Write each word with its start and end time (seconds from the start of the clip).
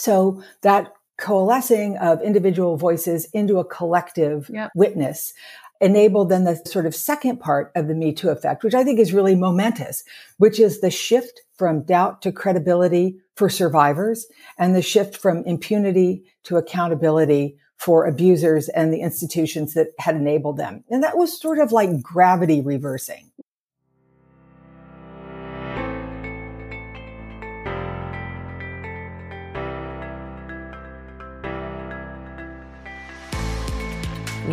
So 0.00 0.42
that 0.62 0.92
coalescing 1.18 1.98
of 1.98 2.22
individual 2.22 2.76
voices 2.76 3.26
into 3.32 3.58
a 3.58 3.64
collective 3.64 4.50
yep. 4.52 4.70
witness 4.74 5.34
enabled 5.80 6.30
then 6.30 6.44
the 6.44 6.56
sort 6.66 6.86
of 6.86 6.94
second 6.94 7.40
part 7.40 7.72
of 7.74 7.88
the 7.88 7.94
Me 7.94 8.12
Too 8.12 8.30
effect, 8.30 8.64
which 8.64 8.74
I 8.74 8.84
think 8.84 8.98
is 8.98 9.12
really 9.12 9.34
momentous, 9.34 10.02
which 10.38 10.58
is 10.58 10.80
the 10.80 10.90
shift 10.90 11.42
from 11.56 11.84
doubt 11.84 12.22
to 12.22 12.32
credibility 12.32 13.18
for 13.36 13.48
survivors 13.48 14.26
and 14.58 14.74
the 14.74 14.82
shift 14.82 15.16
from 15.16 15.44
impunity 15.44 16.24
to 16.44 16.56
accountability 16.56 17.56
for 17.76 18.06
abusers 18.06 18.68
and 18.68 18.92
the 18.92 19.00
institutions 19.00 19.72
that 19.72 19.88
had 19.98 20.14
enabled 20.14 20.58
them. 20.58 20.84
And 20.90 21.02
that 21.02 21.16
was 21.16 21.40
sort 21.40 21.58
of 21.58 21.72
like 21.72 22.02
gravity 22.02 22.60
reversing. 22.60 23.30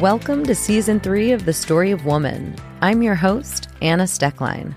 Welcome 0.02 0.44
to 0.44 0.54
season 0.54 1.00
three 1.00 1.32
of 1.32 1.46
The 1.46 1.54
Story 1.54 1.90
of 1.90 2.06
Woman. 2.06 2.56
I'm 2.82 3.02
your 3.02 3.16
host, 3.16 3.70
Anna 3.82 4.04
Steckline. 4.04 4.76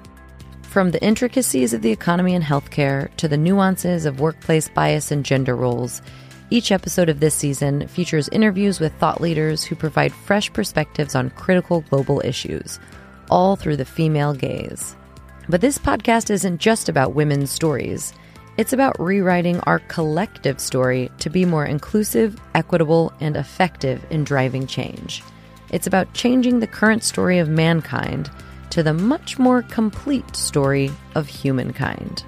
From 0.63 0.93
the 0.93 1.03
intricacies 1.05 1.75
of 1.75 1.83
the 1.83 1.91
economy 1.91 2.35
and 2.35 2.43
healthcare 2.43 3.15
to 3.19 3.29
the 3.29 3.37
nuances 3.37 4.07
of 4.07 4.19
workplace 4.19 4.71
bias 4.71 5.11
and 5.11 5.23
gender 5.23 5.55
roles, 5.55 6.01
each 6.49 6.73
episode 6.73 7.11
of 7.11 7.21
this 7.21 7.35
season 7.35 7.87
features 7.87 8.31
interviews 8.31 8.81
with 8.81 8.95
thought 8.95 9.21
leaders 9.21 9.63
who 9.63 9.75
provide 9.75 10.15
fresh 10.15 10.51
perspectives 10.55 11.15
on 11.15 11.29
critical 11.29 11.83
global 11.91 12.23
issues, 12.25 12.81
all 13.29 13.57
through 13.57 13.77
the 13.77 13.85
female 13.85 14.33
gaze. 14.33 14.97
But 15.51 15.61
this 15.61 15.77
podcast 15.77 16.31
isn't 16.31 16.63
just 16.63 16.89
about 16.89 17.15
women's 17.15 17.51
stories. 17.51 18.15
It's 18.61 18.75
about 18.75 19.01
rewriting 19.01 19.59
our 19.61 19.79
collective 19.89 20.61
story 20.61 21.11
to 21.21 21.31
be 21.31 21.47
more 21.47 21.65
inclusive, 21.65 22.39
equitable, 22.55 23.11
and 23.19 23.35
effective 23.35 24.05
in 24.11 24.23
driving 24.23 24.67
change. 24.67 25.23
It's 25.71 25.87
about 25.87 26.13
changing 26.13 26.61
the 26.61 26.67
current 26.67 27.03
story 27.03 27.39
of 27.39 27.49
mankind 27.49 28.31
to 28.69 28.83
the 28.83 28.93
much 28.93 29.39
more 29.39 29.63
complete 29.63 30.37
story 30.37 30.91
of 31.15 31.27
humankind. 31.27 32.23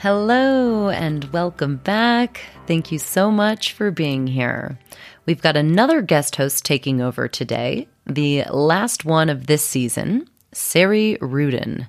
Hello 0.00 0.88
and 0.88 1.30
welcome 1.30 1.76
back. 1.76 2.40
Thank 2.66 2.90
you 2.90 2.98
so 2.98 3.30
much 3.30 3.74
for 3.74 3.90
being 3.90 4.26
here. 4.26 4.78
We've 5.26 5.42
got 5.42 5.58
another 5.58 6.00
guest 6.00 6.36
host 6.36 6.64
taking 6.64 7.02
over 7.02 7.28
today, 7.28 7.86
the 8.06 8.44
last 8.44 9.04
one 9.04 9.28
of 9.28 9.46
this 9.46 9.62
season, 9.62 10.26
Sarey 10.52 11.18
Ruden. 11.20 11.86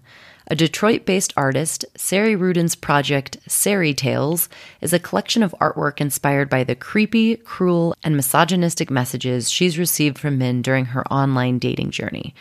A 0.48 0.56
Detroit 0.58 1.06
based 1.06 1.32
artist, 1.38 1.86
Sarey 1.95 2.36
Ruden's 2.36 2.76
project, 2.76 3.38
Sareytales, 3.48 4.50
is 4.82 4.92
a 4.92 5.00
collection 5.00 5.42
of 5.42 5.56
artwork 5.62 6.02
inspired 6.02 6.50
by 6.50 6.66
the 6.66 6.76
creepy, 6.76 7.38
cruel, 7.38 7.95
and 8.04 8.17
misogynistic 8.17 8.92
messages 8.92 9.50
she's 9.50 9.80
received 9.80 10.20
from 10.20 10.38
men 10.38 10.62
during 10.62 10.84
her 10.88 11.08
online 11.08 11.59
dating 11.59 11.92
journey. 11.92 12.36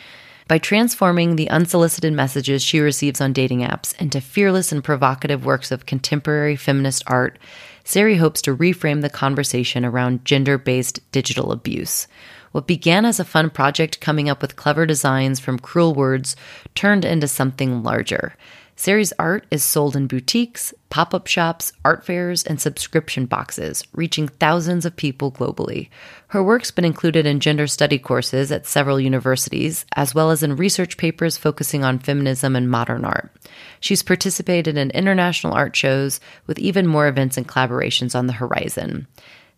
By 0.51 0.57
transforming 0.57 1.37
the 1.37 1.49
unsolicited 1.49 2.11
messages 2.11 2.61
she 2.61 2.81
receives 2.81 3.21
on 3.21 3.31
dating 3.31 3.61
apps 3.61 3.97
into 4.01 4.19
fearless 4.19 4.73
and 4.73 4.83
provocative 4.83 5.45
works 5.45 5.71
of 5.71 5.85
contemporary 5.85 6.57
feminist 6.57 7.03
art, 7.07 7.39
Sarey 7.85 8.17
hopes 8.17 8.41
to 8.41 8.57
reframe 8.57 8.99
the 8.99 9.09
conversation 9.09 9.85
around 9.85 10.25
gender 10.25 10.57
based 10.57 10.99
digital 11.13 11.53
abuse. 11.53 12.05
What 12.51 12.67
began 12.67 13.05
as 13.05 13.17
a 13.17 13.23
fun 13.23 13.49
project 13.49 14.01
coming 14.01 14.27
up 14.27 14.41
with 14.41 14.57
clever 14.57 14.85
designs 14.85 15.39
from 15.39 15.57
cruel 15.57 15.93
words 15.93 16.35
turned 16.75 17.05
into 17.05 17.29
something 17.29 17.81
larger. 17.81 18.35
Sarey's 18.81 19.13
art 19.19 19.45
is 19.51 19.63
sold 19.63 19.95
in 19.95 20.07
boutiques, 20.07 20.73
pop 20.89 21.13
up 21.13 21.27
shops, 21.27 21.71
art 21.85 22.03
fairs, 22.03 22.43
and 22.43 22.59
subscription 22.59 23.27
boxes, 23.27 23.83
reaching 23.93 24.27
thousands 24.27 24.87
of 24.87 24.95
people 24.95 25.31
globally. 25.31 25.89
Her 26.29 26.43
work's 26.43 26.71
been 26.71 26.83
included 26.83 27.27
in 27.27 27.41
gender 27.41 27.67
study 27.67 27.99
courses 27.99 28.51
at 28.51 28.65
several 28.65 28.99
universities, 28.99 29.85
as 29.95 30.15
well 30.15 30.31
as 30.31 30.41
in 30.41 30.55
research 30.55 30.97
papers 30.97 31.37
focusing 31.37 31.83
on 31.83 31.99
feminism 31.99 32.55
and 32.55 32.71
modern 32.71 33.05
art. 33.05 33.31
She's 33.79 34.01
participated 34.01 34.75
in 34.77 34.89
international 34.89 35.53
art 35.53 35.75
shows, 35.75 36.19
with 36.47 36.57
even 36.57 36.87
more 36.87 37.07
events 37.07 37.37
and 37.37 37.47
collaborations 37.47 38.15
on 38.15 38.25
the 38.25 38.33
horizon. 38.33 39.05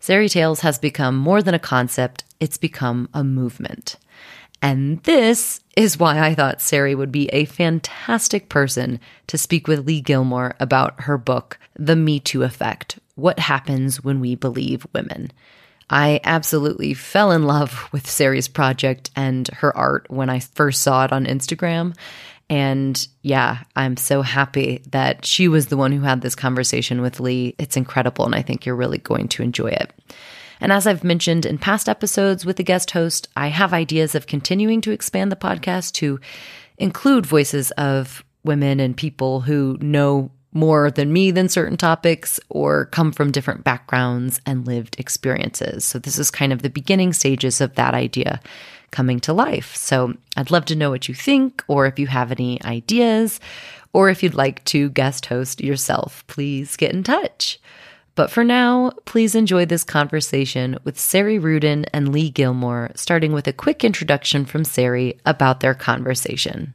Sareytales 0.02 0.60
has 0.60 0.78
become 0.78 1.16
more 1.16 1.40
than 1.40 1.54
a 1.54 1.58
concept, 1.58 2.24
it's 2.40 2.58
become 2.58 3.08
a 3.14 3.24
movement. 3.24 3.96
And 4.64 5.02
this 5.02 5.60
is 5.76 5.98
why 5.98 6.18
I 6.20 6.34
thought 6.34 6.62
Sarey 6.62 6.94
would 6.94 7.12
be 7.12 7.26
a 7.26 7.44
fantastic 7.44 8.48
person 8.48 8.98
to 9.26 9.36
speak 9.36 9.68
with 9.68 9.86
Leigh 9.86 10.00
Gilmore 10.00 10.54
about 10.58 11.02
her 11.02 11.18
book, 11.18 11.58
The 11.78 11.94
Me 11.94 12.18
Too 12.18 12.44
Effect 12.44 12.98
What 13.14 13.38
Happens 13.38 14.02
When 14.02 14.20
We 14.20 14.36
Believe 14.36 14.86
Women. 14.94 15.30
I 15.90 16.18
absolutely 16.24 16.94
fell 16.94 17.30
in 17.30 17.42
love 17.42 17.90
with 17.92 18.08
Sarey's 18.08 18.48
project 18.48 19.10
and 19.14 19.46
her 19.48 19.76
art 19.76 20.06
when 20.08 20.30
I 20.30 20.40
first 20.40 20.80
saw 20.80 21.04
it 21.04 21.12
on 21.12 21.26
Instagram. 21.26 21.94
And 22.48 23.06
yeah, 23.20 23.64
I'm 23.76 23.98
so 23.98 24.22
happy 24.22 24.82
that 24.92 25.26
she 25.26 25.46
was 25.46 25.66
the 25.66 25.76
one 25.76 25.92
who 25.92 26.00
had 26.00 26.22
this 26.22 26.34
conversation 26.34 27.02
with 27.02 27.20
Leigh. 27.20 27.54
It's 27.58 27.76
incredible, 27.76 28.24
and 28.24 28.34
I 28.34 28.40
think 28.40 28.64
you're 28.64 28.76
really 28.76 28.96
going 28.96 29.28
to 29.28 29.42
enjoy 29.42 29.72
it. 29.72 29.92
And 30.64 30.72
as 30.72 30.86
I've 30.86 31.04
mentioned 31.04 31.44
in 31.44 31.58
past 31.58 31.90
episodes 31.90 32.46
with 32.46 32.56
the 32.56 32.62
guest 32.62 32.92
host, 32.92 33.28
I 33.36 33.48
have 33.48 33.74
ideas 33.74 34.14
of 34.14 34.26
continuing 34.26 34.80
to 34.80 34.92
expand 34.92 35.30
the 35.30 35.36
podcast 35.36 35.92
to 35.96 36.18
include 36.78 37.26
voices 37.26 37.70
of 37.72 38.24
women 38.44 38.80
and 38.80 38.96
people 38.96 39.42
who 39.42 39.76
know 39.82 40.30
more 40.54 40.90
than 40.90 41.12
me 41.12 41.32
than 41.32 41.50
certain 41.50 41.76
topics 41.76 42.40
or 42.48 42.86
come 42.86 43.12
from 43.12 43.30
different 43.30 43.62
backgrounds 43.62 44.40
and 44.46 44.66
lived 44.66 44.98
experiences. 44.98 45.84
So, 45.84 45.98
this 45.98 46.18
is 46.18 46.30
kind 46.30 46.50
of 46.50 46.62
the 46.62 46.70
beginning 46.70 47.12
stages 47.12 47.60
of 47.60 47.74
that 47.74 47.92
idea 47.92 48.40
coming 48.90 49.20
to 49.20 49.34
life. 49.34 49.76
So, 49.76 50.14
I'd 50.34 50.50
love 50.50 50.64
to 50.66 50.76
know 50.76 50.88
what 50.88 51.10
you 51.10 51.14
think, 51.14 51.62
or 51.68 51.84
if 51.84 51.98
you 51.98 52.06
have 52.06 52.32
any 52.32 52.58
ideas, 52.64 53.38
or 53.92 54.08
if 54.08 54.22
you'd 54.22 54.32
like 54.32 54.64
to 54.64 54.88
guest 54.88 55.26
host 55.26 55.60
yourself, 55.60 56.26
please 56.26 56.74
get 56.76 56.94
in 56.94 57.02
touch. 57.02 57.60
But 58.16 58.30
for 58.30 58.44
now, 58.44 58.92
please 59.06 59.34
enjoy 59.34 59.64
this 59.64 59.82
conversation 59.82 60.78
with 60.84 60.98
Sarey 60.98 61.38
Ruden 61.38 61.84
and 61.92 62.12
Leigh 62.12 62.30
Gilmore, 62.30 62.92
starting 62.94 63.32
with 63.32 63.48
a 63.48 63.52
quick 63.52 63.82
introduction 63.82 64.44
from 64.44 64.64
Sarey 64.64 65.18
about 65.26 65.60
their 65.60 65.74
conversation. 65.74 66.74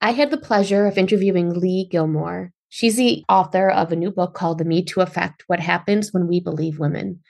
I 0.00 0.12
had 0.12 0.30
the 0.30 0.38
pleasure 0.38 0.86
of 0.86 0.96
interviewing 0.96 1.58
Leigh 1.58 1.88
Gilmore. 1.90 2.52
She's 2.68 2.96
the 2.96 3.24
author 3.28 3.68
of 3.68 3.90
a 3.90 3.96
new 3.96 4.12
book 4.12 4.32
called 4.32 4.58
The 4.58 4.64
Me 4.64 4.84
Too 4.84 5.00
Effect 5.00 5.42
What 5.48 5.58
Happens 5.58 6.12
When 6.12 6.28
We 6.28 6.38
Believe 6.38 6.78
Women. 6.78 7.20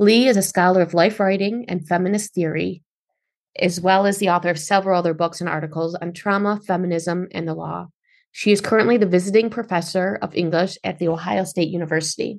Leigh 0.00 0.26
is 0.26 0.36
a 0.36 0.42
scholar 0.42 0.82
of 0.82 0.94
life 0.94 1.20
writing 1.20 1.66
and 1.68 1.86
feminist 1.86 2.34
theory, 2.34 2.82
as 3.56 3.80
well 3.80 4.06
as 4.06 4.18
the 4.18 4.28
author 4.28 4.50
of 4.50 4.58
several 4.58 4.98
other 4.98 5.14
books 5.14 5.40
and 5.40 5.48
articles 5.48 5.94
on 5.94 6.12
trauma, 6.12 6.60
feminism, 6.66 7.28
and 7.32 7.46
the 7.46 7.54
law. 7.54 7.88
She 8.38 8.52
is 8.52 8.60
currently 8.60 8.98
the 8.98 9.04
visiting 9.04 9.50
professor 9.50 10.16
of 10.22 10.32
English 10.32 10.78
at 10.84 11.00
The 11.00 11.08
Ohio 11.08 11.42
State 11.42 11.70
University. 11.70 12.38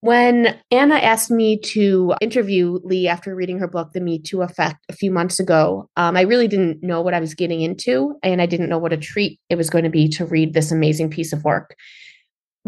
When 0.00 0.58
Anna 0.72 0.96
asked 0.96 1.30
me 1.30 1.60
to 1.60 2.16
interview 2.20 2.80
Leigh 2.82 3.06
after 3.06 3.36
reading 3.36 3.60
her 3.60 3.68
book, 3.68 3.92
The 3.92 4.00
Me 4.00 4.18
Too 4.20 4.42
Effect, 4.42 4.78
a 4.88 4.94
few 4.94 5.12
months 5.12 5.38
ago, 5.38 5.88
um, 5.96 6.16
I 6.16 6.22
really 6.22 6.48
didn't 6.48 6.82
know 6.82 7.02
what 7.02 7.14
I 7.14 7.20
was 7.20 7.36
getting 7.36 7.60
into, 7.60 8.16
and 8.24 8.42
I 8.42 8.46
didn't 8.46 8.68
know 8.68 8.78
what 8.78 8.92
a 8.92 8.96
treat 8.96 9.38
it 9.48 9.54
was 9.54 9.70
going 9.70 9.84
to 9.84 9.90
be 9.90 10.08
to 10.08 10.26
read 10.26 10.54
this 10.54 10.72
amazing 10.72 11.08
piece 11.08 11.32
of 11.32 11.44
work 11.44 11.76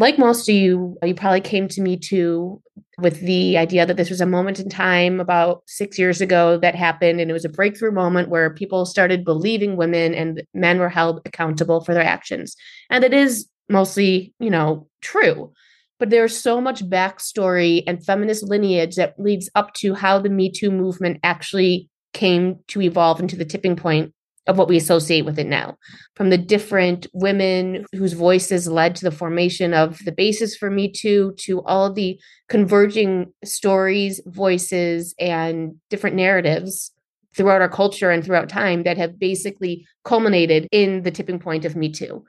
like 0.01 0.17
most 0.17 0.49
of 0.49 0.55
you, 0.55 0.97
you 1.03 1.13
probably 1.13 1.41
came 1.41 1.67
to 1.67 1.79
me 1.79 1.95
too 1.95 2.59
with 2.97 3.21
the 3.21 3.55
idea 3.55 3.85
that 3.85 3.97
this 3.97 4.09
was 4.09 4.19
a 4.19 4.25
moment 4.25 4.59
in 4.59 4.67
time 4.67 5.19
about 5.19 5.61
six 5.67 5.97
years 5.99 6.21
ago 6.21 6.57
that 6.57 6.73
happened. 6.73 7.21
And 7.21 7.29
it 7.29 7.33
was 7.33 7.45
a 7.45 7.49
breakthrough 7.49 7.91
moment 7.91 8.29
where 8.29 8.53
people 8.53 8.85
started 8.87 9.23
believing 9.23 9.77
women 9.77 10.15
and 10.15 10.43
men 10.55 10.79
were 10.79 10.89
held 10.89 11.21
accountable 11.25 11.81
for 11.81 11.93
their 11.93 12.03
actions. 12.03 12.55
And 12.89 13.03
it 13.03 13.13
is 13.13 13.47
mostly, 13.69 14.33
you 14.39 14.49
know, 14.49 14.87
true. 15.01 15.53
But 15.99 16.09
there's 16.09 16.35
so 16.35 16.59
much 16.59 16.83
backstory 16.83 17.83
and 17.85 18.03
feminist 18.03 18.43
lineage 18.43 18.95
that 18.95 19.19
leads 19.19 19.51
up 19.53 19.73
to 19.75 19.93
how 19.93 20.17
the 20.17 20.29
Me 20.29 20.51
Too 20.51 20.71
movement 20.71 21.19
actually 21.23 21.89
came 22.13 22.57
to 22.69 22.81
evolve 22.81 23.19
into 23.19 23.35
the 23.35 23.45
tipping 23.45 23.75
point 23.75 24.13
of 24.47 24.57
what 24.57 24.67
we 24.67 24.77
associate 24.77 25.23
with 25.23 25.37
it 25.37 25.47
now. 25.47 25.77
From 26.15 26.29
the 26.29 26.37
different 26.37 27.07
women 27.13 27.85
whose 27.93 28.13
voices 28.13 28.67
led 28.67 28.95
to 28.95 29.03
the 29.03 29.11
formation 29.11 29.73
of 29.73 29.99
the 30.05 30.11
basis 30.11 30.55
for 30.55 30.69
me 30.69 30.91
too 30.91 31.33
to 31.39 31.61
all 31.63 31.93
the 31.93 32.19
converging 32.49 33.33
stories 33.43 34.19
voices 34.25 35.13
and 35.19 35.75
different 35.89 36.15
narratives 36.15 36.91
throughout 37.35 37.61
our 37.61 37.69
culture 37.69 38.09
and 38.09 38.25
throughout 38.25 38.49
time 38.49 38.83
that 38.83 38.97
have 38.97 39.19
basically 39.19 39.85
culminated 40.03 40.67
in 40.71 41.03
the 41.03 41.11
tipping 41.11 41.39
point 41.39 41.63
of 41.63 41.75
me 41.75 41.89
too. 41.89 42.23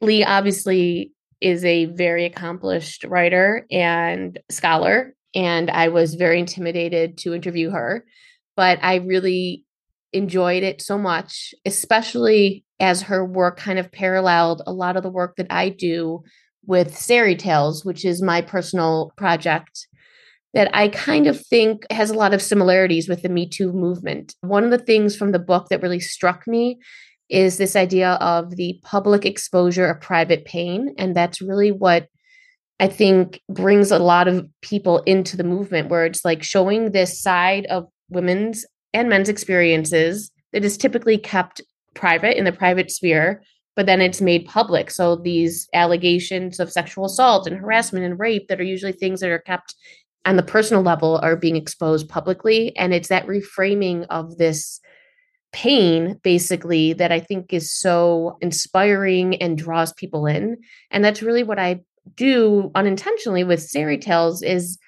Leigh 0.00 0.24
obviously 0.24 1.12
is 1.40 1.64
a 1.64 1.86
very 1.86 2.24
accomplished 2.24 3.04
writer 3.04 3.66
and 3.70 4.40
scholar 4.50 5.14
and 5.34 5.70
i 5.70 5.88
was 5.88 6.14
very 6.14 6.38
intimidated 6.40 7.18
to 7.18 7.34
interview 7.34 7.70
her 7.70 8.04
but 8.56 8.78
i 8.82 8.96
really 8.96 9.64
enjoyed 10.12 10.62
it 10.62 10.80
so 10.80 10.98
much, 10.98 11.54
especially 11.66 12.64
as 12.80 13.02
her 13.02 13.24
work 13.24 13.58
kind 13.58 13.78
of 13.78 13.92
paralleled 13.92 14.62
a 14.66 14.72
lot 14.72 14.96
of 14.96 15.02
the 15.02 15.10
work 15.10 15.36
that 15.36 15.48
I 15.50 15.68
do 15.68 16.22
with 16.66 16.94
Sareytales, 16.94 17.84
which 17.84 18.04
is 18.04 18.22
my 18.22 18.40
personal 18.40 19.12
project 19.16 19.86
that 20.54 20.70
I 20.74 20.88
kind 20.88 21.26
of 21.26 21.44
think 21.46 21.84
has 21.90 22.10
a 22.10 22.14
lot 22.14 22.32
of 22.32 22.42
similarities 22.42 23.08
with 23.08 23.22
the 23.22 23.28
Me 23.28 23.48
Too 23.48 23.72
movement. 23.72 24.34
One 24.40 24.64
of 24.64 24.70
the 24.70 24.78
things 24.78 25.14
from 25.14 25.32
the 25.32 25.38
book 25.38 25.68
that 25.68 25.82
really 25.82 26.00
struck 26.00 26.46
me 26.46 26.78
is 27.28 27.58
this 27.58 27.76
idea 27.76 28.12
of 28.12 28.56
the 28.56 28.80
public 28.82 29.26
exposure 29.26 29.86
of 29.86 30.00
private 30.00 30.46
pain. 30.46 30.94
And 30.96 31.14
that's 31.14 31.42
really 31.42 31.70
what 31.70 32.08
I 32.80 32.86
think 32.86 33.40
brings 33.50 33.90
a 33.90 33.98
lot 33.98 34.28
of 34.28 34.48
people 34.62 34.98
into 35.00 35.36
the 35.36 35.44
movement, 35.44 35.90
where 35.90 36.06
it's 36.06 36.24
like 36.24 36.42
showing 36.42 36.92
this 36.92 37.20
side 37.20 37.66
of 37.66 37.86
women's 38.08 38.64
and 38.94 39.08
men's 39.08 39.28
experiences 39.28 40.30
that 40.52 40.64
is 40.64 40.76
typically 40.76 41.18
kept 41.18 41.60
private 41.94 42.38
in 42.38 42.44
the 42.44 42.52
private 42.52 42.90
sphere, 42.90 43.42
but 43.76 43.86
then 43.86 44.00
it's 44.00 44.20
made 44.20 44.46
public. 44.46 44.90
So 44.90 45.16
these 45.16 45.68
allegations 45.74 46.58
of 46.60 46.72
sexual 46.72 47.04
assault 47.04 47.46
and 47.46 47.56
harassment 47.56 48.04
and 48.04 48.18
rape 48.18 48.48
that 48.48 48.60
are 48.60 48.64
usually 48.64 48.92
things 48.92 49.20
that 49.20 49.30
are 49.30 49.38
kept 49.38 49.74
on 50.24 50.36
the 50.36 50.42
personal 50.42 50.82
level 50.82 51.18
are 51.22 51.36
being 51.36 51.56
exposed 51.56 52.08
publicly. 52.08 52.76
And 52.76 52.92
it's 52.92 53.08
that 53.08 53.26
reframing 53.26 54.06
of 54.10 54.36
this 54.36 54.80
pain 55.52 56.20
basically 56.22 56.92
that 56.94 57.10
I 57.10 57.20
think 57.20 57.52
is 57.52 57.72
so 57.72 58.36
inspiring 58.40 59.36
and 59.36 59.56
draws 59.56 59.92
people 59.94 60.26
in. 60.26 60.58
And 60.90 61.04
that's 61.04 61.22
really 61.22 61.42
what 61.42 61.58
I 61.58 61.80
do 62.14 62.70
unintentionally 62.74 63.44
with 63.44 63.60
Sareytales 63.60 64.42
is 64.42 64.78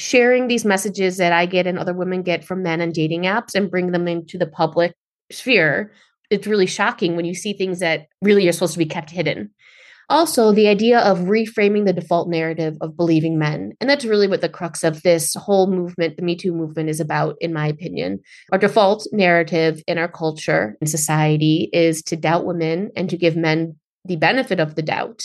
sharing 0.00 0.48
these 0.48 0.64
messages 0.64 1.18
that 1.18 1.32
I 1.32 1.44
get 1.44 1.66
and 1.66 1.78
other 1.78 1.92
women 1.92 2.22
get 2.22 2.42
from 2.42 2.62
men 2.62 2.80
and 2.80 2.94
dating 2.94 3.24
apps 3.24 3.54
and 3.54 3.70
bring 3.70 3.92
them 3.92 4.08
into 4.08 4.38
the 4.38 4.46
public 4.46 4.94
sphere. 5.30 5.92
It's 6.30 6.46
really 6.46 6.66
shocking 6.66 7.16
when 7.16 7.26
you 7.26 7.34
see 7.34 7.52
things 7.52 7.80
that 7.80 8.06
really 8.22 8.48
are 8.48 8.52
supposed 8.52 8.72
to 8.72 8.78
be 8.78 8.86
kept 8.86 9.10
hidden. 9.10 9.50
Also, 10.08 10.52
the 10.52 10.68
idea 10.68 11.00
of 11.00 11.18
reframing 11.18 11.84
the 11.84 11.92
default 11.92 12.28
narrative 12.30 12.76
of 12.80 12.96
believing 12.96 13.38
men. 13.38 13.72
And 13.78 13.88
that's 13.90 14.06
really 14.06 14.26
what 14.26 14.40
the 14.40 14.48
crux 14.48 14.82
of 14.82 15.02
this 15.02 15.34
whole 15.34 15.66
movement, 15.66 16.16
the 16.16 16.22
Me 16.22 16.34
Too 16.34 16.52
movement, 16.52 16.88
is 16.88 16.98
about, 16.98 17.36
in 17.40 17.52
my 17.52 17.66
opinion. 17.68 18.20
Our 18.50 18.58
default 18.58 19.06
narrative 19.12 19.82
in 19.86 19.98
our 19.98 20.08
culture 20.08 20.76
and 20.80 20.88
society 20.88 21.68
is 21.72 22.02
to 22.04 22.16
doubt 22.16 22.46
women 22.46 22.90
and 22.96 23.08
to 23.10 23.18
give 23.18 23.36
men 23.36 23.76
the 24.06 24.16
benefit 24.16 24.60
of 24.60 24.74
the 24.76 24.82
doubt. 24.82 25.22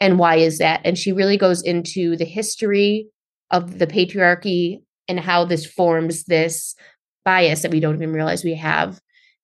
And 0.00 0.18
why 0.18 0.36
is 0.36 0.58
that? 0.58 0.80
And 0.84 0.98
she 0.98 1.12
really 1.12 1.38
goes 1.38 1.62
into 1.62 2.16
the 2.16 2.26
history 2.26 3.08
of 3.50 3.78
the 3.78 3.86
patriarchy 3.86 4.82
and 5.08 5.20
how 5.20 5.44
this 5.44 5.64
forms 5.66 6.24
this 6.24 6.74
bias 7.24 7.62
that 7.62 7.70
we 7.70 7.80
don't 7.80 7.96
even 7.96 8.12
realize 8.12 8.44
we 8.44 8.54
have. 8.54 9.00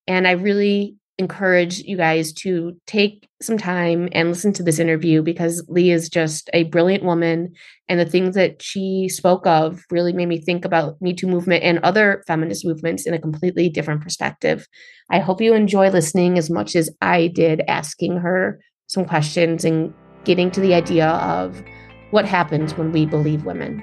And 0.06 0.26
I 0.26 0.32
really 0.32 0.96
encourage 1.18 1.80
you 1.80 1.96
guys 1.96 2.32
to 2.32 2.76
take 2.86 3.28
some 3.40 3.58
time 3.58 4.08
and 4.12 4.30
listen 4.30 4.52
to 4.52 4.62
this 4.62 4.78
interview 4.78 5.22
because 5.22 5.64
Leigh 5.68 5.90
is 5.90 6.08
just 6.08 6.48
a 6.52 6.64
brilliant 6.64 7.04
woman. 7.04 7.52
And 7.88 8.00
the 8.00 8.06
things 8.06 8.34
that 8.34 8.62
she 8.62 9.08
spoke 9.08 9.46
of 9.46 9.84
really 9.90 10.12
made 10.12 10.26
me 10.26 10.40
think 10.40 10.64
about 10.64 11.00
Me 11.00 11.12
Too 11.12 11.26
movement 11.26 11.64
and 11.64 11.78
other 11.80 12.22
feminist 12.26 12.64
movements 12.64 13.06
in 13.06 13.14
a 13.14 13.20
completely 13.20 13.68
different 13.68 14.00
perspective. 14.00 14.66
I 15.10 15.18
hope 15.18 15.40
you 15.40 15.54
enjoy 15.54 15.90
listening 15.90 16.38
as 16.38 16.50
much 16.50 16.74
as 16.74 16.90
I 17.00 17.28
did 17.28 17.62
asking 17.68 18.16
her 18.18 18.60
some 18.86 19.04
questions 19.04 19.64
and 19.64 19.92
getting 20.24 20.50
to 20.52 20.60
the 20.60 20.74
idea 20.74 21.08
of 21.08 21.62
what 22.10 22.24
happens 22.24 22.76
when 22.76 22.92
we 22.92 23.06
believe 23.06 23.44
women. 23.44 23.82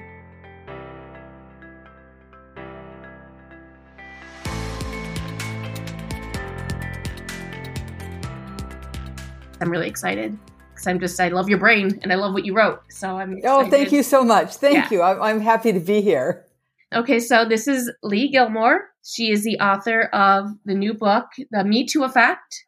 I'm 9.60 9.70
really 9.70 9.88
excited 9.88 10.38
because 10.70 10.86
I'm 10.86 11.00
just 11.00 11.20
I 11.20 11.28
love 11.28 11.48
your 11.48 11.58
brain 11.58 11.98
and 12.02 12.12
I 12.12 12.16
love 12.16 12.32
what 12.32 12.44
you 12.44 12.54
wrote. 12.54 12.80
So 12.90 13.18
I'm 13.18 13.38
excited. 13.38 13.66
oh, 13.66 13.70
thank 13.70 13.92
you 13.92 14.02
so 14.02 14.24
much. 14.24 14.56
Thank 14.56 14.74
yeah. 14.74 14.88
you. 14.90 15.02
I'm, 15.02 15.22
I'm 15.22 15.40
happy 15.40 15.72
to 15.72 15.80
be 15.80 16.00
here. 16.00 16.46
Okay, 16.94 17.20
so 17.20 17.44
this 17.44 17.68
is 17.68 17.90
Leigh 18.02 18.28
Gilmore. 18.28 18.88
She 19.04 19.30
is 19.30 19.44
the 19.44 19.58
author 19.60 20.02
of 20.12 20.46
the 20.64 20.74
new 20.74 20.94
book, 20.94 21.26
The 21.50 21.64
Me 21.64 21.86
Too 21.86 22.04
Effect: 22.04 22.64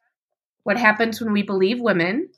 What 0.63 0.77
Happens 0.77 1.19
When 1.19 1.33
We 1.33 1.43
Believe 1.43 1.81
Women. 1.81 2.29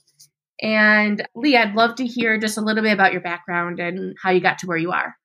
And 0.62 1.28
Leigh, 1.36 1.58
I'd 1.58 1.76
love 1.76 1.96
to 1.96 2.06
hear 2.06 2.40
just 2.40 2.58
a 2.58 2.62
little 2.62 2.82
bit 2.82 2.94
about 2.94 3.12
your 3.12 3.22
background 3.22 3.80
and 3.80 4.16
how 4.22 4.32
you 4.32 4.40
got 4.40 4.60
to 4.60 4.68
where 4.68 4.78
you 4.78 4.92
are. 4.92 5.16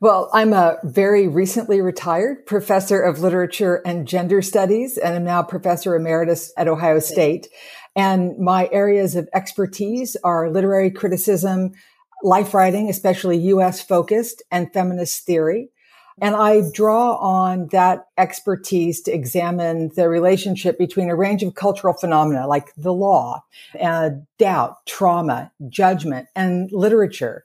Well, 0.00 0.30
I'm 0.32 0.52
a 0.52 0.76
very 0.84 1.28
recently 1.28 1.80
retired 1.80 2.46
professor 2.46 3.00
of 3.00 3.20
literature 3.20 3.80
and 3.86 4.06
gender 4.06 4.42
studies, 4.42 4.98
and 4.98 5.14
I'm 5.14 5.24
now 5.24 5.42
professor 5.42 5.96
emeritus 5.96 6.52
at 6.56 6.68
Ohio 6.68 6.98
State. 6.98 7.48
And 7.96 8.38
my 8.38 8.68
areas 8.72 9.14
of 9.14 9.28
expertise 9.34 10.16
are 10.24 10.50
literary 10.50 10.90
criticism, 10.90 11.72
life 12.22 12.54
writing, 12.54 12.88
especially 12.88 13.38
US 13.38 13.80
focused, 13.80 14.42
and 14.50 14.72
feminist 14.72 15.24
theory. 15.24 15.70
And 16.20 16.36
I 16.36 16.62
draw 16.72 17.16
on 17.16 17.68
that 17.68 18.06
expertise 18.16 19.00
to 19.02 19.12
examine 19.12 19.90
the 19.96 20.08
relationship 20.08 20.78
between 20.78 21.10
a 21.10 21.16
range 21.16 21.42
of 21.42 21.56
cultural 21.56 21.94
phenomena 21.94 22.46
like 22.46 22.72
the 22.76 22.92
law, 22.92 23.42
and 23.78 24.24
doubt, 24.38 24.86
trauma, 24.86 25.50
judgment, 25.68 26.28
and 26.36 26.70
literature. 26.70 27.44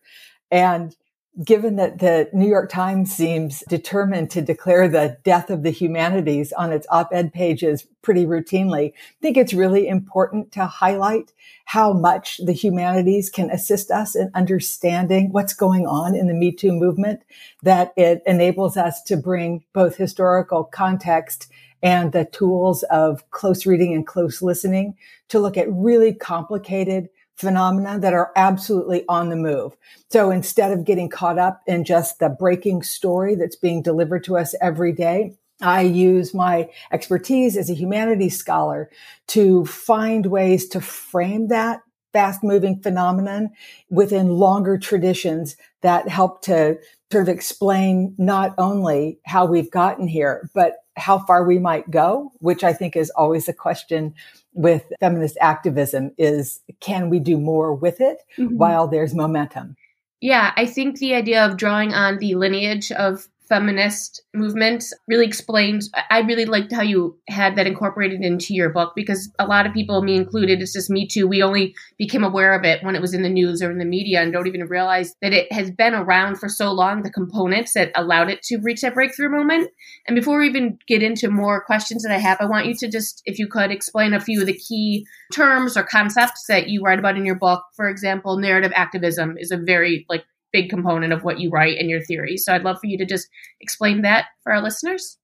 And 0.51 0.95
given 1.43 1.77
that 1.77 1.99
the 1.99 2.29
New 2.33 2.47
York 2.47 2.69
Times 2.69 3.15
seems 3.15 3.63
determined 3.69 4.29
to 4.31 4.41
declare 4.41 4.87
the 4.87 5.17
death 5.23 5.49
of 5.49 5.63
the 5.63 5.69
humanities 5.69 6.51
on 6.53 6.73
its 6.73 6.85
op-ed 6.89 7.31
pages 7.31 7.87
pretty 8.01 8.25
routinely, 8.25 8.91
I 8.91 9.21
think 9.21 9.37
it's 9.37 9.53
really 9.53 9.87
important 9.87 10.51
to 10.53 10.65
highlight 10.65 11.31
how 11.65 11.93
much 11.93 12.41
the 12.43 12.51
humanities 12.51 13.29
can 13.29 13.49
assist 13.51 13.89
us 13.89 14.15
in 14.15 14.31
understanding 14.33 15.31
what's 15.31 15.53
going 15.53 15.85
on 15.85 16.15
in 16.15 16.27
the 16.27 16.33
Me 16.33 16.51
Too 16.51 16.73
movement, 16.73 17.21
that 17.63 17.93
it 17.95 18.21
enables 18.25 18.75
us 18.75 19.01
to 19.03 19.15
bring 19.15 19.63
both 19.73 19.95
historical 19.95 20.65
context 20.65 21.47
and 21.81 22.11
the 22.11 22.25
tools 22.25 22.83
of 22.83 23.29
close 23.31 23.65
reading 23.65 23.93
and 23.93 24.05
close 24.05 24.41
listening 24.41 24.97
to 25.29 25.39
look 25.39 25.55
at 25.55 25.71
really 25.71 26.13
complicated 26.13 27.07
phenomena 27.39 27.97
that 27.99 28.13
are 28.13 28.31
absolutely 28.35 29.05
on 29.07 29.29
the 29.29 29.35
move. 29.35 29.75
So 30.11 30.29
instead 30.29 30.71
of 30.71 30.83
getting 30.83 31.09
caught 31.09 31.39
up 31.39 31.61
in 31.65 31.85
just 31.85 32.19
the 32.19 32.29
breaking 32.29 32.83
story 32.83 33.35
that's 33.35 33.55
being 33.55 33.81
delivered 33.81 34.25
to 34.25 34.37
us 34.37 34.53
every 34.61 34.91
day, 34.91 35.37
I 35.61 35.81
use 35.81 36.33
my 36.33 36.69
expertise 36.91 37.55
as 37.57 37.69
a 37.69 37.73
humanities 37.73 38.37
scholar 38.37 38.89
to 39.27 39.65
find 39.65 40.25
ways 40.25 40.67
to 40.69 40.81
frame 40.81 41.47
that 41.47 41.81
fast 42.11 42.43
moving 42.43 42.81
phenomenon 42.81 43.51
within 43.89 44.29
longer 44.29 44.77
traditions 44.77 45.55
that 45.81 46.09
help 46.09 46.41
to 46.41 46.77
sort 47.11 47.23
of 47.23 47.29
explain 47.29 48.15
not 48.17 48.53
only 48.57 49.19
how 49.25 49.45
we've 49.45 49.71
gotten 49.71 50.07
here, 50.07 50.49
but 50.53 50.77
how 50.97 51.19
far 51.19 51.45
we 51.45 51.59
might 51.59 51.89
go, 51.89 52.31
which 52.39 52.63
I 52.63 52.73
think 52.73 52.95
is 52.95 53.09
always 53.11 53.47
a 53.47 53.53
question 53.53 54.13
with 54.53 54.91
feminist 54.99 55.37
activism 55.41 56.11
is 56.17 56.61
can 56.79 57.09
we 57.09 57.19
do 57.19 57.37
more 57.37 57.73
with 57.73 58.01
it 58.01 58.23
mm-hmm. 58.37 58.57
while 58.57 58.87
there's 58.87 59.13
momentum? 59.13 59.75
Yeah, 60.21 60.51
I 60.57 60.65
think 60.65 60.97
the 60.97 61.15
idea 61.15 61.45
of 61.45 61.57
drawing 61.57 61.93
on 61.93 62.17
the 62.17 62.35
lineage 62.35 62.91
of 62.91 63.27
feminist 63.49 64.21
movement 64.33 64.83
really 65.07 65.25
explains 65.25 65.89
i 66.09 66.19
really 66.19 66.45
liked 66.45 66.71
how 66.71 66.81
you 66.81 67.17
had 67.27 67.55
that 67.55 67.67
incorporated 67.67 68.21
into 68.21 68.53
your 68.53 68.69
book 68.69 68.93
because 68.95 69.29
a 69.39 69.45
lot 69.45 69.65
of 69.65 69.73
people 69.73 70.01
me 70.01 70.15
included 70.15 70.61
it's 70.61 70.73
just 70.73 70.89
me 70.89 71.07
too 71.07 71.27
we 71.27 71.41
only 71.41 71.75
became 71.97 72.23
aware 72.23 72.53
of 72.53 72.63
it 72.63 72.83
when 72.83 72.95
it 72.95 73.01
was 73.01 73.13
in 73.13 73.23
the 73.23 73.29
news 73.29 73.61
or 73.61 73.71
in 73.71 73.79
the 73.79 73.85
media 73.85 74.21
and 74.21 74.31
don't 74.31 74.47
even 74.47 74.67
realize 74.67 75.15
that 75.21 75.33
it 75.33 75.51
has 75.51 75.71
been 75.71 75.93
around 75.93 76.37
for 76.37 76.47
so 76.47 76.71
long 76.71 77.01
the 77.01 77.09
components 77.09 77.73
that 77.73 77.91
allowed 77.95 78.29
it 78.29 78.41
to 78.43 78.57
reach 78.59 78.81
that 78.81 78.93
breakthrough 78.93 79.29
moment. 79.29 79.69
And 80.07 80.15
before 80.15 80.39
we 80.39 80.47
even 80.47 80.77
get 80.87 81.03
into 81.03 81.29
more 81.29 81.63
questions 81.63 82.03
that 82.03 82.11
i 82.11 82.17
have 82.17 82.37
i 82.39 82.45
want 82.45 82.67
you 82.67 82.75
to 82.75 82.87
just 82.87 83.21
if 83.25 83.39
you 83.39 83.47
could 83.47 83.71
explain 83.71 84.13
a 84.13 84.19
few 84.19 84.41
of 84.41 84.47
the 84.47 84.53
key 84.53 85.05
terms 85.33 85.77
or 85.77 85.83
concepts 85.83 86.45
that 86.47 86.69
you 86.69 86.81
write 86.81 86.99
about 86.99 87.17
in 87.17 87.25
your 87.25 87.35
book. 87.35 87.63
For 87.75 87.87
example 87.89 88.37
narrative 88.37 88.71
activism 88.75 89.37
is 89.37 89.51
a 89.51 89.57
very 89.57 90.05
like 90.09 90.25
big 90.51 90.69
component 90.69 91.13
of 91.13 91.23
what 91.23 91.39
you 91.39 91.49
write 91.49 91.77
and 91.77 91.89
your 91.89 92.01
theory. 92.01 92.37
So 92.37 92.53
I'd 92.53 92.63
love 92.63 92.77
for 92.79 92.87
you 92.87 92.97
to 92.97 93.05
just 93.05 93.27
explain 93.61 94.01
that 94.03 94.25
for 94.43 94.53
our 94.53 94.61
listeners. 94.61 95.17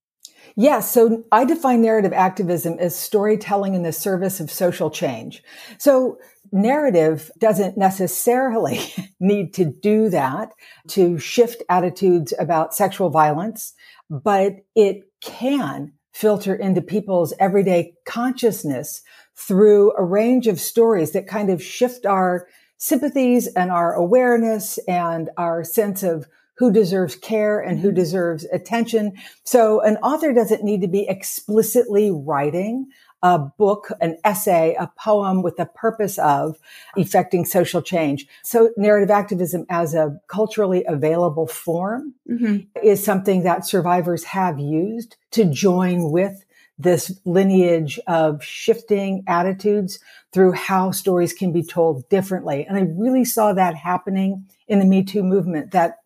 Yes. 0.56 0.92
So 0.92 1.24
I 1.32 1.44
define 1.44 1.82
narrative 1.82 2.14
activism 2.14 2.78
as 2.80 2.96
storytelling 2.96 3.74
in 3.74 3.84
the 3.84 3.92
service 3.92 4.40
of 4.40 4.52
social 4.52 4.90
change. 4.90 5.44
So 5.78 6.18
narrative 6.52 7.30
doesn't 7.38 7.78
necessarily 7.78 8.80
need 9.20 9.54
to 9.56 9.66
do 9.66 10.10
that 10.10 10.52
to 10.90 11.18
shift 11.18 11.64
attitudes 11.70 12.34
about 12.40 12.74
sexual 12.74 13.10
violence, 13.10 13.74
but 14.10 14.58
it 14.76 15.10
can 15.22 15.94
filter 16.14 16.56
into 16.56 16.82
people's 16.82 17.34
everyday 17.40 17.94
consciousness 18.06 19.02
through 19.36 19.92
a 19.98 20.04
range 20.04 20.48
of 20.48 20.62
stories 20.62 21.12
that 21.12 21.28
kind 21.28 21.50
of 21.50 21.62
shift 21.62 22.06
our 22.06 22.48
sympathies 22.78 23.48
and 23.48 23.72
our 23.72 23.94
awareness 23.94 24.78
and 24.88 25.30
our 25.38 25.64
sense 25.64 26.04
of 26.04 26.28
who 26.58 26.72
deserves 26.72 27.16
care 27.16 27.60
and 27.60 27.80
who 27.80 27.90
mm-hmm. 27.90 27.96
deserves 27.96 28.46
attention. 28.52 29.14
So 29.44 29.82
an 29.82 29.98
author 29.98 30.34
doesn't 30.34 30.64
need 30.64 30.82
to 30.82 30.88
be 30.88 31.08
explicitly 31.08 32.12
writing 32.12 32.88
a 33.22 33.40
book, 33.40 33.92
an 34.02 34.18
essay, 34.24 34.76
a 34.80 34.92
poem 35.00 35.42
with 35.42 35.58
the 35.58 35.66
purpose 35.66 36.20
of 36.20 36.60
effecting 36.96 37.44
social 37.44 37.82
change. 37.82 38.28
So 38.44 38.70
narrative 38.78 39.10
activism 39.10 39.66
as 39.70 39.96
a 39.96 40.20
culturally 40.28 40.86
available 40.88 41.48
form 41.48 42.14
mm-hmm. 42.30 42.68
is 42.84 43.04
something 43.04 43.42
that 43.44 43.66
survivors 43.66 44.26
have 44.26 44.60
used 44.60 45.16
to 45.32 45.46
join 45.46 46.12
with 46.12 46.45
this 46.78 47.18
lineage 47.26 48.00
of 48.08 48.44
shifting 48.44 49.24
attitudes 49.28 50.00
through 50.34 50.52
how 50.52 50.92
stories 50.92 51.34
can 51.34 51.52
be 51.52 51.64
told 51.64 52.08
differently. 52.10 52.66
And 52.66 52.78
I 52.78 52.82
really 52.98 53.26
saw 53.26 53.54
that 53.54 53.76
happening 53.76 54.46
in 54.68 54.80
the 54.80 54.86
Me 54.86 55.04
Too 55.04 55.24
movement 55.24 55.72
that 55.72 56.00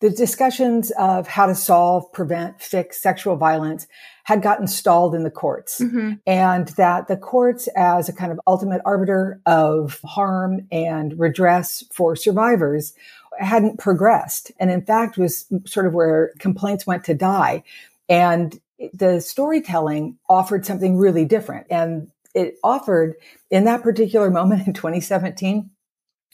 the 0.00 0.10
discussions 0.10 0.92
of 0.92 1.26
how 1.26 1.46
to 1.46 1.54
solve, 1.54 2.12
prevent, 2.12 2.60
fix 2.60 3.00
sexual 3.00 3.36
violence 3.36 3.86
had 4.24 4.42
gotten 4.42 4.66
stalled 4.68 5.14
in 5.14 5.24
the 5.24 5.30
courts 5.30 5.80
mm-hmm. 5.80 6.12
and 6.26 6.68
that 6.68 7.08
the 7.08 7.16
courts 7.16 7.68
as 7.74 8.08
a 8.08 8.12
kind 8.12 8.30
of 8.30 8.40
ultimate 8.46 8.80
arbiter 8.84 9.40
of 9.44 10.00
harm 10.04 10.68
and 10.70 11.18
redress 11.18 11.82
for 11.90 12.14
survivors 12.14 12.94
hadn't 13.40 13.78
progressed 13.78 14.52
and 14.60 14.70
in 14.70 14.84
fact 14.84 15.16
was 15.16 15.46
sort 15.64 15.86
of 15.86 15.94
where 15.94 16.32
complaints 16.38 16.86
went 16.86 17.04
to 17.04 17.14
die 17.14 17.62
and 18.08 18.60
the 18.92 19.20
storytelling 19.20 20.18
offered 20.28 20.64
something 20.64 20.96
really 20.96 21.24
different 21.24 21.66
and 21.70 22.10
it 22.34 22.56
offered 22.62 23.14
in 23.50 23.64
that 23.64 23.82
particular 23.82 24.30
moment 24.38 24.66
in 24.66 24.72
2017 24.72 25.70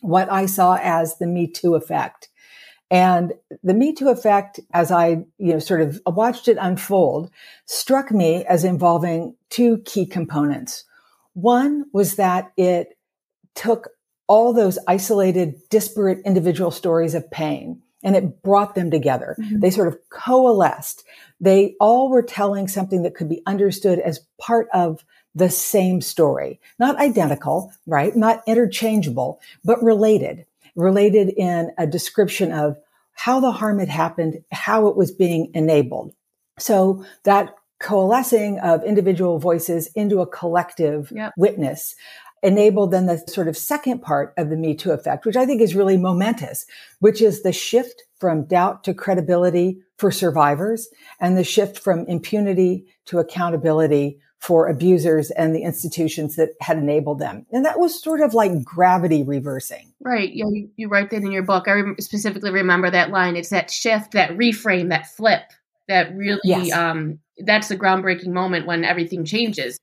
what 0.01 0.31
i 0.31 0.47
saw 0.47 0.79
as 0.81 1.19
the 1.19 1.27
me 1.27 1.47
too 1.47 1.75
effect 1.75 2.29
and 2.91 3.33
the 3.63 3.75
Me 3.75 3.93
Too 3.93 4.09
effect, 4.09 4.61
as 4.73 4.93
I, 4.93 5.25
you 5.39 5.53
know, 5.53 5.59
sort 5.59 5.81
of 5.81 6.01
watched 6.07 6.47
it 6.47 6.59
unfold, 6.61 7.31
struck 7.67 8.13
me 8.13 8.45
as 8.45 8.63
involving 8.63 9.35
two 9.51 9.79
key 9.79 10.07
components. 10.07 10.85
One 11.33 11.87
was 11.93 12.17
that 12.17 12.53
it 12.57 12.97
took 13.55 13.89
all 14.29 14.53
those 14.53 14.79
isolated, 14.87 15.57
disparate 15.71 16.21
individual 16.25 16.71
stories 16.71 17.15
of 17.15 17.31
pain 17.31 17.83
and 18.05 18.15
it 18.15 18.43
brought 18.43 18.75
them 18.75 18.91
together. 18.91 19.37
Mm-hmm. 19.41 19.61
They 19.61 19.71
sort 19.71 19.89
of 19.89 19.99
coalesced. 20.11 21.05
They 21.41 21.75
all 21.81 22.11
were 22.11 22.23
telling 22.23 22.69
something 22.69 23.03
that 23.03 23.15
could 23.15 23.29
be 23.29 23.43
understood 23.47 23.99
as 23.99 24.21
part 24.41 24.69
of 24.73 25.05
the 25.35 25.51
same 25.51 26.01
story, 26.01 26.61
not 26.79 26.97
identical, 26.97 27.73
right? 27.87 28.15
Not 28.15 28.43
interchangeable, 28.47 29.41
but 29.65 29.83
related 29.83 30.47
related 30.77 31.29
in 31.31 31.73
a 31.79 31.87
description 31.87 32.53
of 32.53 32.77
how 33.13 33.41
the 33.41 33.53
harm 33.53 33.79
had 33.79 33.89
happened, 33.89 34.43
how 34.51 34.89
it 34.89 34.97
was 34.97 35.13
being 35.13 35.51
enabled. 35.55 36.13
So 36.59 37.05
that 37.25 37.55
coalescing 37.81 38.59
of 38.61 38.83
individual 38.85 39.39
voices 39.39 39.89
into 39.95 40.21
a 40.21 40.27
collective 40.27 41.13
yep. 41.15 41.33
witness 41.37 41.95
enabled 42.45 42.91
then 42.91 43.07
the 43.07 43.19
sort 43.27 43.49
of 43.49 43.57
second 43.57 44.03
part 44.03 44.35
of 44.37 44.51
the 44.51 44.57
Me 44.57 44.75
Too 44.75 44.93
effect, 44.93 45.27
which 45.27 45.37
I 45.37 45.47
think 45.47 45.61
is 45.61 45.75
really 45.75 45.97
momentous, 45.97 46.67
which 47.01 47.21
is 47.21 47.43
the 47.43 47.53
shift 47.53 48.05
from 48.21 48.47
doubt 48.47 48.85
to 48.85 48.95
credibility 48.95 49.81
for 49.99 50.11
survivors 50.11 50.89
and 51.21 51.37
the 51.37 51.45
shift 51.45 51.79
from 51.79 52.05
impunity 52.07 52.87
to 53.07 53.19
accountability 53.19 54.21
for 54.39 54.69
abusers 54.69 55.31
and 55.31 55.55
the 55.55 55.63
institutions 55.63 56.37
that 56.37 56.51
had 56.61 56.77
enabled 56.77 57.19
them. 57.19 57.47
And 57.51 57.65
that 57.65 57.79
was 57.79 58.03
sort 58.03 58.21
of 58.21 58.35
like 58.35 58.63
gravity 58.63 59.23
reversing. 59.23 59.95
Right. 60.01 60.31
Yeah, 60.35 60.45
you, 60.51 60.69
you 60.77 60.89
write 60.89 61.11
that 61.11 61.23
in 61.23 61.33
your 61.33 61.45
book. 61.45 61.67
I 61.67 61.73
re- 61.73 61.95
specifically 62.01 62.51
remember 62.51 62.91
that 62.91 63.11
line. 63.11 63.37
It's 63.37 63.49
that 63.49 63.71
shift, 63.71 64.13
that 64.13 64.33
reframe, 64.33 64.91
that 64.91 65.07
flip 65.07 65.43
that 65.89 66.15
really, 66.15 66.41
yes. 66.45 66.73
um, 66.73 67.21
that's 67.39 67.69
the 67.69 67.77
groundbreaking 67.77 68.29
moment 68.29 68.67
when 68.67 68.85
everything 68.85 69.25
changes. 69.25 69.79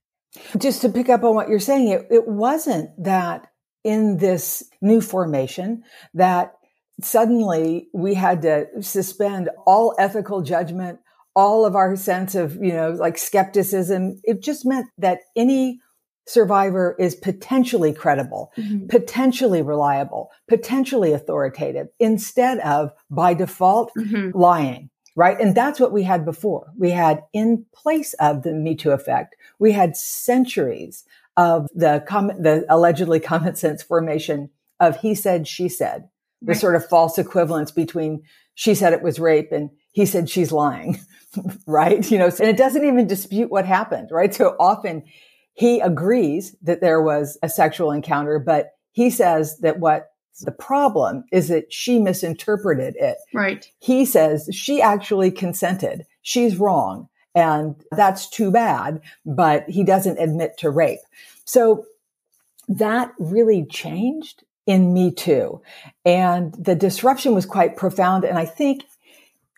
Just 0.57 0.81
to 0.81 0.89
pick 0.89 1.09
up 1.09 1.23
on 1.23 1.35
what 1.35 1.50
you're 1.50 1.59
saying, 1.59 1.89
it, 1.89 2.07
it 2.09 2.27
wasn't 2.27 2.89
that 3.03 3.47
in 3.83 4.17
this 4.17 4.63
new 4.81 5.01
formation 5.01 5.83
that 6.13 6.53
suddenly 7.01 7.89
we 7.93 8.13
had 8.13 8.41
to 8.43 8.67
suspend 8.81 9.50
all 9.65 9.95
ethical 9.97 10.41
judgment, 10.41 11.00
all 11.35 11.65
of 11.65 11.75
our 11.75 11.95
sense 11.95 12.35
of, 12.35 12.55
you 12.55 12.73
know, 12.73 12.91
like 12.91 13.17
skepticism. 13.17 14.21
It 14.23 14.41
just 14.41 14.65
meant 14.65 14.88
that 14.97 15.19
any 15.35 15.79
survivor 16.27 16.95
is 17.00 17.15
potentially 17.15 17.93
credible, 17.93 18.51
mm-hmm. 18.57 18.88
potentially 18.88 19.61
reliable, 19.61 20.29
potentially 20.47 21.13
authoritative 21.13 21.88
instead 22.00 22.59
of 22.59 22.91
by 23.09 23.33
default 23.33 23.91
mm-hmm. 23.97 24.38
lying. 24.38 24.89
Right. 25.13 25.38
And 25.41 25.53
that's 25.53 25.77
what 25.77 25.91
we 25.91 26.03
had 26.03 26.23
before. 26.23 26.71
We 26.77 26.91
had 26.91 27.23
in 27.33 27.65
place 27.75 28.13
of 28.13 28.43
the 28.43 28.53
Me 28.53 28.75
Too 28.75 28.91
effect, 28.91 29.35
we 29.62 29.72
had 29.72 29.96
centuries 29.96 31.06
of 31.38 31.70
the 31.75 32.03
com- 32.08 32.41
the 32.41 32.65
allegedly 32.68 33.20
common 33.32 33.56
sense 33.56 33.82
formation 33.82 34.50
of 34.80 34.98
he 34.98 35.15
said, 35.15 35.48
she 35.48 35.70
said, 35.70 36.10
the 36.41 36.53
right. 36.53 36.60
sort 36.60 36.75
of 36.75 36.84
false 36.89 37.20
equivalence 37.20 37.72
between 37.72 38.24
she 38.56 38.74
said 38.74 38.91
it 38.91 39.03
was 39.03 39.20
rape 39.20 39.51
and 39.51 39.70
he 39.91 40.06
said 40.06 40.30
she's 40.30 40.51
lying. 40.51 41.00
right? 41.68 42.10
You 42.10 42.18
know, 42.18 42.25
and 42.25 42.50
it 42.50 42.58
doesn't 42.58 42.84
even 42.84 43.08
dispute 43.08 43.51
what 43.51 43.65
happened, 43.65 44.10
right? 44.12 44.34
So 44.34 44.56
often 44.60 45.03
he 45.53 45.80
agrees 45.80 46.56
that 46.63 46.82
there 46.82 47.01
was 47.01 47.38
a 47.44 47.48
sexual 47.48 47.91
encounter, 47.91 48.39
but 48.39 48.72
he 48.91 49.10
says 49.10 49.60
that 49.60 49.80
what 49.80 50.08
the 50.41 50.51
problem 50.51 51.24
is 51.32 51.50
that 51.50 51.72
she 51.72 52.00
misinterpreted 52.00 52.96
it. 52.98 53.18
Right. 53.34 53.70
He 53.80 54.06
says 54.06 54.50
she 54.51 54.82
actually 54.82 55.30
consented. 55.30 56.06
She's 56.24 56.58
wrong. 56.58 57.08
And 57.33 57.75
that's 57.91 58.29
too 58.29 58.51
bad, 58.51 59.01
but 59.25 59.69
he 59.69 59.83
doesn't 59.83 60.19
admit 60.19 60.57
to 60.59 60.69
rape. 60.69 61.00
So 61.45 61.85
that 62.67 63.13
really 63.19 63.65
changed 63.65 64.43
in 64.65 64.93
Me 64.93 65.11
Too. 65.11 65.61
And 66.05 66.53
the 66.53 66.75
disruption 66.75 67.33
was 67.33 67.45
quite 67.45 67.77
profound. 67.77 68.23
And 68.23 68.38
I 68.38 68.45
think 68.45 68.83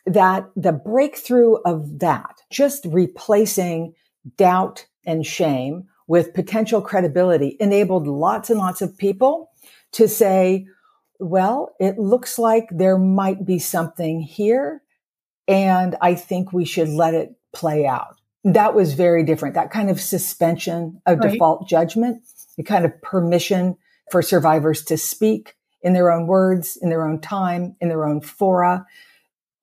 that 0.05 0.49
the 0.55 0.71
breakthrough 0.71 1.55
of 1.65 1.99
that, 1.99 2.41
just 2.49 2.85
replacing 2.85 3.95
doubt 4.37 4.85
and 5.05 5.25
shame 5.25 5.87
with 6.07 6.33
potential 6.33 6.81
credibility 6.81 7.57
enabled 7.59 8.07
lots 8.07 8.49
and 8.49 8.59
lots 8.59 8.81
of 8.81 8.97
people 8.97 9.49
to 9.93 10.07
say, 10.07 10.67
well, 11.19 11.75
it 11.79 11.97
looks 11.97 12.37
like 12.37 12.67
there 12.71 12.97
might 12.97 13.45
be 13.45 13.59
something 13.59 14.21
here. 14.21 14.81
And 15.47 15.95
I 16.01 16.15
think 16.15 16.51
we 16.51 16.65
should 16.65 16.89
let 16.89 17.13
it 17.13 17.35
play 17.53 17.86
out. 17.86 18.17
That 18.43 18.75
was 18.75 18.93
very 18.93 19.24
different. 19.24 19.55
That 19.55 19.72
kind 19.72 19.89
of 19.89 20.01
suspension 20.01 21.01
of 21.05 21.19
right. 21.19 21.31
default 21.31 21.67
judgment, 21.67 22.24
the 22.57 22.63
kind 22.63 22.83
of 22.83 23.01
permission 23.01 23.77
for 24.12 24.22
survivors 24.22 24.83
to 24.86 24.98
speak 24.98 25.55
in 25.81 25.93
their 25.93 26.12
own 26.12 26.27
words, 26.27 26.77
in 26.81 26.89
their 26.89 27.07
own 27.07 27.19
time, 27.22 27.75
in 27.79 27.89
their 27.89 28.05
own 28.05 28.22
fora 28.22 28.86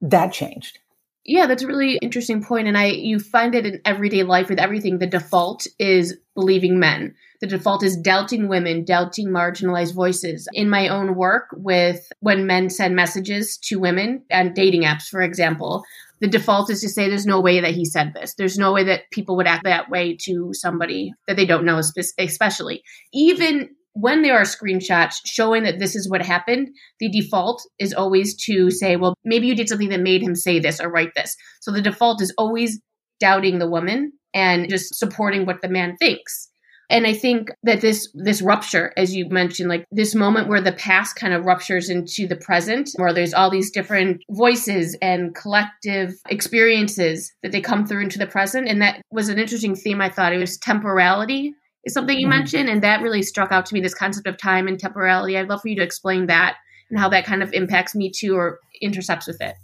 that 0.00 0.32
changed. 0.32 0.78
Yeah, 1.24 1.46
that's 1.46 1.62
a 1.62 1.66
really 1.66 1.98
interesting 1.98 2.42
point. 2.42 2.66
And 2.66 2.78
I 2.78 2.86
you 2.86 3.18
find 3.18 3.54
it 3.54 3.66
in 3.66 3.80
everyday 3.84 4.22
life 4.22 4.48
with 4.48 4.58
everything. 4.58 4.98
The 4.98 5.06
default 5.06 5.66
is 5.78 6.16
believing 6.34 6.78
men. 6.78 7.14
The 7.40 7.46
default 7.46 7.82
is 7.82 7.96
doubting 7.96 8.48
women, 8.48 8.84
doubting 8.84 9.28
marginalized 9.28 9.94
voices. 9.94 10.48
In 10.52 10.68
my 10.68 10.88
own 10.88 11.14
work 11.14 11.48
with 11.52 12.10
when 12.20 12.46
men 12.46 12.68
send 12.70 12.96
messages 12.96 13.58
to 13.64 13.78
women 13.78 14.22
and 14.30 14.54
dating 14.54 14.82
apps, 14.82 15.08
for 15.08 15.20
example, 15.20 15.84
the 16.20 16.28
default 16.28 16.70
is 16.70 16.80
to 16.82 16.88
say 16.88 17.08
there's 17.08 17.26
no 17.26 17.40
way 17.40 17.60
that 17.60 17.74
he 17.74 17.84
said 17.84 18.12
this. 18.14 18.34
There's 18.34 18.58
no 18.58 18.72
way 18.72 18.84
that 18.84 19.10
people 19.10 19.36
would 19.36 19.46
act 19.46 19.64
that 19.64 19.88
way 19.88 20.16
to 20.22 20.50
somebody 20.52 21.12
that 21.26 21.36
they 21.36 21.46
don't 21.46 21.64
know, 21.64 21.80
especially. 22.18 22.82
Even 23.12 23.70
when 23.94 24.22
there 24.22 24.36
are 24.36 24.42
screenshots 24.42 25.16
showing 25.24 25.64
that 25.64 25.78
this 25.78 25.96
is 25.96 26.08
what 26.08 26.22
happened, 26.22 26.68
the 27.00 27.10
default 27.10 27.66
is 27.78 27.92
always 27.92 28.36
to 28.44 28.70
say, 28.70 28.96
well, 28.96 29.14
maybe 29.24 29.46
you 29.46 29.56
did 29.56 29.68
something 29.68 29.88
that 29.88 30.00
made 30.00 30.22
him 30.22 30.36
say 30.36 30.58
this 30.58 30.80
or 30.80 30.90
write 30.90 31.14
this. 31.16 31.34
So 31.60 31.72
the 31.72 31.82
default 31.82 32.22
is 32.22 32.32
always 32.38 32.80
doubting 33.18 33.58
the 33.58 33.68
woman 33.68 34.12
and 34.32 34.68
just 34.68 34.94
supporting 34.94 35.44
what 35.44 35.60
the 35.60 35.68
man 35.68 35.96
thinks. 35.96 36.49
And 36.90 37.06
I 37.06 37.14
think 37.14 37.50
that 37.62 37.80
this 37.80 38.08
this 38.14 38.42
rupture, 38.42 38.92
as 38.96 39.14
you 39.14 39.28
mentioned, 39.28 39.68
like 39.68 39.86
this 39.92 40.14
moment 40.14 40.48
where 40.48 40.60
the 40.60 40.72
past 40.72 41.14
kind 41.14 41.32
of 41.32 41.46
ruptures 41.46 41.88
into 41.88 42.26
the 42.26 42.36
present, 42.36 42.90
where 42.96 43.14
there's 43.14 43.32
all 43.32 43.48
these 43.48 43.70
different 43.70 44.22
voices 44.28 44.98
and 45.00 45.34
collective 45.34 46.14
experiences 46.28 47.32
that 47.42 47.52
they 47.52 47.60
come 47.60 47.86
through 47.86 48.02
into 48.02 48.18
the 48.18 48.26
present. 48.26 48.68
And 48.68 48.82
that 48.82 49.00
was 49.12 49.28
an 49.28 49.38
interesting 49.38 49.76
theme, 49.76 50.00
I 50.00 50.10
thought. 50.10 50.32
It 50.32 50.38
was 50.38 50.58
temporality 50.58 51.54
is 51.84 51.94
something 51.94 52.18
you 52.18 52.26
mm-hmm. 52.26 52.38
mentioned, 52.38 52.68
and 52.68 52.82
that 52.82 53.02
really 53.02 53.22
struck 53.22 53.52
out 53.52 53.66
to 53.66 53.74
me. 53.74 53.80
This 53.80 53.94
concept 53.94 54.26
of 54.26 54.36
time 54.36 54.66
and 54.66 54.78
temporality. 54.78 55.38
I'd 55.38 55.48
love 55.48 55.62
for 55.62 55.68
you 55.68 55.76
to 55.76 55.82
explain 55.82 56.26
that 56.26 56.56
and 56.90 56.98
how 56.98 57.08
that 57.10 57.24
kind 57.24 57.42
of 57.42 57.52
impacts 57.52 57.94
me 57.94 58.10
too, 58.10 58.36
or 58.36 58.58
intercepts 58.82 59.26
with 59.26 59.40
it. 59.40 59.54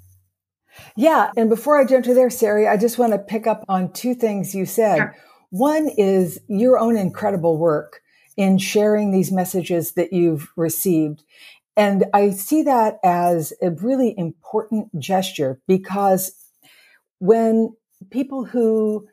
Yeah, 0.97 1.31
and 1.37 1.49
before 1.49 1.81
I 1.81 1.85
jump 1.85 2.05
to 2.05 2.15
there, 2.15 2.31
Sarey, 2.31 2.69
I 2.69 2.77
just 2.77 2.99
want 2.99 3.13
to 3.13 3.19
pick 3.19 3.47
up 3.47 3.65
on 3.69 3.93
two 3.93 4.15
things 4.15 4.55
you 4.55 4.67
said. 4.67 4.97
Sure. 4.97 5.17
One 5.57 5.89
is 5.89 6.39
your 6.49 6.79
own 6.79 6.99
incredible 6.99 7.57
work 7.57 8.03
in 8.37 8.59
sharing 8.59 9.11
these 9.11 9.33
messages 9.33 9.93
that 9.93 10.13
you've 10.13 10.53
received. 10.55 11.23
And 11.79 12.05
I 12.13 12.31
see 12.31 12.63
that 12.65 12.99
as 13.03 13.55
a 13.63 13.71
really 13.71 14.15
important 14.19 14.99
gesture 14.99 15.59
because 15.67 16.33
when 17.21 17.75
people 18.11 18.45
who 18.45 19.09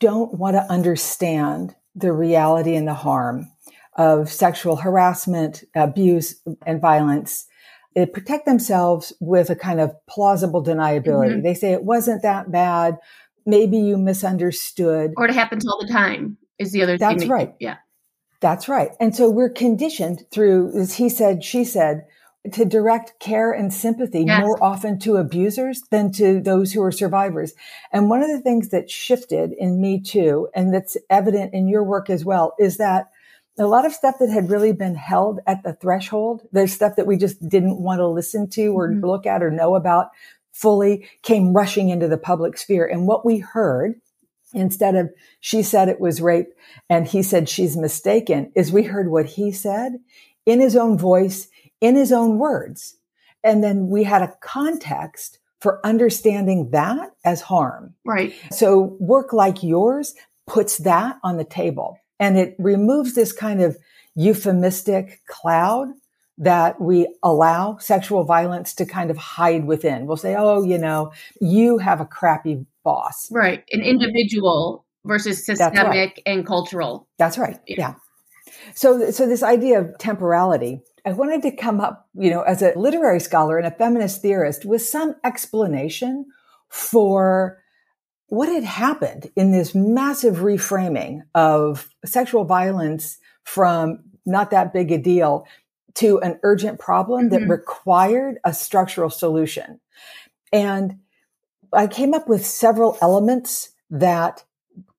don't 0.00 0.34
want 0.34 0.56
to 0.56 0.70
understand 0.70 1.74
the 1.94 2.12
reality 2.12 2.74
and 2.74 2.86
the 2.86 2.92
harm 2.92 3.50
of 3.96 4.30
sexual 4.30 4.76
harassment, 4.76 5.64
abuse, 5.74 6.42
and 6.66 6.78
violence, 6.78 7.46
they 7.94 8.04
protect 8.04 8.44
themselves 8.44 9.12
with 9.20 9.48
a 9.48 9.56
kind 9.56 9.80
of 9.80 9.94
plausible 10.06 10.62
deniability. 10.62 11.34
Mm-hmm. 11.34 11.42
They 11.42 11.54
say 11.54 11.72
it 11.72 11.84
wasn't 11.84 12.22
that 12.22 12.50
bad. 12.50 12.98
Maybe 13.46 13.78
you 13.78 13.96
misunderstood. 13.96 15.12
Or 15.16 15.26
it 15.26 15.34
happens 15.34 15.66
all 15.66 15.78
the 15.80 15.92
time 15.92 16.38
is 16.58 16.72
the 16.72 16.82
other 16.82 16.98
That's 16.98 17.22
thing. 17.22 17.30
right. 17.30 17.54
yeah. 17.58 17.76
That's 18.40 18.68
right. 18.68 18.90
And 19.00 19.16
so 19.16 19.30
we're 19.30 19.50
conditioned 19.50 20.26
through, 20.30 20.78
as 20.78 20.94
he 20.94 21.08
said, 21.08 21.42
she 21.42 21.64
said, 21.64 22.06
to 22.52 22.66
direct 22.66 23.18
care 23.18 23.52
and 23.52 23.72
sympathy 23.72 24.24
yes. 24.26 24.40
more 24.42 24.62
often 24.62 24.98
to 24.98 25.16
abusers 25.16 25.80
than 25.90 26.12
to 26.12 26.40
those 26.40 26.72
who 26.72 26.82
are 26.82 26.92
survivors. 26.92 27.54
And 27.90 28.10
one 28.10 28.22
of 28.22 28.28
the 28.28 28.40
things 28.40 28.68
that 28.68 28.90
shifted 28.90 29.52
in 29.56 29.80
Me 29.80 29.98
Too, 29.98 30.48
and 30.54 30.74
that's 30.74 30.96
evident 31.08 31.54
in 31.54 31.68
your 31.68 31.82
work 31.82 32.10
as 32.10 32.22
well, 32.22 32.54
is 32.58 32.76
that 32.76 33.06
a 33.58 33.66
lot 33.66 33.86
of 33.86 33.92
stuff 33.94 34.16
that 34.18 34.30
had 34.30 34.50
really 34.50 34.72
been 34.72 34.94
held 34.94 35.40
at 35.46 35.62
the 35.62 35.72
threshold, 35.72 36.42
there's 36.52 36.72
stuff 36.72 36.96
that 36.96 37.06
we 37.06 37.16
just 37.16 37.48
didn't 37.48 37.80
want 37.80 38.00
to 38.00 38.06
listen 38.06 38.50
to 38.50 38.66
or 38.68 38.90
mm-hmm. 38.90 39.06
look 39.06 39.26
at 39.26 39.42
or 39.42 39.50
know 39.50 39.74
about 39.74 40.08
fully 40.54 41.08
came 41.22 41.52
rushing 41.52 41.90
into 41.90 42.08
the 42.08 42.16
public 42.16 42.56
sphere. 42.56 42.86
And 42.86 43.06
what 43.06 43.26
we 43.26 43.38
heard 43.38 44.00
instead 44.54 44.94
of 44.94 45.10
she 45.40 45.62
said 45.62 45.88
it 45.88 46.00
was 46.00 46.22
rape 46.22 46.54
and 46.88 47.06
he 47.06 47.22
said 47.22 47.48
she's 47.48 47.76
mistaken 47.76 48.52
is 48.54 48.72
we 48.72 48.84
heard 48.84 49.10
what 49.10 49.26
he 49.26 49.50
said 49.50 49.98
in 50.46 50.60
his 50.60 50.76
own 50.76 50.96
voice, 50.96 51.48
in 51.80 51.96
his 51.96 52.12
own 52.12 52.38
words. 52.38 52.96
And 53.42 53.62
then 53.62 53.88
we 53.88 54.04
had 54.04 54.22
a 54.22 54.34
context 54.40 55.38
for 55.60 55.84
understanding 55.84 56.70
that 56.70 57.10
as 57.24 57.40
harm. 57.40 57.94
Right. 58.04 58.34
So 58.50 58.96
work 59.00 59.32
like 59.32 59.62
yours 59.62 60.14
puts 60.46 60.78
that 60.78 61.18
on 61.24 61.36
the 61.36 61.44
table 61.44 61.98
and 62.20 62.38
it 62.38 62.54
removes 62.58 63.14
this 63.14 63.32
kind 63.32 63.60
of 63.60 63.76
euphemistic 64.14 65.22
cloud 65.26 65.88
that 66.38 66.80
we 66.80 67.06
allow 67.22 67.76
sexual 67.78 68.24
violence 68.24 68.74
to 68.74 68.86
kind 68.86 69.10
of 69.10 69.16
hide 69.16 69.66
within. 69.66 70.06
We'll 70.06 70.16
say, 70.16 70.34
oh, 70.36 70.64
you 70.64 70.78
know, 70.78 71.12
you 71.40 71.78
have 71.78 72.00
a 72.00 72.04
crappy 72.04 72.66
boss. 72.82 73.30
Right. 73.30 73.64
An 73.72 73.82
individual 73.82 74.84
versus 75.04 75.44
systemic 75.46 75.76
right. 75.76 76.22
and 76.26 76.46
cultural. 76.46 77.08
That's 77.18 77.38
right. 77.38 77.58
Yeah. 77.66 77.76
yeah. 77.78 77.94
So, 78.74 79.10
so 79.10 79.26
this 79.26 79.42
idea 79.42 79.80
of 79.80 79.98
temporality, 79.98 80.80
I 81.04 81.12
wanted 81.12 81.42
to 81.42 81.52
come 81.52 81.80
up, 81.80 82.08
you 82.14 82.30
know, 82.30 82.42
as 82.42 82.62
a 82.62 82.72
literary 82.76 83.20
scholar 83.20 83.58
and 83.58 83.66
a 83.66 83.70
feminist 83.70 84.22
theorist 84.22 84.64
with 84.64 84.82
some 84.82 85.14
explanation 85.22 86.26
for 86.68 87.62
what 88.26 88.48
had 88.48 88.64
happened 88.64 89.30
in 89.36 89.52
this 89.52 89.74
massive 89.74 90.36
reframing 90.36 91.20
of 91.34 91.88
sexual 92.04 92.44
violence 92.44 93.18
from 93.44 94.00
not 94.26 94.50
that 94.50 94.72
big 94.72 94.90
a 94.90 94.98
deal 94.98 95.46
to 95.94 96.18
an 96.20 96.38
urgent 96.42 96.78
problem 96.78 97.28
mm-hmm. 97.28 97.40
that 97.40 97.48
required 97.48 98.38
a 98.44 98.52
structural 98.52 99.10
solution. 99.10 99.80
And 100.52 100.98
I 101.72 101.86
came 101.86 102.14
up 102.14 102.28
with 102.28 102.46
several 102.46 102.98
elements 103.00 103.70
that 103.90 104.44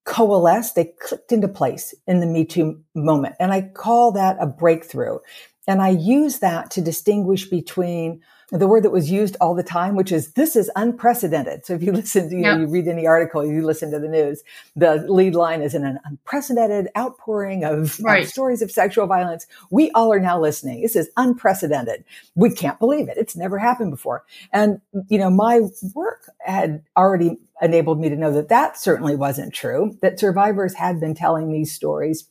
coalesced, 0.04 0.74
they 0.74 0.92
clicked 1.00 1.32
into 1.32 1.48
place 1.48 1.94
in 2.06 2.20
the 2.20 2.26
Me 2.26 2.44
Too 2.44 2.80
moment. 2.94 3.34
And 3.40 3.52
I 3.52 3.62
call 3.62 4.12
that 4.12 4.36
a 4.40 4.46
breakthrough. 4.46 5.18
And 5.66 5.82
I 5.82 5.88
use 5.88 6.38
that 6.38 6.70
to 6.72 6.80
distinguish 6.80 7.46
between 7.50 8.22
the 8.50 8.68
word 8.68 8.84
that 8.84 8.90
was 8.90 9.10
used 9.10 9.36
all 9.40 9.54
the 9.54 9.62
time, 9.62 9.96
which 9.96 10.12
is 10.12 10.32
this 10.32 10.54
is 10.54 10.70
unprecedented. 10.76 11.66
So 11.66 11.74
if 11.74 11.82
you 11.82 11.92
listen 12.00 12.30
to, 12.30 12.36
you, 12.36 12.42
know, 12.42 12.58
you 12.58 12.66
read 12.66 12.86
any 12.86 13.06
article, 13.06 13.44
you 13.44 13.64
listen 13.64 13.90
to 13.90 13.98
the 13.98 14.08
news, 14.08 14.42
the 14.76 15.04
lead 15.08 15.34
line 15.34 15.62
is 15.62 15.74
in 15.74 15.84
an 15.84 15.98
unprecedented 16.04 16.88
outpouring 16.96 17.64
of, 17.64 17.98
right. 18.00 18.22
of 18.22 18.28
stories 18.28 18.62
of 18.62 18.70
sexual 18.70 19.06
violence. 19.06 19.46
We 19.70 19.90
all 19.92 20.12
are 20.12 20.20
now 20.20 20.40
listening. 20.40 20.82
This 20.82 20.96
is 20.96 21.10
unprecedented. 21.16 22.04
We 22.34 22.50
can't 22.50 22.78
believe 22.78 23.08
it. 23.08 23.16
It's 23.16 23.36
never 23.36 23.58
happened 23.58 23.90
before. 23.90 24.24
And, 24.52 24.80
you 25.08 25.18
know, 25.18 25.30
my 25.30 25.62
work 25.94 26.30
had 26.40 26.84
already 26.96 27.38
enabled 27.60 28.00
me 28.00 28.08
to 28.10 28.16
know 28.16 28.32
that 28.32 28.48
that 28.48 28.78
certainly 28.78 29.16
wasn't 29.16 29.54
true, 29.54 29.98
that 30.02 30.20
survivors 30.20 30.74
had 30.74 31.00
been 31.00 31.14
telling 31.14 31.52
these 31.52 31.72
stories 31.72 32.28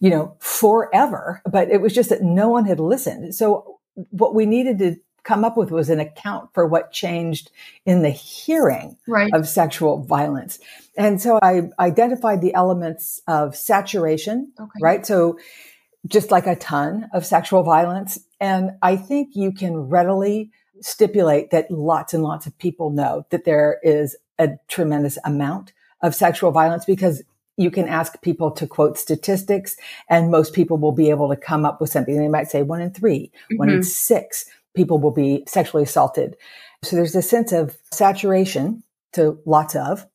you 0.00 0.10
know, 0.10 0.36
forever, 0.40 1.40
but 1.50 1.70
it 1.70 1.80
was 1.80 1.94
just 1.94 2.10
that 2.10 2.20
no 2.20 2.48
one 2.48 2.66
had 2.66 2.80
listened. 2.80 3.34
So 3.34 3.78
what 4.10 4.34
we 4.34 4.44
needed 4.44 4.78
to 4.80 4.96
come 5.24 5.44
up 5.44 5.56
with 5.56 5.70
was 5.70 5.90
an 5.90 6.00
account 6.00 6.50
for 6.52 6.66
what 6.66 6.92
changed 6.92 7.50
in 7.84 8.02
the 8.02 8.10
hearing 8.10 8.96
right. 9.08 9.32
of 9.34 9.48
sexual 9.48 10.02
violence. 10.04 10.58
And 10.96 11.20
so 11.20 11.38
I 11.42 11.70
identified 11.78 12.40
the 12.40 12.54
elements 12.54 13.20
of 13.26 13.56
saturation, 13.56 14.52
okay. 14.60 14.78
right? 14.80 15.04
So 15.04 15.38
just 16.06 16.30
like 16.30 16.46
a 16.46 16.56
ton 16.56 17.08
of 17.12 17.24
sexual 17.24 17.62
violence. 17.62 18.20
And 18.40 18.72
I 18.82 18.96
think 18.96 19.34
you 19.34 19.52
can 19.52 19.76
readily 19.76 20.50
stipulate 20.80 21.50
that 21.50 21.70
lots 21.70 22.12
and 22.12 22.22
lots 22.22 22.46
of 22.46 22.56
people 22.58 22.90
know 22.90 23.26
that 23.30 23.44
there 23.44 23.78
is 23.82 24.16
a 24.38 24.50
tremendous 24.68 25.18
amount 25.24 25.72
of 26.02 26.14
sexual 26.14 26.50
violence 26.50 26.84
because 26.84 27.22
you 27.56 27.70
can 27.70 27.88
ask 27.88 28.20
people 28.20 28.50
to 28.50 28.66
quote 28.66 28.98
statistics 28.98 29.76
and 30.08 30.30
most 30.30 30.52
people 30.52 30.76
will 30.76 30.92
be 30.92 31.10
able 31.10 31.28
to 31.28 31.36
come 31.36 31.64
up 31.64 31.80
with 31.80 31.90
something. 31.90 32.18
They 32.18 32.28
might 32.28 32.50
say 32.50 32.62
one 32.62 32.80
in 32.80 32.90
3 32.90 33.18
mm-hmm. 33.18 33.56
one 33.56 33.68
in 33.68 33.76
mm-hmm. 33.76 33.82
six 33.82 34.46
people 34.74 34.98
will 34.98 35.12
be 35.12 35.44
sexually 35.46 35.84
assaulted. 35.84 36.36
So 36.82 36.96
there's 36.96 37.14
a 37.14 37.22
sense 37.22 37.52
of 37.52 37.76
saturation 37.92 38.82
to 39.12 39.38
lots 39.46 39.74
of, 39.74 40.06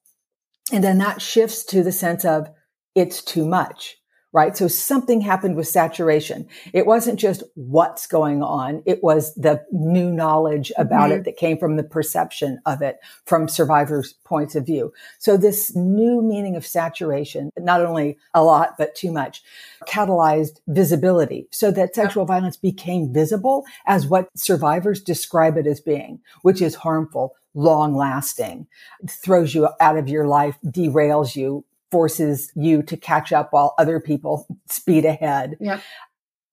and 0.72 0.84
then 0.84 0.98
that 1.00 1.22
shifts 1.22 1.64
to 1.66 1.84
the 1.84 1.92
sense 1.92 2.26
of 2.26 2.50
it's 2.96 3.24
too 3.24 3.46
much 3.46 3.99
right? 4.32 4.56
So 4.56 4.68
something 4.68 5.22
happened 5.22 5.56
with 5.56 5.68
saturation. 5.68 6.48
It 6.72 6.86
wasn't 6.86 7.20
just 7.20 7.42
what's 7.56 8.06
going 8.06 8.44
on. 8.44 8.84
It 8.86 9.04
was 9.04 9.34
the 9.34 9.64
new 9.72 10.12
knowledge 10.12 10.72
about 10.78 11.10
mm-hmm. 11.10 11.20
it 11.20 11.24
that 11.26 11.38
came 11.38 11.58
from 11.58 11.78
the 11.78 11.84
perception 11.84 12.60
of 12.66 12.82
it 12.82 13.00
from 13.26 13.48
survivors' 13.48 14.14
points 14.24 14.56
of 14.56 14.66
view. 14.66 14.94
So 15.18 15.36
this 15.36 15.76
new 15.76 16.22
meaning 16.22 16.56
of 16.56 16.66
saturation, 16.66 17.50
not 17.58 17.82
only 17.82 18.18
a 18.34 18.44
lot, 18.44 18.76
but 18.78 18.94
too 18.94 19.12
much, 19.12 19.42
catalyzed 19.88 20.60
visibility 20.68 21.48
so 21.52 21.72
that 21.72 21.96
sexual 21.96 22.26
violence 22.26 22.58
became 22.58 23.12
visible 23.12 23.66
as 23.88 24.06
what 24.06 24.30
survivors 24.36 25.02
describe 25.02 25.58
it 25.58 25.66
as 25.66 25.82
being, 25.82 26.20
which 26.44 26.62
is 26.62 26.76
harmful, 26.76 27.36
long 27.56 27.96
lasting, 27.96 28.68
throws 29.10 29.56
you 29.56 29.70
out 29.80 29.98
of 29.98 30.08
your 30.08 30.28
life, 30.28 30.58
derails 30.66 31.36
you, 31.36 31.66
forces 31.92 32.52
you 32.56 32.82
to 32.84 32.98
catch 32.98 33.32
up 33.32 33.54
while 33.54 33.76
other 33.78 34.00
people 34.00 34.48
speed 34.70 35.06
ahead. 35.06 35.58
Yeah. 35.60 35.82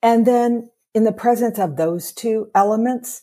And 0.02 0.26
then 0.26 0.70
in 0.94 1.04
the 1.04 1.12
presence 1.12 1.58
of 1.58 1.76
those 1.76 2.12
two 2.12 2.50
elements, 2.54 3.22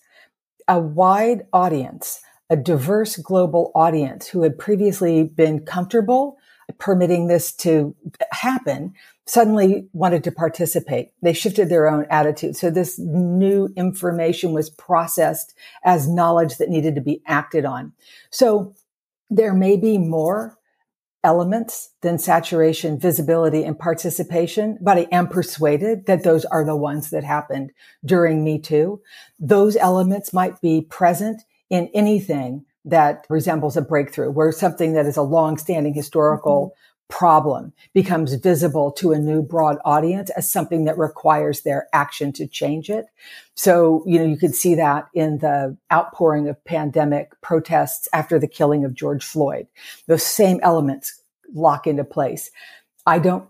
a 0.67 0.79
wide 0.79 1.45
audience, 1.51 2.21
a 2.49 2.55
diverse 2.55 3.17
global 3.17 3.71
audience 3.73 4.27
who 4.27 4.43
had 4.43 4.59
previously 4.59 5.23
been 5.23 5.65
comfortable 5.65 6.37
permitting 6.77 7.27
this 7.27 7.53
to 7.53 7.95
happen 8.31 8.93
suddenly 9.25 9.87
wanted 9.93 10.23
to 10.23 10.31
participate. 10.31 11.11
They 11.21 11.33
shifted 11.33 11.69
their 11.69 11.87
own 11.87 12.05
attitude. 12.09 12.55
So 12.57 12.69
this 12.69 12.99
new 12.99 13.69
information 13.75 14.51
was 14.51 14.69
processed 14.69 15.53
as 15.83 16.09
knowledge 16.09 16.57
that 16.57 16.69
needed 16.69 16.95
to 16.95 17.01
be 17.01 17.21
acted 17.25 17.65
on. 17.65 17.93
So 18.31 18.73
there 19.29 19.53
may 19.53 19.77
be 19.77 19.97
more 19.97 20.57
elements 21.23 21.91
than 22.01 22.19
saturation, 22.19 22.99
visibility, 22.99 23.63
and 23.63 23.79
participation, 23.79 24.77
but 24.81 24.97
I 24.97 25.07
am 25.11 25.27
persuaded 25.27 26.05
that 26.05 26.23
those 26.23 26.45
are 26.45 26.65
the 26.65 26.75
ones 26.75 27.09
that 27.11 27.23
happened 27.23 27.71
during 28.05 28.43
Me 28.43 28.59
Too. 28.59 29.01
Those 29.39 29.75
elements 29.77 30.33
might 30.33 30.59
be 30.61 30.81
present 30.81 31.41
in 31.69 31.89
anything 31.93 32.65
that 32.85 33.25
resembles 33.29 33.77
a 33.77 33.81
breakthrough, 33.81 34.31
where 34.31 34.51
something 34.51 34.93
that 34.93 35.05
is 35.05 35.17
a 35.17 35.21
long-standing 35.21 35.93
historical 35.93 36.67
mm-hmm 36.67 36.79
problem 37.09 37.73
becomes 37.93 38.33
visible 38.35 38.91
to 38.91 39.11
a 39.11 39.19
new 39.19 39.41
broad 39.41 39.77
audience 39.85 40.29
as 40.31 40.49
something 40.49 40.85
that 40.85 40.97
requires 40.97 41.61
their 41.61 41.87
action 41.93 42.31
to 42.33 42.47
change 42.47 42.89
it. 42.89 43.05
So, 43.55 44.03
you 44.07 44.17
know, 44.17 44.25
you 44.25 44.37
could 44.37 44.55
see 44.55 44.75
that 44.75 45.07
in 45.13 45.37
the 45.39 45.77
outpouring 45.91 46.47
of 46.47 46.63
pandemic 46.65 47.39
protests 47.41 48.07
after 48.13 48.39
the 48.39 48.47
killing 48.47 48.83
of 48.83 48.95
George 48.95 49.23
Floyd. 49.23 49.67
Those 50.07 50.23
same 50.23 50.59
elements 50.63 51.21
lock 51.53 51.85
into 51.85 52.03
place. 52.03 52.49
I 53.05 53.19
don't 53.19 53.47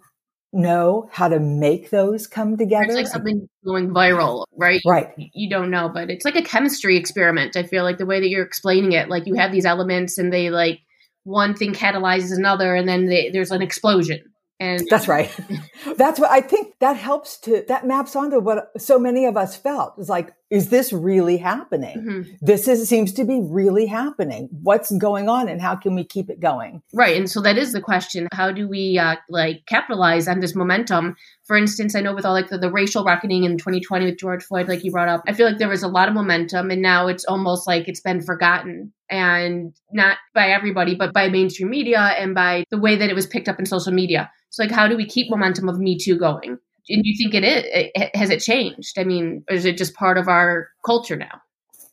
know 0.52 1.10
how 1.12 1.28
to 1.28 1.39
make 1.39 1.89
those 1.89 2.28
come 2.28 2.58
together. 2.58 2.86
It's 2.86 2.96
like 2.96 3.08
something 3.08 3.50
going 3.66 3.89
viral, 3.89 4.46
right? 4.56 4.82
Right. 4.86 5.12
You 5.18 5.50
don't 5.50 5.72
know, 5.72 5.89
but 5.92 6.10
it's 6.10 6.26
like 6.26 6.36
a 6.36 6.44
chemistry 6.44 6.96
experiment. 6.96 7.56
I 7.56 7.63
feel 7.63 7.84
like 7.84 7.98
the 7.98 8.06
way 8.06 8.20
that 8.20 8.30
you're 8.30 8.46
explaining 8.46 8.92
it, 8.92 9.10
like 9.10 9.26
you 9.26 9.36
have 9.36 9.52
these 9.52 9.66
elements 9.66 10.18
and 10.18 10.32
they 10.32 10.50
like 10.52 10.80
one 11.24 11.56
thing 11.56 11.74
catalyzes 11.74 12.36
another 12.36 12.76
and 12.76 12.88
then 12.88 13.06
they, 13.06 13.30
there's 13.30 13.52
an 13.52 13.62
explosion. 13.62 14.20
And 14.60 14.86
that's 14.90 15.08
right. 15.08 15.32
that's 15.98 16.20
what 16.20 16.32
I 16.32 16.42
think 16.42 16.76
that 16.80 16.96
helps 16.96 17.38
to, 17.42 17.66
that 17.68 17.86
maps 17.86 18.16
onto 18.16 18.40
what 18.40 18.70
so 18.82 18.98
many 18.98 19.26
of 19.26 19.36
us 19.36 19.56
felt. 19.56 19.96
It's 19.98 20.10
like, 20.10 20.34
is 20.54 20.70
this 20.70 20.94
really 20.94 21.38
happening? 21.38 21.98
Mm-hmm. 21.98 22.32
This 22.39 22.68
is, 22.68 22.88
seems 22.88 23.12
to 23.13 23.26
be 23.26 23.39
really 23.42 23.88
happening. 23.88 24.50
What's 24.62 24.96
going 25.00 25.28
on 25.28 25.50
and 25.50 25.60
how 25.60 25.76
can 25.76 25.96
we 25.96 26.04
keep 26.04 26.30
it 26.30 26.39
going? 26.39 26.84
Right. 26.94 27.18
And 27.18 27.28
so 27.28 27.42
that 27.42 27.58
is 27.58 27.74
the 27.74 27.82
question. 27.82 28.28
How 28.32 28.52
do 28.52 28.68
we 28.68 29.00
uh, 29.00 29.16
like 29.30 29.66
capitalize 29.66 30.28
on 30.28 30.42
this 30.42 30.54
momentum? 30.54 31.16
For 31.48 31.58
instance, 31.58 31.96
I 31.96 32.02
know 32.02 32.13
with 32.13 32.24
all 32.24 32.34
like 32.34 32.50
the, 32.50 32.60
the 32.60 32.72
racial 32.72 33.04
reckoning 33.04 33.46
in 33.46 33.58
2020 33.58 34.06
with 34.06 34.20
George 34.20 34.44
Floyd, 34.44 34.70
like 34.70 34.84
you 34.84 34.92
brought 34.92 35.10
up, 35.10 35.24
I 35.28 35.34
feel 35.34 35.48
like 35.48 35.58
there 35.58 35.70
was 35.70 35.82
a 35.82 35.88
lot 35.88 36.08
of 36.08 36.13
momentum 36.13 36.70
and 36.70 36.84
now 36.84 37.08
it's 37.08 37.26
almost 37.26 37.66
like 37.66 37.88
it's 37.88 38.02
been 38.02 38.22
forgotten 38.22 38.94
and 39.10 39.74
not 39.92 40.18
by 40.36 40.50
everybody, 40.50 40.94
but 40.94 41.13
by 41.13 41.30
mainstream 41.30 41.72
media 41.72 42.13
and 42.20 42.36
by 42.36 42.63
the 42.70 42.78
way 42.78 42.96
that 42.96 43.10
it 43.10 43.16
was 43.16 43.26
picked 43.26 43.50
up 43.50 43.58
in 43.58 43.66
social 43.66 43.92
media. 43.92 44.30
So 44.52 44.62
like, 44.62 44.72
how 44.72 44.88
do 44.88 44.96
we 44.96 45.08
keep 45.08 45.32
momentum 45.32 45.68
of 45.68 45.80
Me 45.80 45.98
Too 45.98 46.16
going? 46.16 46.60
And 46.89 47.06
you 47.06 47.15
think 47.17 47.34
it 47.34 47.43
is 47.43 47.63
it, 47.65 48.15
has 48.15 48.30
it 48.30 48.39
changed? 48.39 48.98
I 48.98 49.04
mean 49.04 49.43
is 49.50 49.65
it 49.65 49.78
just 49.78 49.96
part 49.96 50.17
of 50.17 50.28
our 50.28 50.69
culture 50.86 51.15
now? 51.15 51.41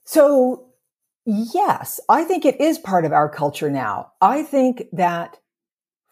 So 0.04 0.66
yes 1.26 2.00
i 2.08 2.24
think 2.24 2.46
it 2.46 2.58
is 2.60 2.78
part 2.78 3.04
of 3.04 3.12
our 3.12 3.28
culture 3.28 3.70
now. 3.70 4.12
I 4.20 4.42
think 4.42 4.84
that 4.92 5.36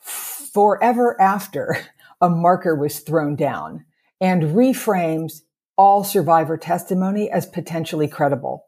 forever 0.00 1.20
after 1.20 1.78
a 2.20 2.28
marker 2.28 2.74
was 2.74 3.00
thrown 3.00 3.36
down 3.36 3.84
and 4.20 4.42
reframes 4.42 5.42
all 5.76 6.02
survivor 6.02 6.56
testimony 6.56 7.30
as 7.30 7.46
potentially 7.46 8.08
credible. 8.08 8.64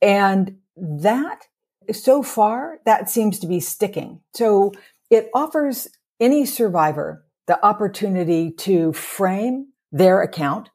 And 0.00 0.58
that 0.76 1.46
so 1.92 2.22
far 2.22 2.78
that 2.86 3.10
seems 3.10 3.38
to 3.40 3.46
be 3.46 3.60
sticking. 3.60 4.20
So 4.34 4.72
it 5.10 5.28
offers 5.34 5.88
any 6.20 6.46
survivor 6.46 7.25
the 7.46 7.64
opportunity 7.64 8.50
to 8.50 8.92
frame 8.92 9.68
their 9.92 10.22
account 10.22 10.70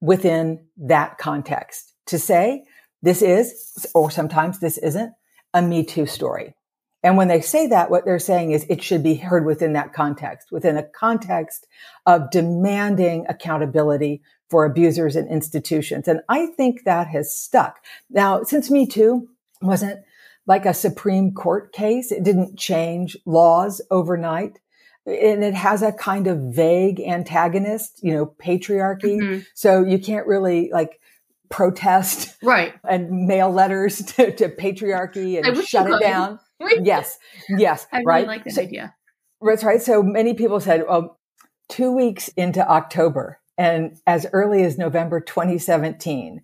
within 0.00 0.64
that 0.76 1.18
context 1.18 1.94
to 2.06 2.18
say, 2.18 2.64
this 3.02 3.22
is, 3.22 3.86
or 3.94 4.10
sometimes 4.10 4.58
this 4.58 4.78
isn't 4.78 5.12
a 5.54 5.62
Me 5.62 5.84
Too 5.84 6.06
story. 6.06 6.54
And 7.02 7.16
when 7.16 7.28
they 7.28 7.40
say 7.40 7.68
that, 7.68 7.90
what 7.90 8.04
they're 8.04 8.18
saying 8.18 8.50
is 8.50 8.66
it 8.68 8.82
should 8.82 9.04
be 9.04 9.14
heard 9.14 9.46
within 9.46 9.74
that 9.74 9.92
context, 9.92 10.50
within 10.50 10.76
a 10.76 10.82
context 10.82 11.66
of 12.06 12.30
demanding 12.30 13.24
accountability 13.28 14.20
for 14.50 14.64
abusers 14.64 15.14
and 15.14 15.28
institutions. 15.28 16.08
And 16.08 16.22
I 16.28 16.46
think 16.46 16.84
that 16.84 17.06
has 17.08 17.32
stuck. 17.32 17.84
Now, 18.10 18.42
since 18.42 18.70
Me 18.70 18.86
Too 18.86 19.28
wasn't 19.62 20.00
like 20.46 20.66
a 20.66 20.74
Supreme 20.74 21.32
Court 21.32 21.72
case, 21.72 22.10
it 22.10 22.24
didn't 22.24 22.58
change 22.58 23.16
laws 23.26 23.80
overnight 23.90 24.58
and 25.08 25.42
it 25.42 25.54
has 25.54 25.82
a 25.82 25.92
kind 25.92 26.26
of 26.26 26.38
vague 26.54 27.00
antagonist, 27.00 28.00
you 28.02 28.12
know, 28.12 28.26
patriarchy. 28.26 29.18
Mm-hmm. 29.18 29.40
So 29.54 29.84
you 29.84 29.98
can't 29.98 30.26
really 30.26 30.70
like 30.72 31.00
protest 31.48 32.36
right 32.42 32.74
and 32.88 33.26
mail 33.26 33.50
letters 33.50 33.98
to, 34.16 34.34
to 34.36 34.48
patriarchy 34.48 35.42
and 35.42 35.66
shut 35.66 35.90
it 35.90 36.00
down. 36.00 36.38
yes. 36.82 37.18
Yes. 37.48 37.86
I 37.92 38.02
right. 38.02 38.16
Really 38.16 38.26
like 38.26 38.44
that 38.44 38.52
so, 38.54 38.62
idea. 38.62 38.94
That's 39.40 39.64
right. 39.64 39.80
So 39.80 40.02
many 40.02 40.34
people 40.34 40.60
said, 40.60 40.84
two 41.68 41.92
weeks 41.92 42.28
into 42.28 42.66
October 42.66 43.40
and 43.56 43.98
as 44.06 44.26
early 44.32 44.62
as 44.64 44.78
November 44.78 45.20
2017, 45.20 46.42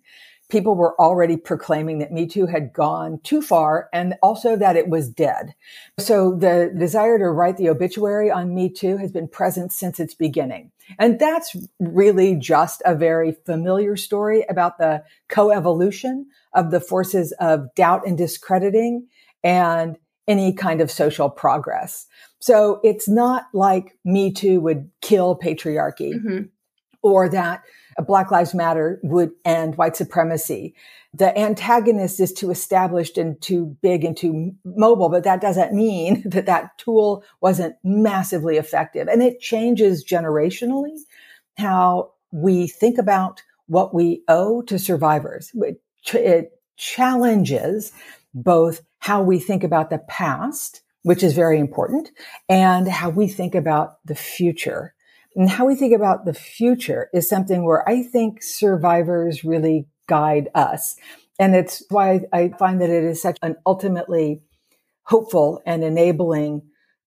people 0.49 0.75
were 0.75 0.99
already 0.99 1.37
proclaiming 1.37 1.99
that 1.99 2.11
Me 2.11 2.27
Too 2.27 2.45
had 2.45 2.73
gone 2.73 3.19
too 3.23 3.41
far 3.41 3.89
and 3.91 4.15
also 4.21 4.55
that 4.55 4.75
it 4.75 4.87
was 4.87 5.09
dead. 5.09 5.55
So 5.99 6.35
the 6.35 6.73
desire 6.77 7.17
to 7.17 7.29
write 7.29 7.57
the 7.57 7.69
obituary 7.69 8.29
on 8.29 8.53
Me 8.53 8.69
Too 8.69 8.97
has 8.97 9.11
been 9.11 9.27
present 9.27 9.71
since 9.71 9.99
its 9.99 10.13
beginning. 10.13 10.71
And 10.99 11.17
that's 11.19 11.55
really 11.79 12.35
just 12.35 12.81
a 12.85 12.95
very 12.95 13.35
familiar 13.45 13.95
story 13.95 14.45
about 14.49 14.77
the 14.77 15.03
coevolution 15.29 16.25
of 16.53 16.71
the 16.71 16.79
forces 16.79 17.33
of 17.39 17.73
doubt 17.75 18.05
and 18.05 18.17
discrediting 18.17 19.07
and 19.43 19.97
any 20.27 20.53
kind 20.53 20.81
of 20.81 20.91
social 20.91 21.29
progress. 21.29 22.07
So 22.39 22.79
it's 22.83 23.07
not 23.07 23.45
like 23.53 23.97
Me 24.03 24.31
Too 24.31 24.59
would 24.61 24.89
kill 25.01 25.37
patriarchy 25.37 26.13
mm-hmm. 26.13 26.43
Or 27.05 27.29
that 27.29 27.61
Black 28.07 28.31
Lives 28.31 28.55
Matter 28.55 28.99
would 29.03 29.29
end 29.45 29.77
white 29.77 29.95
supremacy. 29.95 30.73
The 31.13 31.37
antagonist 31.37 32.19
is 32.19 32.33
too 32.33 32.49
established 32.49 33.19
and 33.19 33.39
too 33.39 33.77
big 33.83 34.03
and 34.03 34.17
too 34.17 34.53
mobile, 34.65 35.09
but 35.09 35.23
that 35.23 35.39
doesn't 35.39 35.71
mean 35.71 36.23
that 36.29 36.47
that 36.47 36.79
tool 36.79 37.23
wasn't 37.41 37.75
massively 37.83 38.57
effective. 38.57 39.07
And 39.07 39.21
it 39.21 39.39
changes 39.39 40.03
generationally 40.03 40.97
how 41.59 42.13
we 42.31 42.67
think 42.67 42.97
about 42.97 43.43
what 43.67 43.93
we 43.93 44.23
owe 44.27 44.63
to 44.63 44.79
survivors. 44.79 45.51
It 46.11 46.59
challenges 46.77 47.91
both 48.33 48.81
how 48.97 49.21
we 49.21 49.37
think 49.37 49.63
about 49.63 49.91
the 49.91 49.99
past, 49.99 50.81
which 51.03 51.21
is 51.21 51.33
very 51.33 51.59
important, 51.59 52.09
and 52.49 52.87
how 52.87 53.11
we 53.11 53.27
think 53.27 53.53
about 53.53 54.03
the 54.05 54.15
future. 54.15 54.94
And 55.35 55.49
how 55.49 55.65
we 55.65 55.75
think 55.75 55.93
about 55.93 56.25
the 56.25 56.33
future 56.33 57.09
is 57.13 57.27
something 57.27 57.65
where 57.65 57.87
I 57.87 58.03
think 58.03 58.41
survivors 58.41 59.43
really 59.43 59.87
guide 60.07 60.49
us. 60.55 60.95
And 61.37 61.55
it's 61.55 61.83
why 61.89 62.21
I 62.31 62.49
find 62.57 62.81
that 62.81 62.89
it 62.89 63.03
is 63.03 63.21
such 63.21 63.37
an 63.41 63.57
ultimately 63.65 64.41
hopeful 65.03 65.61
and 65.65 65.83
enabling 65.83 66.61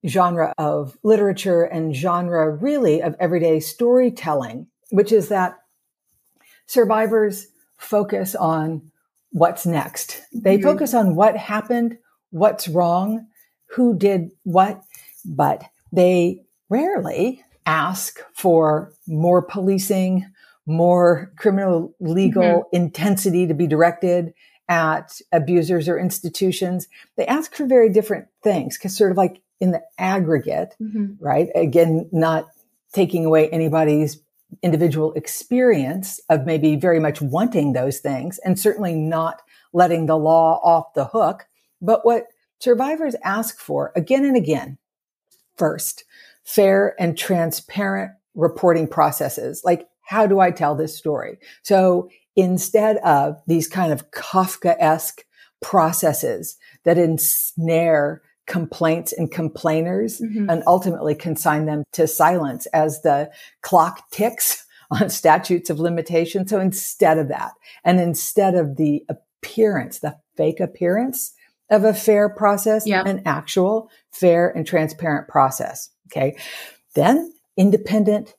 genre 0.06 0.52
of 0.58 0.96
literature 1.02 1.62
and 1.62 1.94
genre 1.94 2.50
really 2.50 3.02
of 3.02 3.16
everyday 3.18 3.60
storytelling, 3.60 4.66
which 4.90 5.10
is 5.10 5.28
that 5.28 5.56
survivors 6.66 7.48
focus 7.78 8.34
on 8.34 8.90
what's 9.30 9.66
next. 9.66 10.22
They 10.32 10.56
mm-hmm. 10.56 10.64
focus 10.64 10.94
on 10.94 11.16
what 11.16 11.36
happened, 11.36 11.98
what's 12.30 12.68
wrong, 12.68 13.26
who 13.70 13.96
did 13.96 14.30
what, 14.44 14.82
but 15.24 15.64
they 15.92 16.42
rarely 16.68 17.42
ask 17.68 18.20
for 18.34 18.94
more 19.06 19.42
policing, 19.42 20.24
more 20.66 21.30
criminal 21.36 21.94
legal 22.00 22.42
mm-hmm. 22.42 22.76
intensity 22.76 23.46
to 23.46 23.52
be 23.52 23.66
directed 23.66 24.32
at 24.70 25.20
abusers 25.32 25.86
or 25.86 25.98
institutions. 25.98 26.88
They 27.16 27.26
ask 27.26 27.54
for 27.54 27.66
very 27.66 27.90
different 27.90 28.28
things 28.42 28.78
because 28.78 28.96
sort 28.96 29.10
of 29.10 29.18
like 29.18 29.42
in 29.60 29.72
the 29.72 29.82
aggregate, 29.98 30.76
mm-hmm. 30.80 31.22
right? 31.22 31.48
Again, 31.54 32.08
not 32.10 32.48
taking 32.92 33.26
away 33.26 33.50
anybody's 33.50 34.18
individual 34.62 35.12
experience 35.12 36.20
of 36.30 36.46
maybe 36.46 36.74
very 36.74 37.00
much 37.00 37.20
wanting 37.20 37.74
those 37.74 37.98
things 37.98 38.38
and 38.38 38.58
certainly 38.58 38.94
not 38.94 39.42
letting 39.74 40.06
the 40.06 40.16
law 40.16 40.58
off 40.62 40.94
the 40.94 41.04
hook. 41.04 41.46
But 41.82 42.06
what 42.06 42.28
survivors 42.60 43.14
ask 43.22 43.58
for 43.58 43.92
again 43.94 44.24
and 44.24 44.36
again, 44.36 44.78
first, 45.56 46.04
fair 46.48 46.94
and 46.98 47.16
transparent 47.16 48.10
reporting 48.34 48.88
processes. 48.88 49.60
Like, 49.64 49.86
how 50.00 50.26
do 50.26 50.40
I 50.40 50.50
tell 50.50 50.74
this 50.74 50.96
story? 50.96 51.36
So 51.62 52.08
instead 52.36 52.96
of 52.98 53.36
these 53.46 53.68
kind 53.68 53.92
of 53.92 54.10
Kafka-esque 54.12 55.24
processes 55.60 56.56
that 56.84 56.96
ensnare 56.96 58.22
complaints 58.46 59.12
and 59.12 59.30
complainers 59.30 60.22
mm-hmm. 60.22 60.48
and 60.48 60.62
ultimately 60.66 61.14
consign 61.14 61.66
them 61.66 61.84
to 61.92 62.06
silence 62.06 62.64
as 62.66 63.02
the 63.02 63.30
clock 63.60 64.10
ticks 64.10 64.64
on 64.90 65.10
statutes 65.10 65.68
of 65.68 65.78
limitation. 65.78 66.48
So 66.48 66.60
instead 66.60 67.18
of 67.18 67.28
that, 67.28 67.52
and 67.84 68.00
instead 68.00 68.54
of 68.54 68.78
the 68.78 69.04
appearance, 69.10 69.98
the 69.98 70.16
fake 70.34 70.60
appearance 70.60 71.34
of 71.70 71.84
a 71.84 71.92
fair 71.92 72.30
process, 72.30 72.86
yep. 72.86 73.04
an 73.04 73.20
actual 73.26 73.90
fair 74.10 74.48
and 74.48 74.66
transparent 74.66 75.28
process. 75.28 75.90
Okay. 76.08 76.36
Then 76.94 77.32
independent 77.56 78.34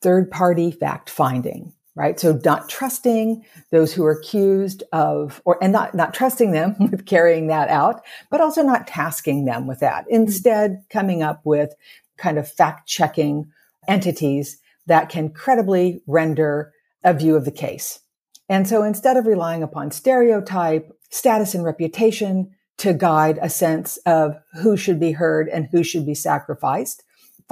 third 0.00 0.30
party 0.30 0.70
fact 0.70 1.08
finding, 1.08 1.72
right? 1.94 2.18
So 2.18 2.40
not 2.44 2.68
trusting 2.68 3.44
those 3.70 3.92
who 3.92 4.04
are 4.04 4.12
accused 4.12 4.82
of, 4.92 5.40
or, 5.44 5.62
and 5.62 5.72
not, 5.72 5.94
not 5.94 6.12
trusting 6.12 6.52
them 6.52 6.76
with 6.90 7.06
carrying 7.06 7.46
that 7.46 7.68
out, 7.68 8.02
but 8.30 8.40
also 8.40 8.62
not 8.62 8.86
tasking 8.86 9.44
them 9.44 9.66
with 9.66 9.80
that. 9.80 10.04
Hmm. 10.08 10.14
Instead, 10.14 10.84
coming 10.90 11.22
up 11.22 11.40
with 11.44 11.74
kind 12.18 12.38
of 12.38 12.50
fact 12.50 12.88
checking 12.88 13.50
entities 13.88 14.58
that 14.86 15.08
can 15.08 15.30
credibly 15.30 16.02
render 16.06 16.72
a 17.04 17.14
view 17.14 17.36
of 17.36 17.44
the 17.44 17.50
case. 17.52 18.00
And 18.48 18.68
so 18.68 18.82
instead 18.82 19.16
of 19.16 19.26
relying 19.26 19.62
upon 19.62 19.90
stereotype, 19.90 20.90
status 21.10 21.54
and 21.54 21.64
reputation 21.64 22.50
to 22.78 22.92
guide 22.92 23.38
a 23.40 23.48
sense 23.48 23.96
of 24.06 24.36
who 24.60 24.76
should 24.76 24.98
be 24.98 25.12
heard 25.12 25.48
and 25.48 25.68
who 25.70 25.84
should 25.84 26.04
be 26.04 26.14
sacrificed, 26.14 27.02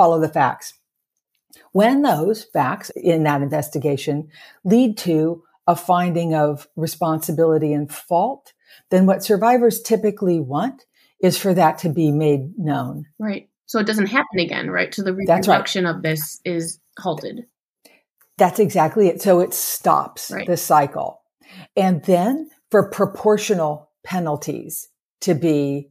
follow 0.00 0.18
the 0.18 0.30
facts. 0.30 0.72
When 1.72 2.00
those 2.00 2.42
facts 2.42 2.90
in 2.96 3.24
that 3.24 3.42
investigation 3.42 4.28
lead 4.64 4.96
to 4.98 5.42
a 5.66 5.76
finding 5.76 6.34
of 6.34 6.66
responsibility 6.74 7.74
and 7.74 7.92
fault, 7.92 8.54
then 8.90 9.04
what 9.04 9.22
survivors 9.22 9.82
typically 9.82 10.40
want 10.40 10.86
is 11.22 11.36
for 11.36 11.52
that 11.52 11.76
to 11.80 11.90
be 11.90 12.10
made 12.10 12.58
known. 12.58 13.04
Right. 13.18 13.50
So 13.66 13.78
it 13.78 13.86
doesn't 13.86 14.06
happen 14.06 14.38
again, 14.38 14.70
right? 14.70 14.94
So 14.94 15.02
the 15.02 15.12
reproduction 15.12 15.84
right. 15.84 15.94
of 15.94 16.02
this 16.02 16.40
is 16.46 16.80
halted. 16.98 17.44
That's 18.38 18.58
exactly 18.58 19.08
it. 19.08 19.20
So 19.20 19.40
it 19.40 19.52
stops 19.52 20.30
right. 20.30 20.46
the 20.46 20.56
cycle. 20.56 21.20
and 21.76 22.02
then 22.04 22.48
for 22.70 22.88
proportional 22.88 23.90
penalties 24.02 24.88
to 25.20 25.34
be 25.34 25.90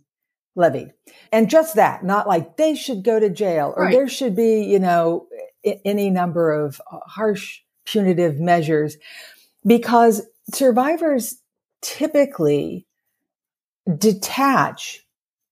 levied. 0.60 0.93
And 1.32 1.50
just 1.50 1.76
that, 1.76 2.04
not 2.04 2.28
like 2.28 2.58
they 2.58 2.76
should 2.76 3.04
go 3.04 3.19
to 3.19 3.30
jail 3.30 3.74
or 3.76 3.86
right. 3.86 3.93
there 3.93 4.08
should 4.08 4.36
be, 4.36 4.63
you 4.63 4.80
know, 4.80 5.28
any 5.63 6.10
number 6.10 6.52
of 6.52 6.80
harsh 6.88 7.62
punitive 7.86 8.39
measures 8.39 8.98
because 9.65 10.22
survivors 10.54 11.41
typically 11.82 12.86
detach 13.98 15.06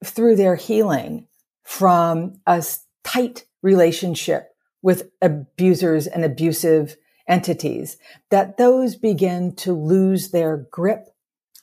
through 0.04 0.36
their 0.36 0.56
healing 0.56 1.28
from 1.64 2.40
a 2.46 2.64
tight 3.04 3.46
relationship 3.62 4.50
with 4.82 5.10
abusers 5.22 6.08
and 6.08 6.24
abusive 6.24 6.96
entities, 7.28 7.98
that 8.30 8.58
those 8.58 8.96
begin 8.96 9.56
to 9.56 9.74
lose 9.74 10.32
their 10.32 10.68
grip 10.72 11.10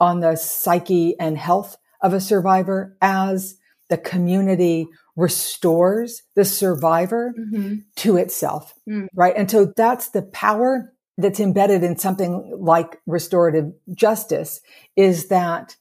on 0.01 0.21
the 0.21 0.37
psyche 0.37 1.19
and 1.19 1.39
health 1.39 1.77
of 2.05 2.13
a 2.13 2.21
survivor 2.21 2.97
as 3.01 3.57
the 3.89 3.99
community 3.99 4.87
restores 5.17 6.23
the 6.37 6.45
survivor 6.45 7.35
mm-hmm. 7.37 7.77
to 7.97 8.17
itself, 8.17 8.75
mm. 8.89 9.09
right? 9.15 9.35
And 9.37 9.51
so 9.51 9.73
that's 9.77 10.11
the 10.11 10.23
power 10.23 10.93
that's 11.17 11.41
embedded 11.41 11.83
in 11.83 11.97
something 11.97 12.59
like 12.61 13.01
restorative 13.07 13.73
justice 13.95 14.61
is 14.97 15.29
that 15.29 15.77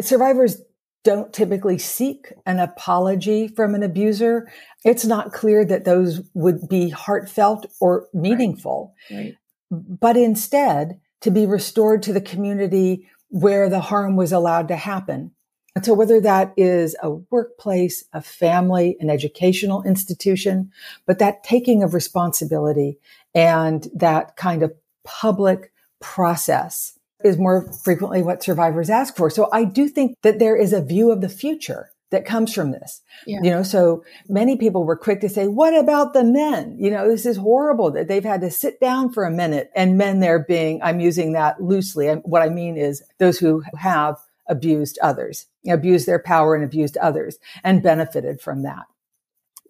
survivors 0.00 0.60
don't 1.02 1.32
typically 1.32 1.78
seek 1.78 2.32
an 2.44 2.58
apology 2.58 3.48
from 3.48 3.74
an 3.74 3.82
abuser. 3.82 4.50
It's 4.84 5.04
not 5.04 5.32
clear 5.32 5.64
that 5.64 5.84
those 5.84 6.20
would 6.34 6.68
be 6.68 6.90
heartfelt 6.90 7.66
or 7.80 8.08
meaningful, 8.12 8.94
right. 9.10 9.34
Right. 9.70 10.00
but 10.00 10.16
instead 10.16 11.00
to 11.20 11.30
be 11.30 11.46
restored 11.46 12.02
to 12.02 12.12
the 12.12 12.20
community 12.20 13.08
where 13.28 13.68
the 13.68 13.80
harm 13.80 14.16
was 14.16 14.32
allowed 14.32 14.68
to 14.68 14.76
happen. 14.76 15.32
And 15.74 15.84
so 15.84 15.92
whether 15.92 16.20
that 16.22 16.54
is 16.56 16.96
a 17.02 17.10
workplace, 17.10 18.04
a 18.12 18.22
family, 18.22 18.96
an 18.98 19.10
educational 19.10 19.82
institution, 19.82 20.72
but 21.06 21.18
that 21.18 21.44
taking 21.44 21.82
of 21.82 21.92
responsibility 21.92 22.98
and 23.34 23.86
that 23.94 24.36
kind 24.36 24.62
of 24.62 24.72
public 25.04 25.72
process 26.00 26.98
is 27.24 27.36
more 27.36 27.70
frequently 27.84 28.22
what 28.22 28.42
survivors 28.42 28.88
ask 28.88 29.16
for. 29.16 29.28
So 29.28 29.48
I 29.52 29.64
do 29.64 29.88
think 29.88 30.16
that 30.22 30.38
there 30.38 30.56
is 30.56 30.72
a 30.72 30.80
view 30.80 31.10
of 31.10 31.20
the 31.20 31.28
future 31.28 31.90
that 32.10 32.24
comes 32.24 32.54
from 32.54 32.70
this. 32.70 33.02
Yeah. 33.26 33.40
You 33.42 33.50
know, 33.50 33.62
so 33.62 34.04
many 34.28 34.56
people 34.56 34.84
were 34.84 34.96
quick 34.96 35.20
to 35.22 35.28
say, 35.28 35.48
what 35.48 35.74
about 35.74 36.12
the 36.12 36.24
men? 36.24 36.76
You 36.78 36.90
know, 36.90 37.08
this 37.08 37.26
is 37.26 37.36
horrible 37.36 37.90
that 37.92 38.08
they've 38.08 38.24
had 38.24 38.40
to 38.42 38.50
sit 38.50 38.80
down 38.80 39.12
for 39.12 39.24
a 39.24 39.30
minute 39.30 39.70
and 39.74 39.98
men 39.98 40.20
there 40.20 40.38
being, 40.38 40.80
I'm 40.82 41.00
using 41.00 41.32
that 41.32 41.60
loosely. 41.60 42.06
And 42.08 42.22
what 42.24 42.42
I 42.42 42.48
mean 42.48 42.76
is 42.76 43.02
those 43.18 43.38
who 43.38 43.62
have 43.76 44.18
abused 44.48 44.98
others, 45.02 45.46
abused 45.68 46.06
their 46.06 46.20
power 46.20 46.54
and 46.54 46.64
abused 46.64 46.96
others 46.98 47.38
and 47.64 47.82
benefited 47.82 48.40
from 48.40 48.62
that. 48.62 48.84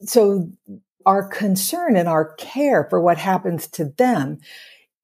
So 0.03 0.51
our 1.07 1.27
concern 1.27 1.97
and 1.97 2.09
our 2.09 2.35
care 2.35 2.87
for 2.91 3.01
what 3.01 3.17
happens 3.17 3.67
to 3.69 3.87
them 3.87 4.41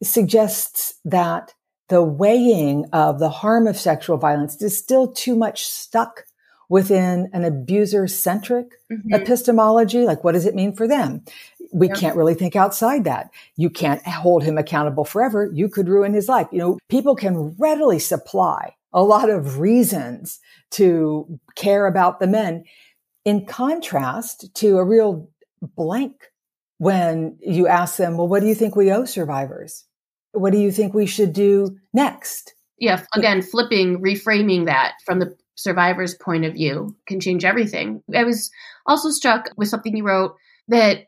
suggests 0.03 0.95
that 1.07 1.55
the 1.89 2.03
weighing 2.03 2.87
of 2.93 3.19
the 3.19 3.31
harm 3.31 3.67
of 3.67 3.79
sexual 3.79 4.19
violence 4.19 4.61
is 4.61 4.77
still 4.77 5.11
too 5.11 5.35
much 5.35 5.65
stuck 5.65 6.25
within 6.69 7.29
an 7.33 7.45
abuser 7.45 8.07
centric 8.07 8.73
mm-hmm. 8.91 9.15
epistemology. 9.15 10.05
Like, 10.05 10.25
what 10.25 10.33
does 10.33 10.47
it 10.47 10.55
mean 10.55 10.75
for 10.75 10.89
them? 10.89 11.25
We 11.73 11.89
can't 11.89 12.17
really 12.17 12.35
think 12.35 12.55
outside 12.55 13.05
that. 13.05 13.31
You 13.57 13.71
can't 13.71 14.07
hold 14.07 14.43
him 14.43 14.59
accountable 14.59 15.05
forever. 15.05 15.51
You 15.53 15.69
could 15.69 15.89
ruin 15.89 16.13
his 16.13 16.29
life. 16.29 16.49
You 16.53 16.59
know, 16.59 16.79
people 16.89 17.17
can 17.17 17.57
readily 17.59 17.99
supply 17.99 18.75
a 18.93 19.03
lot 19.03 19.31
of 19.31 19.59
reasons 19.59 20.39
to 20.73 21.39
care 21.55 21.87
about 21.87 22.21
the 22.21 22.27
men 22.27 22.65
in 23.25 23.47
contrast 23.47 24.55
to 24.57 24.79
a 24.79 24.85
real 24.85 25.31
blank 25.77 26.31
when 26.79 27.39
you 27.41 27.69
ask 27.69 27.97
them, 27.97 28.17
well, 28.17 28.29
what 28.29 28.41
do 28.41 28.49
you 28.49 28.55
think 28.55 28.75
we 28.75 28.93
owe 28.93 29.05
survivors? 29.05 29.85
What 30.33 30.53
do 30.53 30.59
you 30.59 30.73
think 30.73 30.93
we 30.93 31.07
should 31.07 31.33
do 31.33 31.79
next? 31.93 32.55
Yeah, 32.79 33.05
again, 33.15 33.43
flipping, 33.43 34.03
reframing 34.03 34.67
that 34.67 34.95
from 35.05 35.21
the 35.21 35.37
survivor's 35.55 36.15
point 36.15 36.45
of 36.45 36.55
view 36.55 36.97
can 37.07 37.21
change 37.21 37.45
everything. 37.45 38.03
I 38.15 38.25
was 38.25 38.51
also 38.87 39.11
struck 39.11 39.49
with 39.57 39.69
something 39.69 39.97
you 39.97 40.05
wrote 40.05 40.35
that 40.69 41.07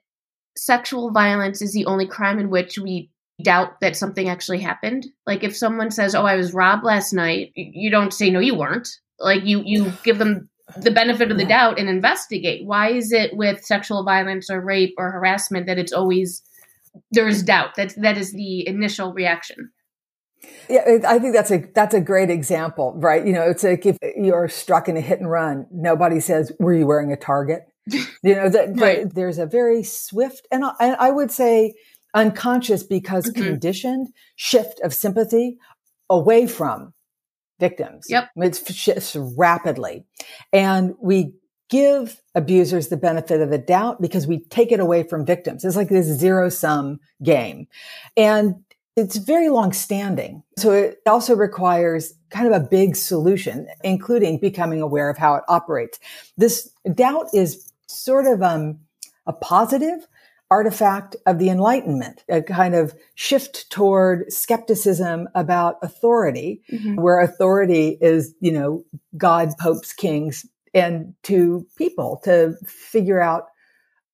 sexual 0.57 1.11
violence 1.11 1.63
is 1.63 1.73
the 1.73 1.87
only 1.87 2.07
crime 2.07 2.39
in 2.39 2.51
which 2.51 2.79
we 2.79 3.11
doubt 3.43 3.81
that 3.81 3.97
something 3.97 4.29
actually 4.29 4.61
happened. 4.61 5.07
Like 5.27 5.43
if 5.43 5.57
someone 5.57 5.91
says, 5.91 6.15
"Oh, 6.15 6.25
I 6.25 6.37
was 6.37 6.55
robbed 6.55 6.85
last 6.85 7.13
night," 7.13 7.53
you 7.55 7.91
don't 7.91 8.15
say, 8.15 8.31
"No, 8.31 8.39
you 8.39 8.55
weren't." 8.55 8.89
Like 9.19 9.45
you 9.45 9.63
you 9.65 9.93
give 10.03 10.19
them 10.19 10.49
the 10.77 10.91
benefit 10.91 11.31
of 11.31 11.39
the 11.39 11.45
doubt 11.45 11.79
and 11.79 11.89
investigate. 11.89 12.67
Why 12.67 12.91
is 12.93 13.13
it 13.13 13.37
with 13.37 13.65
sexual 13.65 14.05
violence 14.05 14.51
or 14.51 14.61
rape 14.61 14.95
or 14.97 15.11
harassment 15.11 15.67
that 15.67 15.79
it's 15.79 15.93
always 15.93 16.43
there 17.11 17.29
is 17.29 17.43
doubt 17.43 17.75
that 17.77 17.95
that 17.97 18.17
is 18.17 18.33
the 18.33 18.67
initial 18.67 19.13
reaction? 19.13 19.71
Yeah, 20.69 20.99
I 21.07 21.19
think 21.19 21.35
that's 21.35 21.51
a 21.51 21.59
that's 21.75 21.95
a 21.95 22.01
great 22.01 22.31
example, 22.31 22.95
right? 22.97 23.25
You 23.25 23.33
know, 23.33 23.43
it's 23.43 23.65
like 23.65 23.85
if 23.87 23.99
you're 24.17 24.49
struck 24.49 24.89
in 24.89 24.97
a 24.97 25.01
hit 25.01 25.21
and 25.21 25.31
run, 25.31 25.67
nobody 25.71 26.21
says, 26.21 26.53
"Were 26.59 26.75
you 26.75 26.87
wearing 26.87 27.13
a 27.13 27.17
target?" 27.17 27.67
You 28.23 28.35
know, 28.35 28.49
that 28.49 28.77
right. 28.77 29.15
there's 29.15 29.39
a 29.39 29.45
very 29.45 29.83
swift 29.83 30.47
and 30.51 30.65
I, 30.65 30.97
I 30.99 31.11
would 31.11 31.31
say 31.31 31.75
unconscious 32.15 32.83
because 32.83 33.27
mm-hmm. 33.27 33.43
conditioned 33.43 34.09
shift 34.37 34.81
of 34.81 34.95
sympathy 34.95 35.59
away 36.09 36.47
from 36.47 36.95
victims. 37.61 38.07
Yep, 38.09 38.31
it 38.37 38.57
shifts 38.75 39.15
rapidly, 39.17 40.07
and 40.53 40.95
we 41.03 41.35
give 41.71 42.21
abusers 42.35 42.89
the 42.89 42.97
benefit 42.97 43.41
of 43.41 43.51
the 43.51 43.59
doubt 43.59 44.01
because 44.01 44.27
we 44.27 44.45
take 44.45 44.71
it 44.71 44.81
away 44.81 45.03
from 45.03 45.25
victims. 45.25 45.65
It's 45.65 45.77
like 45.77 45.89
this 45.89 46.07
zero 46.07 46.49
sum 46.49 47.01
game. 47.23 47.67
And 48.17 48.64
it's 48.97 49.17
very 49.17 49.49
long 49.49 49.73
standing. 49.73 50.43
So 50.57 50.73
it 50.73 51.01
also 51.07 51.35
requires 51.35 52.15
kind 52.31 52.47
of 52.47 52.53
a 52.53 52.65
big 52.65 52.97
solution, 52.97 53.69
including 53.83 54.39
becoming 54.39 54.81
aware 54.81 55.11
of 55.11 55.19
how 55.19 55.35
it 55.35 55.45
operates. 55.49 55.99
This 56.37 56.71
doubt 56.95 57.27
is 57.33 57.73
sort 57.89 58.27
of 58.27 58.43
um, 58.43 58.81
a 59.27 59.33
positive 59.33 60.07
artifact 60.51 61.17
of 61.27 61.39
the 61.39 61.49
Enlightenment, 61.49 62.23
a 62.29 62.43
kind 62.43 62.75
of 62.75 62.95
shift 63.15 63.69
toward 63.71 64.33
skepticism 64.33 65.29
about 65.35 65.79
authority, 65.83 66.63
mm-hmm. 66.71 66.95
where 66.97 67.21
authority 67.21 67.99
is, 68.01 68.35
you 68.41 68.53
know, 68.53 68.85
God, 69.17 69.51
popes, 69.59 69.93
kings, 69.93 70.47
and 70.73 71.15
to 71.25 71.67
people 71.77 72.21
to 72.25 72.55
figure 72.67 73.21
out 73.21 73.47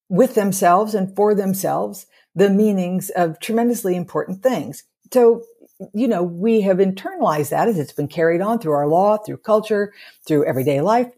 with 0.09 0.35
themselves 0.35 0.95
and 0.95 1.14
for 1.14 1.35
themselves 1.35 2.07
the 2.35 2.51
meanings 2.51 3.11
of 3.11 3.40
tremendously 3.40 3.97
important 3.97 4.43
things. 4.43 4.85
So, 5.12 5.43
you 5.93 6.07
know, 6.09 6.23
we 6.23 6.61
have 6.62 6.79
internalized 6.79 7.51
that 7.51 7.69
as 7.69 7.79
it's 7.79 7.93
been 7.93 8.09
carried 8.09 8.40
on 8.40 8.59
through 8.59 8.73
our 8.73 8.87
law, 8.87 9.16
through 9.16 9.38
culture, 9.38 9.93
through 10.27 10.47
everyday 10.47 10.81
life 10.81 11.11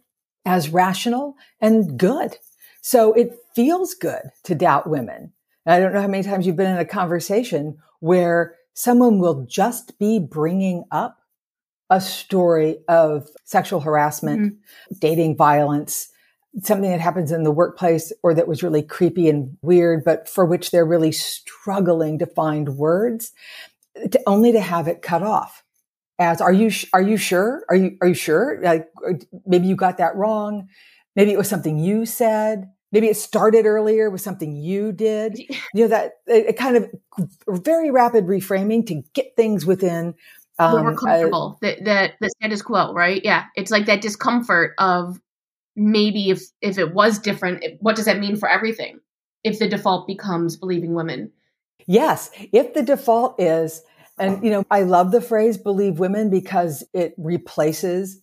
as 0.44 0.70
rational 0.70 1.37
and 1.61 1.98
good. 1.98 2.37
So 2.81 3.12
it 3.12 3.38
feels 3.55 3.94
good 3.94 4.22
to 4.44 4.55
doubt 4.55 4.88
women. 4.88 5.33
I 5.66 5.79
don't 5.79 5.92
know 5.92 6.01
how 6.01 6.09
many 6.09 6.25
times 6.25 6.46
you've 6.46 6.57
been 6.57 6.72
in 6.72 6.79
a 6.79 6.85
conversation 6.85 7.79
where 8.01 8.57
someone 8.75 9.18
will 9.18 9.44
just 9.44 9.98
be 9.98 10.18
bringing 10.18 10.85
up 10.90 11.18
a 11.90 12.01
story 12.01 12.79
of 12.88 13.29
sexual 13.44 13.81
harassment, 13.81 14.40
mm-hmm. 14.40 14.94
dating 14.98 15.37
violence, 15.37 16.09
something 16.62 16.90
that 16.90 17.00
happens 17.00 17.32
in 17.32 17.44
the 17.44 17.50
workplace 17.50 18.12
or 18.22 18.34
that 18.34 18.48
was 18.48 18.62
really 18.62 18.82
creepy 18.82 19.28
and 19.28 19.56
weird, 19.62 20.04
but 20.04 20.28
for 20.28 20.44
which 20.44 20.70
they're 20.70 20.84
really 20.84 21.12
struggling 21.12 22.18
to 22.18 22.26
find 22.26 22.76
words, 22.76 23.32
to, 24.10 24.20
only 24.26 24.52
to 24.52 24.60
have 24.60 24.88
it 24.88 25.02
cut 25.02 25.22
off 25.22 25.62
as 26.22 26.40
are 26.40 26.52
you 26.52 26.70
are 26.92 27.02
you 27.02 27.16
sure? 27.16 27.64
Are 27.68 27.76
you 27.76 27.96
are 28.00 28.08
you 28.08 28.14
sure? 28.14 28.60
Like 28.62 28.88
maybe 29.46 29.66
you 29.66 29.76
got 29.76 29.98
that 29.98 30.14
wrong. 30.16 30.68
Maybe 31.16 31.32
it 31.32 31.38
was 31.38 31.48
something 31.48 31.78
you 31.78 32.06
said. 32.06 32.70
Maybe 32.92 33.08
it 33.08 33.16
started 33.16 33.64
earlier 33.64 34.10
with 34.10 34.20
something 34.20 34.54
you 34.54 34.92
did. 34.92 35.38
You 35.74 35.84
know 35.84 35.88
that 35.88 36.12
it 36.26 36.58
kind 36.58 36.76
of 36.76 36.90
very 37.48 37.90
rapid 37.90 38.26
reframing 38.26 38.86
to 38.88 39.02
get 39.14 39.34
things 39.36 39.64
within 39.64 40.14
um, 40.58 40.82
more 40.82 40.94
comfortable 40.94 41.58
uh, 41.62 41.66
that 41.66 41.84
the, 41.84 42.12
the 42.20 42.30
status 42.36 42.60
quo 42.60 42.92
right? 42.92 43.22
Yeah. 43.24 43.46
It's 43.56 43.70
like 43.70 43.86
that 43.86 44.02
discomfort 44.02 44.74
of 44.78 45.18
maybe 45.76 46.30
if 46.30 46.42
if 46.61 46.78
it 46.78 46.94
was 46.94 47.18
different 47.18 47.64
what 47.80 47.96
does 47.96 48.04
that 48.04 48.18
mean 48.18 48.37
for 48.37 48.48
everything 48.48 48.98
if 49.44 49.58
the 49.58 49.68
default 49.68 50.06
becomes 50.06 50.56
believing 50.56 50.94
women 50.94 51.30
yes 51.87 52.30
if 52.52 52.74
the 52.74 52.82
default 52.82 53.40
is 53.40 53.82
and 54.18 54.42
you 54.44 54.50
know 54.50 54.64
i 54.70 54.82
love 54.82 55.11
the 55.12 55.20
phrase 55.20 55.56
believe 55.56 55.98
women 55.98 56.30
because 56.30 56.85
it 56.92 57.14
replaces 57.16 58.22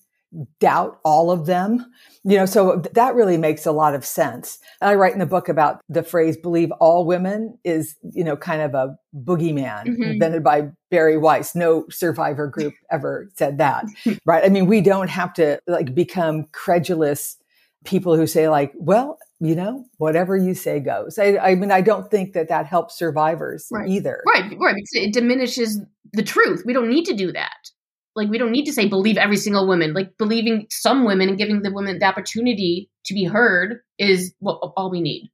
doubt 0.59 0.99
all 1.03 1.31
of 1.31 1.45
them. 1.45 1.85
You 2.23 2.37
know, 2.37 2.45
so 2.45 2.83
that 2.93 3.15
really 3.15 3.37
makes 3.37 3.65
a 3.65 3.71
lot 3.71 3.95
of 3.95 4.05
sense. 4.05 4.59
I 4.81 4.95
write 4.95 5.13
in 5.13 5.19
the 5.19 5.25
book 5.25 5.49
about 5.49 5.81
the 5.87 6.03
phrase 6.03 6.37
believe 6.37 6.71
all 6.73 7.05
women 7.05 7.57
is, 7.63 7.95
you 8.11 8.23
know, 8.23 8.35
kind 8.35 8.61
of 8.61 8.73
a 8.75 8.97
boogeyman 9.15 9.85
mm-hmm. 9.85 10.03
invented 10.03 10.43
by 10.43 10.69
Bari 10.91 11.17
Weiss. 11.17 11.55
No 11.55 11.85
survivor 11.89 12.47
group 12.47 12.73
ever 12.91 13.29
said 13.35 13.57
that, 13.59 13.85
right? 14.25 14.43
I 14.43 14.49
mean, 14.49 14.67
we 14.67 14.81
don't 14.81 15.09
have 15.09 15.33
to 15.35 15.59
like 15.67 15.95
become 15.95 16.45
credulous 16.51 17.37
people 17.85 18.15
who 18.15 18.27
say 18.27 18.49
like, 18.49 18.73
well, 18.75 19.17
you 19.39 19.55
know, 19.55 19.85
whatever 19.97 20.35
you 20.35 20.53
say 20.53 20.79
goes. 20.79 21.17
I, 21.17 21.37
I 21.37 21.55
mean, 21.55 21.71
I 21.71 21.81
don't 21.81 22.11
think 22.11 22.33
that 22.33 22.49
that 22.49 22.65
helps 22.65 22.97
survivors 22.97 23.67
right. 23.71 23.87
either. 23.87 24.21
Right, 24.27 24.53
right. 24.59 24.75
Because 24.75 24.89
it 24.93 25.13
diminishes 25.13 25.79
the 26.11 26.23
truth. 26.23 26.63
We 26.65 26.73
don't 26.73 26.89
need 26.89 27.05
to 27.05 27.15
do 27.15 27.31
that. 27.31 27.71
Like, 28.15 28.29
we 28.29 28.37
don't 28.37 28.51
need 28.51 28.65
to 28.65 28.73
say 28.73 28.87
believe 28.87 29.17
every 29.17 29.37
single 29.37 29.65
woman. 29.65 29.93
Like, 29.93 30.17
believing 30.17 30.67
some 30.69 31.05
women 31.05 31.29
and 31.29 31.37
giving 31.37 31.61
the 31.61 31.71
women 31.71 31.99
the 31.99 32.05
opportunity 32.05 32.89
to 33.05 33.13
be 33.13 33.23
heard 33.23 33.79
is 33.97 34.33
what 34.39 34.57
all 34.75 34.91
we 34.91 34.99
need. 34.99 35.29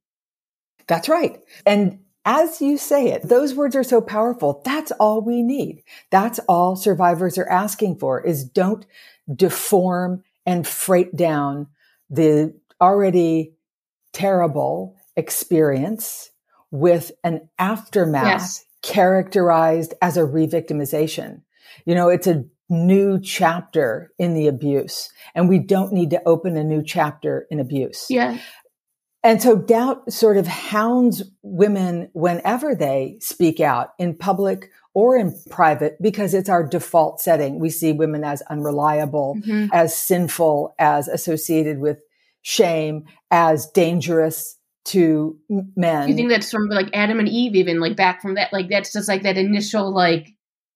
That's 0.86 1.08
right. 1.08 1.40
And 1.64 1.98
as 2.24 2.60
you 2.60 2.78
say 2.78 3.08
it, 3.08 3.22
those 3.22 3.54
words 3.54 3.74
are 3.74 3.84
so 3.84 4.00
powerful. 4.00 4.62
That's 4.64 4.92
all 4.92 5.20
we 5.20 5.42
need. 5.42 5.82
That's 6.10 6.38
all 6.48 6.76
survivors 6.76 7.38
are 7.38 7.48
asking 7.48 7.98
for 7.98 8.20
is 8.20 8.44
don't 8.44 8.86
deform 9.34 10.22
and 10.44 10.66
freight 10.66 11.16
down 11.16 11.68
the 12.10 12.54
already 12.80 13.54
terrible 14.12 14.96
experience 15.16 16.30
with 16.70 17.12
an 17.24 17.48
aftermath 17.58 18.24
yes. 18.24 18.64
characterized 18.82 19.94
as 20.02 20.16
a 20.16 20.22
revictimization. 20.22 21.42
You 21.84 21.94
know, 21.94 22.08
it's 22.08 22.26
a 22.26 22.44
new 22.68 23.20
chapter 23.20 24.12
in 24.18 24.34
the 24.34 24.48
abuse 24.48 25.10
and 25.34 25.48
we 25.48 25.58
don't 25.58 25.92
need 25.92 26.10
to 26.10 26.22
open 26.26 26.56
a 26.56 26.64
new 26.64 26.82
chapter 26.82 27.46
in 27.50 27.60
abuse. 27.60 28.06
Yeah. 28.10 28.38
And 29.22 29.42
so 29.42 29.56
doubt 29.56 30.12
sort 30.12 30.36
of 30.36 30.46
hounds 30.46 31.22
women 31.42 32.10
whenever 32.12 32.74
they 32.74 33.18
speak 33.20 33.60
out 33.60 33.90
in 33.98 34.16
public 34.16 34.70
or 34.96 35.14
in 35.14 35.38
private 35.50 36.00
because 36.00 36.32
it's 36.32 36.48
our 36.48 36.66
default 36.66 37.20
setting. 37.20 37.58
We 37.58 37.68
see 37.68 37.92
women 37.92 38.24
as 38.24 38.40
unreliable, 38.48 39.36
mm-hmm. 39.38 39.66
as 39.70 39.94
sinful, 39.94 40.74
as 40.78 41.06
associated 41.06 41.80
with 41.80 41.98
shame 42.40 43.04
as 43.30 43.66
dangerous 43.72 44.56
to 44.86 45.36
men. 45.76 46.08
You 46.08 46.14
think 46.14 46.30
that's 46.30 46.50
from 46.50 46.70
like 46.70 46.88
Adam 46.94 47.18
and 47.18 47.28
Eve, 47.28 47.56
even 47.56 47.78
like 47.78 47.94
back 47.94 48.22
from 48.22 48.36
that, 48.36 48.54
like 48.54 48.70
that's 48.70 48.90
just 48.90 49.06
like 49.06 49.22
that 49.24 49.36
initial 49.36 49.92
like 49.92 50.30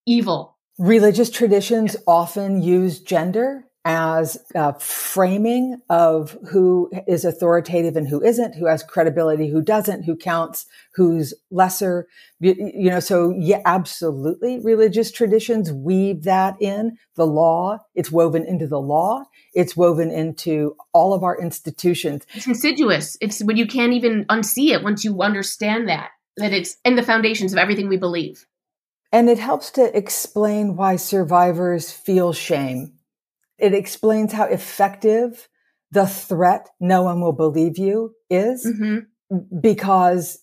evil. 0.05 0.59
Religious 0.79 1.31
traditions 1.31 1.95
yeah. 1.95 2.01
often 2.07 2.61
use 2.61 3.01
gender 3.01 3.65
as 3.85 4.37
a 4.55 4.79
framing 4.79 5.81
of 5.89 6.37
who 6.51 6.91
is 7.07 7.25
authoritative 7.25 7.97
and 7.97 8.07
who 8.07 8.23
isn't, 8.23 8.55
who 8.55 8.67
has 8.67 8.83
credibility, 8.83 9.49
who 9.49 9.63
doesn't, 9.63 10.03
who 10.03 10.17
counts, 10.17 10.67
who's 10.95 11.33
lesser. 11.51 12.07
You, 12.41 12.55
you 12.59 12.91
know, 12.91 13.01
so 13.01 13.35
yeah, 13.39 13.63
absolutely. 13.65 14.61
Religious 14.61 15.11
traditions 15.11 15.73
weave 15.73 16.25
that 16.25 16.61
in 16.61 16.99
the 17.17 17.27
law. 17.27 17.79
It's 17.95 18.13
woven 18.13 18.45
into 18.45 18.67
the 18.67 18.81
law. 18.81 19.25
It's 19.55 19.77
woven 19.77 20.11
into 20.11 20.77
all 20.93 21.15
of 21.15 21.23
our 21.23 21.41
institutions. 21.41 22.27
It's 22.35 22.47
insidious. 22.47 23.17
It's 23.21 23.43
when 23.43 23.57
you 23.57 23.67
can't 23.67 23.95
even 23.95 24.27
unsee 24.27 24.73
it 24.73 24.83
once 24.83 25.05
you 25.05 25.23
understand 25.23 25.89
that, 25.89 26.11
that 26.37 26.53
it's 26.53 26.77
in 26.85 26.97
the 26.97 27.03
foundations 27.03 27.53
of 27.53 27.59
everything 27.59 27.89
we 27.89 27.97
believe. 27.97 28.47
And 29.11 29.29
it 29.31 29.39
helps 29.39 29.71
to 29.73 29.97
explain 29.97 30.77
why 30.77 30.97
survivors 30.97 31.91
feel 31.91 32.33
shame 32.33 32.93
it 33.61 33.75
explains 33.75 34.33
how 34.33 34.45
effective 34.45 35.49
the 35.91 36.07
threat, 36.07 36.69
no 36.79 37.03
one 37.03 37.21
will 37.21 37.33
believe 37.33 37.79
you 37.79 38.15
is 38.29 38.67
mm-hmm. 38.67 39.61
because 39.61 40.39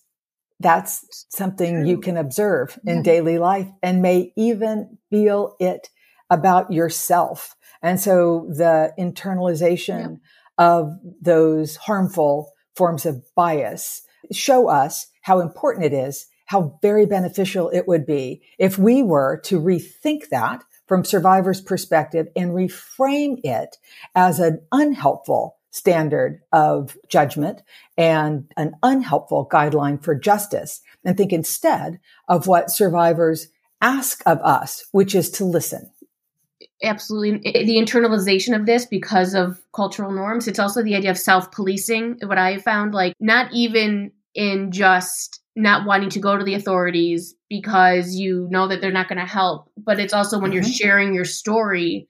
that's 0.60 1.26
something 1.30 1.86
you 1.86 1.98
can 1.98 2.16
observe 2.16 2.78
in 2.84 2.98
yeah. 2.98 3.02
daily 3.02 3.38
life 3.38 3.68
and 3.82 4.02
may 4.02 4.32
even 4.36 4.98
feel 5.10 5.56
it 5.60 5.88
about 6.30 6.72
yourself. 6.72 7.56
And 7.80 8.00
so 8.00 8.46
the 8.50 8.92
internalization 8.98 10.18
yeah. 10.58 10.66
of 10.66 10.98
those 11.20 11.76
harmful 11.76 12.52
forms 12.76 13.06
of 13.06 13.24
bias 13.34 14.02
show 14.32 14.68
us 14.68 15.06
how 15.22 15.40
important 15.40 15.86
it 15.86 15.92
is, 15.92 16.26
how 16.46 16.78
very 16.82 17.06
beneficial 17.06 17.70
it 17.70 17.86
would 17.86 18.04
be 18.04 18.42
if 18.58 18.78
we 18.78 19.02
were 19.02 19.40
to 19.44 19.60
rethink 19.60 20.28
that 20.30 20.62
from 20.88 21.04
survivor's 21.04 21.60
perspective 21.60 22.28
and 22.34 22.52
reframe 22.52 23.38
it 23.44 23.76
as 24.14 24.40
an 24.40 24.60
unhelpful 24.72 25.56
standard 25.70 26.40
of 26.52 26.96
judgment 27.08 27.62
and 27.96 28.50
an 28.56 28.74
unhelpful 28.82 29.48
guideline 29.52 30.02
for 30.02 30.14
justice 30.14 30.80
and 31.04 31.16
think 31.16 31.32
instead 31.32 32.00
of 32.26 32.46
what 32.46 32.70
survivors 32.70 33.48
ask 33.80 34.22
of 34.26 34.38
us, 34.38 34.86
which 34.92 35.14
is 35.14 35.30
to 35.30 35.44
listen. 35.44 35.90
Absolutely. 36.82 37.40
The 37.52 37.76
internalization 37.76 38.58
of 38.58 38.66
this 38.66 38.86
because 38.86 39.34
of 39.34 39.60
cultural 39.74 40.12
norms. 40.12 40.48
It's 40.48 40.58
also 40.58 40.82
the 40.82 40.94
idea 40.94 41.10
of 41.10 41.18
self 41.18 41.50
policing. 41.50 42.18
What 42.22 42.38
I 42.38 42.58
found, 42.58 42.94
like, 42.94 43.14
not 43.20 43.52
even 43.52 44.12
in 44.34 44.70
just 44.70 45.40
not 45.56 45.86
wanting 45.86 46.10
to 46.10 46.20
go 46.20 46.36
to 46.36 46.44
the 46.44 46.54
authorities 46.54 47.34
because 47.48 48.14
you 48.14 48.46
know 48.50 48.68
that 48.68 48.80
they're 48.80 48.92
not 48.92 49.08
going 49.08 49.18
to 49.18 49.26
help. 49.26 49.70
But 49.76 49.98
it's 49.98 50.12
also 50.12 50.38
when 50.38 50.50
mm-hmm. 50.50 50.54
you're 50.54 50.72
sharing 50.72 51.14
your 51.14 51.24
story, 51.24 52.08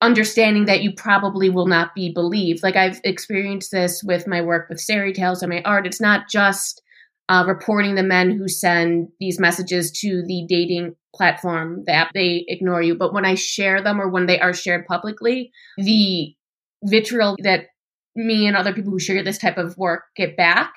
understanding 0.00 0.66
that 0.66 0.82
you 0.82 0.92
probably 0.94 1.50
will 1.50 1.66
not 1.66 1.94
be 1.94 2.12
believed. 2.12 2.62
Like 2.62 2.76
I've 2.76 3.00
experienced 3.04 3.70
this 3.70 4.02
with 4.02 4.26
my 4.26 4.40
work 4.40 4.68
with 4.68 4.78
Sareytales 4.78 5.42
and 5.42 5.50
my 5.50 5.62
art. 5.64 5.86
It's 5.86 6.00
not 6.00 6.28
just 6.28 6.82
uh, 7.28 7.44
reporting 7.46 7.94
the 7.94 8.02
men 8.02 8.36
who 8.36 8.48
send 8.48 9.08
these 9.20 9.38
messages 9.38 9.92
to 9.92 10.24
the 10.26 10.44
dating 10.48 10.96
platform, 11.14 11.84
the 11.86 11.92
app, 11.92 12.12
they 12.12 12.44
ignore 12.48 12.82
you. 12.82 12.94
But 12.94 13.12
when 13.12 13.24
I 13.24 13.34
share 13.34 13.82
them 13.82 14.00
or 14.00 14.08
when 14.08 14.26
they 14.26 14.40
are 14.40 14.52
shared 14.52 14.86
publicly, 14.86 15.52
the 15.76 16.34
vitriol 16.82 17.36
that 17.42 17.66
me 18.16 18.46
and 18.46 18.56
other 18.56 18.72
people 18.72 18.90
who 18.90 18.98
share 18.98 19.22
this 19.22 19.38
type 19.38 19.58
of 19.58 19.76
work 19.76 20.04
get 20.16 20.36
back 20.36 20.72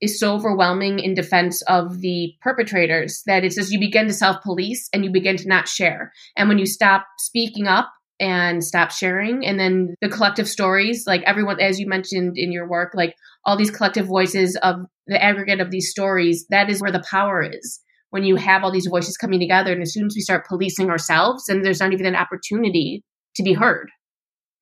is 0.00 0.18
so 0.18 0.34
overwhelming 0.34 0.98
in 0.98 1.14
defense 1.14 1.62
of 1.62 2.00
the 2.00 2.32
perpetrators 2.40 3.22
that 3.26 3.44
it's 3.44 3.56
just 3.56 3.72
you 3.72 3.80
begin 3.80 4.06
to 4.06 4.12
self 4.12 4.42
police 4.42 4.88
and 4.92 5.04
you 5.04 5.10
begin 5.10 5.36
to 5.36 5.48
not 5.48 5.68
share. 5.68 6.12
And 6.36 6.48
when 6.48 6.58
you 6.58 6.66
stop 6.66 7.06
speaking 7.18 7.66
up 7.66 7.90
and 8.20 8.64
stop 8.64 8.90
sharing, 8.90 9.46
and 9.46 9.58
then 9.58 9.94
the 10.00 10.08
collective 10.08 10.48
stories, 10.48 11.04
like 11.06 11.22
everyone, 11.22 11.60
as 11.60 11.78
you 11.78 11.88
mentioned 11.88 12.36
in 12.36 12.52
your 12.52 12.68
work, 12.68 12.92
like 12.94 13.14
all 13.44 13.56
these 13.56 13.70
collective 13.70 14.06
voices 14.06 14.56
of 14.62 14.76
the 15.06 15.22
aggregate 15.22 15.60
of 15.60 15.70
these 15.70 15.90
stories, 15.90 16.46
that 16.50 16.68
is 16.68 16.80
where 16.80 16.92
the 16.92 17.04
power 17.10 17.42
is. 17.42 17.80
When 18.10 18.24
you 18.24 18.36
have 18.36 18.64
all 18.64 18.72
these 18.72 18.86
voices 18.86 19.16
coming 19.16 19.38
together, 19.38 19.72
and 19.72 19.82
as 19.82 19.92
soon 19.92 20.06
as 20.06 20.14
we 20.16 20.22
start 20.22 20.46
policing 20.46 20.88
ourselves, 20.88 21.48
and 21.48 21.64
there's 21.64 21.80
not 21.80 21.92
even 21.92 22.06
an 22.06 22.16
opportunity 22.16 23.04
to 23.36 23.42
be 23.42 23.52
heard. 23.52 23.90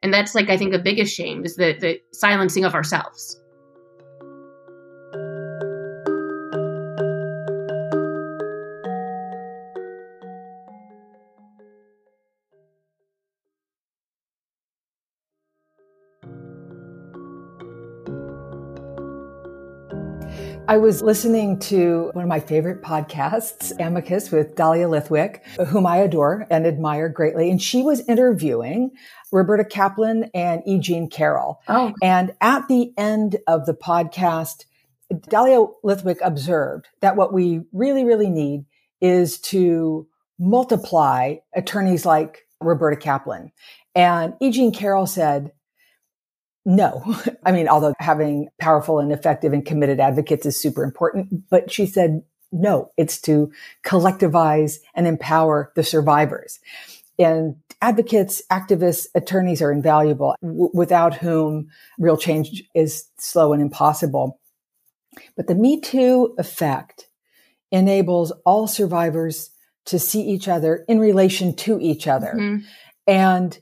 And 0.03 0.13
that's 0.13 0.35
like, 0.35 0.51
I 0.51 0.57
think, 0.57 0.73
the 0.73 0.79
biggest 0.79 1.15
shame 1.15 1.45
is 1.45 1.57
the, 1.57 1.77
the 1.79 2.01
silencing 2.13 2.65
of 2.65 2.75
ourselves. 2.75 3.41
I 20.69 20.79
was 20.79 21.01
listening 21.01 21.61
to 21.61 22.11
one 22.13 22.25
of 22.25 22.29
my 22.29 22.41
favorite 22.41 22.83
podcasts, 22.83 23.73
Amicus 23.79 24.33
with 24.33 24.57
Dahlia 24.57 24.89
Lithwick, 24.89 25.45
whom 25.69 25.87
I 25.87 25.99
adore 25.99 26.45
and 26.51 26.67
admire 26.67 27.09
greatly. 27.09 27.51
And 27.51 27.63
she 27.63 27.85
was 27.85 28.01
interviewing 28.09 28.91
Roberta 29.31 29.65
Kaplan 29.65 30.29
and 30.35 30.63
E. 30.67 30.81
Jean 30.81 31.09
Carroll. 31.09 31.61
Oh. 31.69 31.95
And 32.03 32.35
at 32.41 32.67
the 32.67 32.93
end 32.99 33.37
of 33.47 33.67
the 33.67 33.75
podcast, 33.75 34.65
Dahlia 35.29 35.67
Lithwick 35.85 36.19
observed 36.21 36.89
that 37.01 37.15
what 37.15 37.33
we 37.33 37.61
really, 37.73 38.05
really 38.05 38.31
need 38.31 38.65
is 39.01 39.39
to 39.39 40.09
multiply 40.37 41.37
attorneys 41.55 42.05
like 42.05 42.41
Roberta 42.61 42.97
Kaplan. 42.97 43.53
And 43.95 44.35
E. 44.41 44.51
Jean 44.51 44.73
Carroll 44.73 45.07
said, 45.07 45.53
no. 46.67 47.17
I 47.47 47.53
mean, 47.53 47.69
although 47.69 47.95
having 47.99 48.49
powerful 48.61 48.99
and 48.99 49.13
effective 49.13 49.55
and 49.55 49.65
committed 49.65 50.01
advocates 50.01 50.45
is 50.45 50.61
super 50.61 50.85
important, 50.85 51.49
but 51.49 51.73
she 51.73 51.87
said, 51.87 52.23
no, 52.53 52.91
it's 52.97 53.21
to 53.23 53.51
collectivize 53.85 54.79
and 54.95 55.07
empower 55.07 55.73
the 55.77 55.83
survivors. 55.83 56.59
And 57.19 57.57
advocates, 57.81 58.43
activists, 58.51 59.07
attorneys 59.15 59.63
are 59.63 59.73
invaluable, 59.73 60.35
w- 60.43 60.71
without 60.75 61.15
whom 61.15 61.69
real 61.99 62.17
change 62.17 62.63
is 62.75 63.09
slow 63.19 63.53
and 63.53 63.63
impossible. 63.63 64.41
But 65.37 65.47
the 65.47 65.55
Me 65.55 65.81
Too 65.81 66.35
effect 66.39 67.09
enables 67.71 68.33
all 68.45 68.67
survivors 68.67 69.51
to 69.87 69.99
see 69.99 70.23
each 70.23 70.49
other 70.49 70.85
in 70.89 70.99
relation 70.99 71.55
to 71.55 71.81
each 71.81 72.07
other. 72.07 72.35
Mm-hmm. 72.37 72.67
And 73.07 73.59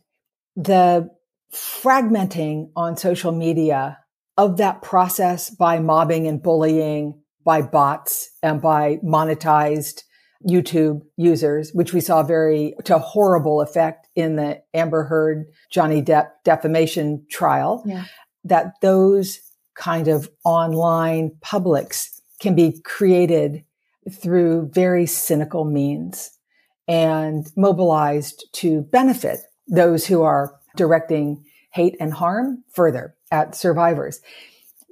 the 0.57 1.11
fragmenting 1.55 2.71
on 2.77 2.97
social 2.97 3.33
media 3.33 3.99
of 4.37 4.57
that 4.57 4.83
process 4.83 5.51
by 5.51 5.79
mobbing 5.79 6.27
and 6.27 6.43
bullying, 6.43 7.23
by 7.45 7.63
bots 7.63 8.31
and 8.43 8.61
by 8.61 8.97
monetized 9.05 10.03
YouTube 10.47 11.03
users, 11.17 11.71
which 11.73 11.93
we 11.93 12.01
saw 12.01 12.23
very 12.23 12.75
to 12.85 12.99
horrible 12.99 13.61
effect 13.61 14.09
in 14.15 14.37
the 14.37 14.61
Amber 14.75 15.05
Heard 15.05 15.47
Johnny 15.71 16.03
Depp 16.03 16.31
defamation 16.45 17.25
trial. 17.31 17.83
Yeah. 17.87 18.05
That 18.45 18.75
those 18.83 19.39
kind 19.75 20.09
of 20.09 20.29
online 20.45 21.33
publics 21.41 22.21
can 22.41 22.55
be 22.55 22.81
created 22.85 23.65
through 24.11 24.71
very 24.73 25.07
cynical 25.07 25.65
means 25.65 26.31
and 26.87 27.51
mobilized 27.57 28.47
to 28.53 28.83
benefit 28.83 29.39
those 29.67 30.07
who 30.07 30.23
are 30.23 30.55
directing 30.77 31.45
hate 31.71 31.97
and 31.99 32.13
harm 32.13 32.63
further 32.73 33.17
at 33.31 33.55
survivors. 33.55 34.21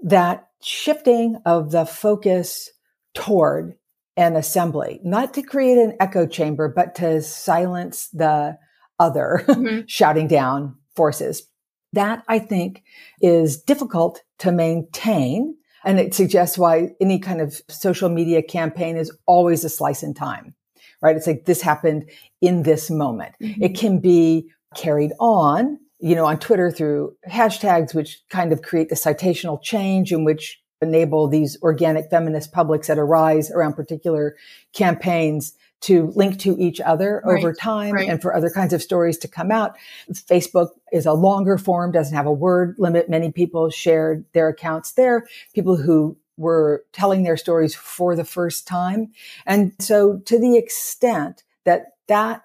That 0.03 0.49
shifting 0.63 1.41
of 1.47 1.71
the 1.71 1.87
focus 1.87 2.71
toward 3.15 3.77
an 4.17 4.37
assembly, 4.37 5.01
not 5.03 5.35
to 5.35 5.43
create 5.43 5.79
an 5.79 5.97
echo 6.01 6.27
chamber, 6.27 6.69
but 6.69 6.95
to 6.97 7.23
silence 7.23 8.09
the 8.13 8.59
other 8.99 9.45
mm-hmm. 9.47 9.81
shouting 9.87 10.29
down 10.29 10.77
forces. 10.95 11.49
That 11.93 12.23
I 12.29 12.39
think 12.39 12.83
is 13.21 13.61
difficult 13.61 14.23
to 14.39 14.53
maintain. 14.53 15.57
And 15.85 15.99
it 15.99 16.15
suggests 16.15 16.57
why 16.57 16.91
any 17.01 17.19
kind 17.19 17.41
of 17.41 17.61
social 17.69 18.09
media 18.09 18.43
campaign 18.43 18.97
is 18.97 19.17
always 19.27 19.65
a 19.65 19.69
slice 19.69 20.03
in 20.03 20.15
time, 20.15 20.55
right? 21.01 21.17
It's 21.17 21.27
like 21.27 21.45
this 21.45 21.63
happened 21.63 22.09
in 22.41 22.63
this 22.63 22.91
moment. 22.91 23.35
Mm-hmm. 23.43 23.63
It 23.63 23.77
can 23.77 23.99
be 23.99 24.51
carried 24.75 25.13
on, 25.19 25.79
you 26.01 26.15
know, 26.15 26.27
on 26.27 26.39
Twitter 26.39 26.71
through 26.71 27.15
hashtags, 27.29 27.95
which 27.95 28.21
kind 28.29 28.53
of 28.53 28.63
create 28.63 28.89
the 28.89 28.95
citational 28.95 29.63
change 29.63 30.13
in 30.13 30.25
which 30.25 30.61
enable 30.81 31.29
these 31.29 31.57
organic 31.63 32.11
feminist 32.11 32.53
publics 32.53 32.89
that 32.89 32.99
arise 32.99 33.51
around 33.51 33.75
particular 33.75 34.37
campaigns 34.73 35.55
to 35.83 36.13
link 36.15 36.39
to 36.39 36.57
each 36.59 36.81
other 36.81 37.23
right, 37.25 37.39
over 37.39 37.53
time 37.53 37.95
right. 37.95 38.09
and 38.09 38.23
for 38.23 38.35
other 38.35 38.51
kinds 38.51 38.73
of 38.73 38.83
stories 38.83 39.19
to 39.19 39.29
come 39.29 39.51
out. 39.51 39.77
Facebook 40.11 40.71
is 40.93 41.07
a 41.07 41.13
longer 41.13 41.59
form, 41.59 41.93
doesn't 41.93 42.17
have 42.17 42.27
a 42.27 42.33
word 42.33 42.77
limit. 42.79 43.09
Many 43.09 43.33
people 43.33 43.69
shared 43.71 44.25
their 44.33 44.49
accounts 44.49 44.93
there. 44.93 45.27
People 45.55 45.77
who 45.77 46.17
were 46.37 46.85
telling 46.93 47.25
their 47.25 47.37
stories 47.37 47.75
for 47.75 48.17
the 48.17 48.25
first 48.25 48.67
time. 48.67 49.13
And 49.45 49.73
so 49.79 50.19
to 50.27 50.39
the 50.39 50.57
extent 50.57 51.43
that 51.65 51.97
that 52.09 52.43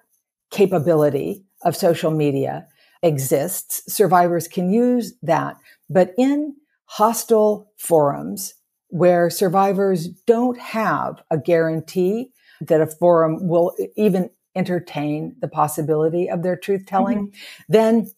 capability 0.50 1.44
of 1.64 1.76
social 1.76 2.10
media 2.10 2.66
exists, 3.02 3.82
survivors 3.92 4.48
can 4.48 4.72
use 4.72 5.14
that. 5.22 5.56
But 5.88 6.14
in 6.18 6.54
hostile 6.86 7.70
forums 7.76 8.54
where 8.88 9.28
survivors 9.30 10.08
don't 10.08 10.58
have 10.58 11.22
a 11.30 11.38
guarantee 11.38 12.30
that 12.60 12.80
a 12.80 12.86
forum 12.86 13.48
will 13.48 13.74
even 13.96 14.30
entertain 14.56 15.36
the 15.40 15.48
possibility 15.48 16.28
of 16.28 16.42
their 16.42 16.56
truth 16.56 16.86
telling, 16.86 17.28
mm-hmm. 17.28 17.38
then 17.68 18.10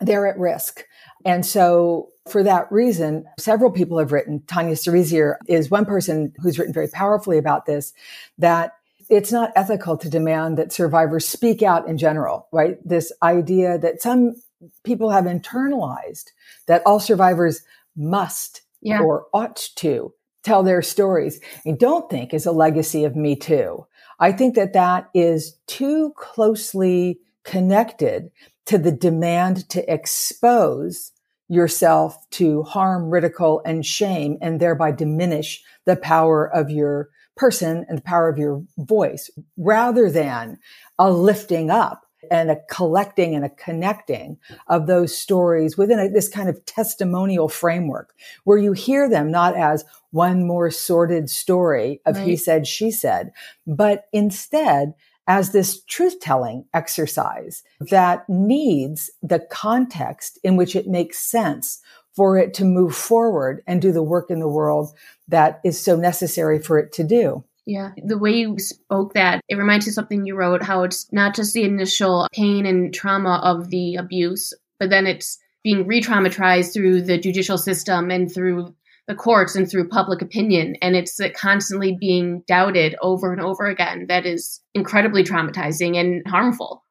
they're 0.00 0.26
at 0.26 0.38
risk. 0.38 0.84
And 1.24 1.44
so 1.44 2.08
for 2.28 2.42
that 2.42 2.70
reason, 2.70 3.24
several 3.38 3.70
people 3.70 3.98
have 3.98 4.12
written, 4.12 4.42
Tanya 4.46 4.76
Serisier 4.76 5.38
is 5.46 5.70
one 5.70 5.84
person 5.84 6.32
who's 6.38 6.58
written 6.58 6.74
very 6.74 6.88
powerfully 6.88 7.38
about 7.38 7.66
this, 7.66 7.92
that 8.38 8.72
it's 9.08 9.32
not 9.32 9.52
ethical 9.56 9.96
to 9.96 10.08
demand 10.08 10.58
that 10.58 10.72
survivors 10.72 11.26
speak 11.26 11.62
out 11.62 11.88
in 11.88 11.98
general, 11.98 12.48
right? 12.52 12.76
This 12.86 13.12
idea 13.22 13.78
that 13.78 14.02
some 14.02 14.34
people 14.82 15.10
have 15.10 15.24
internalized 15.24 16.30
that 16.66 16.82
all 16.84 17.00
survivors 17.00 17.62
must 17.96 18.62
yeah. 18.80 19.00
or 19.00 19.26
ought 19.32 19.68
to 19.76 20.12
tell 20.42 20.62
their 20.62 20.82
stories. 20.82 21.40
I 21.66 21.72
don't 21.72 22.08
think 22.10 22.32
is 22.32 22.46
a 22.46 22.52
legacy 22.52 23.04
of 23.04 23.16
Me 23.16 23.36
Too. 23.36 23.86
I 24.20 24.32
think 24.32 24.54
that 24.56 24.72
that 24.72 25.08
is 25.14 25.56
too 25.66 26.12
closely 26.16 27.20
connected 27.44 28.30
to 28.66 28.78
the 28.78 28.92
demand 28.92 29.68
to 29.70 29.92
expose 29.92 31.12
yourself 31.48 32.28
to 32.30 32.62
harm, 32.64 33.10
ridicule, 33.10 33.62
and 33.64 33.84
shame, 33.84 34.36
and 34.42 34.60
thereby 34.60 34.90
diminish 34.90 35.62
the 35.86 35.96
power 35.96 36.46
of 36.46 36.70
your 36.70 37.08
person 37.38 37.86
and 37.88 37.98
the 37.98 38.02
power 38.02 38.28
of 38.28 38.36
your 38.36 38.62
voice 38.76 39.30
rather 39.56 40.10
than 40.10 40.58
a 40.98 41.10
lifting 41.10 41.70
up 41.70 42.04
and 42.30 42.50
a 42.50 42.60
collecting 42.68 43.34
and 43.34 43.44
a 43.44 43.50
connecting 43.50 44.36
of 44.66 44.86
those 44.86 45.16
stories 45.16 45.78
within 45.78 45.98
a, 45.98 46.08
this 46.08 46.28
kind 46.28 46.48
of 46.48 46.64
testimonial 46.66 47.48
framework 47.48 48.12
where 48.44 48.58
you 48.58 48.72
hear 48.72 49.08
them 49.08 49.30
not 49.30 49.56
as 49.56 49.84
one 50.10 50.46
more 50.46 50.70
sordid 50.70 51.30
story 51.30 52.00
of 52.04 52.16
right. 52.16 52.26
he 52.26 52.36
said, 52.36 52.66
she 52.66 52.90
said, 52.90 53.30
but 53.66 54.06
instead 54.12 54.94
as 55.28 55.52
this 55.52 55.84
truth 55.84 56.18
telling 56.20 56.64
exercise 56.72 57.62
that 57.80 58.28
needs 58.28 59.10
the 59.22 59.38
context 59.38 60.38
in 60.42 60.56
which 60.56 60.74
it 60.74 60.88
makes 60.88 61.18
sense 61.18 61.80
for 62.18 62.36
it 62.36 62.52
to 62.52 62.64
move 62.64 62.96
forward 62.96 63.62
and 63.64 63.80
do 63.80 63.92
the 63.92 64.02
work 64.02 64.28
in 64.28 64.40
the 64.40 64.48
world 64.48 64.92
that 65.28 65.60
is 65.64 65.80
so 65.80 65.94
necessary 65.94 66.58
for 66.58 66.76
it 66.76 66.90
to 66.90 67.04
do. 67.04 67.44
Yeah. 67.64 67.92
The 68.04 68.18
way 68.18 68.32
you 68.32 68.58
spoke 68.58 69.14
that, 69.14 69.40
it 69.48 69.54
reminds 69.54 69.86
me 69.86 69.90
of 69.90 69.94
something 69.94 70.26
you 70.26 70.34
wrote 70.34 70.60
how 70.60 70.82
it's 70.82 71.06
not 71.12 71.36
just 71.36 71.54
the 71.54 71.62
initial 71.62 72.26
pain 72.32 72.66
and 72.66 72.92
trauma 72.92 73.40
of 73.44 73.70
the 73.70 73.94
abuse, 73.94 74.52
but 74.80 74.90
then 74.90 75.06
it's 75.06 75.38
being 75.62 75.86
re 75.86 76.00
traumatized 76.00 76.74
through 76.74 77.02
the 77.02 77.18
judicial 77.18 77.56
system 77.56 78.10
and 78.10 78.34
through 78.34 78.74
the 79.06 79.14
courts 79.14 79.54
and 79.54 79.70
through 79.70 79.88
public 79.88 80.20
opinion. 80.20 80.74
And 80.82 80.96
it's 80.96 81.20
constantly 81.36 81.96
being 82.00 82.42
doubted 82.48 82.96
over 83.00 83.32
and 83.32 83.40
over 83.40 83.66
again 83.66 84.06
that 84.08 84.26
is 84.26 84.60
incredibly 84.74 85.22
traumatizing 85.22 85.96
and 85.96 86.26
harmful 86.26 86.82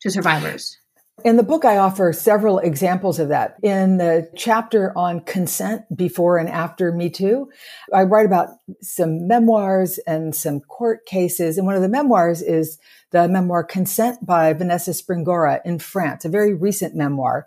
to 0.00 0.10
survivors. 0.10 0.79
In 1.24 1.36
the 1.36 1.42
book, 1.42 1.64
I 1.64 1.76
offer 1.76 2.12
several 2.12 2.58
examples 2.58 3.18
of 3.18 3.28
that. 3.28 3.56
In 3.62 3.98
the 3.98 4.30
chapter 4.36 4.96
on 4.96 5.20
consent 5.20 5.84
before 5.94 6.38
and 6.38 6.48
after 6.48 6.92
Me 6.92 7.10
Too, 7.10 7.50
I 7.92 8.02
write 8.02 8.26
about 8.26 8.48
some 8.80 9.26
memoirs 9.26 9.98
and 10.06 10.34
some 10.34 10.60
court 10.60 11.04
cases. 11.06 11.58
And 11.58 11.66
one 11.66 11.76
of 11.76 11.82
the 11.82 11.88
memoirs 11.88 12.42
is 12.42 12.78
the 13.10 13.28
memoir 13.28 13.64
Consent 13.64 14.24
by 14.24 14.52
Vanessa 14.52 14.92
Springora 14.92 15.60
in 15.64 15.78
France, 15.78 16.24
a 16.24 16.28
very 16.28 16.54
recent 16.54 16.94
memoir. 16.94 17.46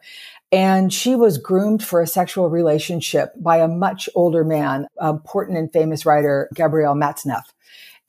And 0.52 0.94
she 0.94 1.16
was 1.16 1.38
groomed 1.38 1.84
for 1.84 2.02
a 2.02 2.08
sexual 2.08 2.50
relationship 2.50 3.32
by 3.38 3.58
a 3.58 3.68
much 3.68 4.08
older 4.14 4.44
man, 4.44 4.88
a 5.00 5.10
important 5.10 5.58
and 5.58 5.72
famous 5.72 6.06
writer, 6.06 6.50
Gabriel 6.54 6.96
Matzneff. 6.96 7.46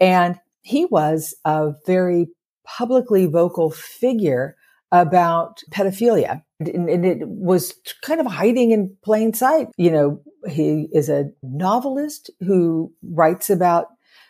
And 0.00 0.38
he 0.62 0.84
was 0.84 1.34
a 1.44 1.72
very 1.86 2.28
publicly 2.64 3.26
vocal 3.26 3.70
figure 3.70 4.56
about 4.94 5.60
pedophilia. 5.72 6.40
And, 6.60 6.88
and 6.88 7.04
it 7.04 7.26
was 7.26 7.74
kind 8.02 8.20
of 8.20 8.26
hiding 8.26 8.70
in 8.70 8.96
plain 9.02 9.34
sight. 9.34 9.68
You 9.76 9.90
know, 9.90 10.22
he 10.48 10.88
is 10.92 11.08
a 11.08 11.30
novelist 11.42 12.30
who 12.40 12.92
writes 13.02 13.50
about 13.50 13.88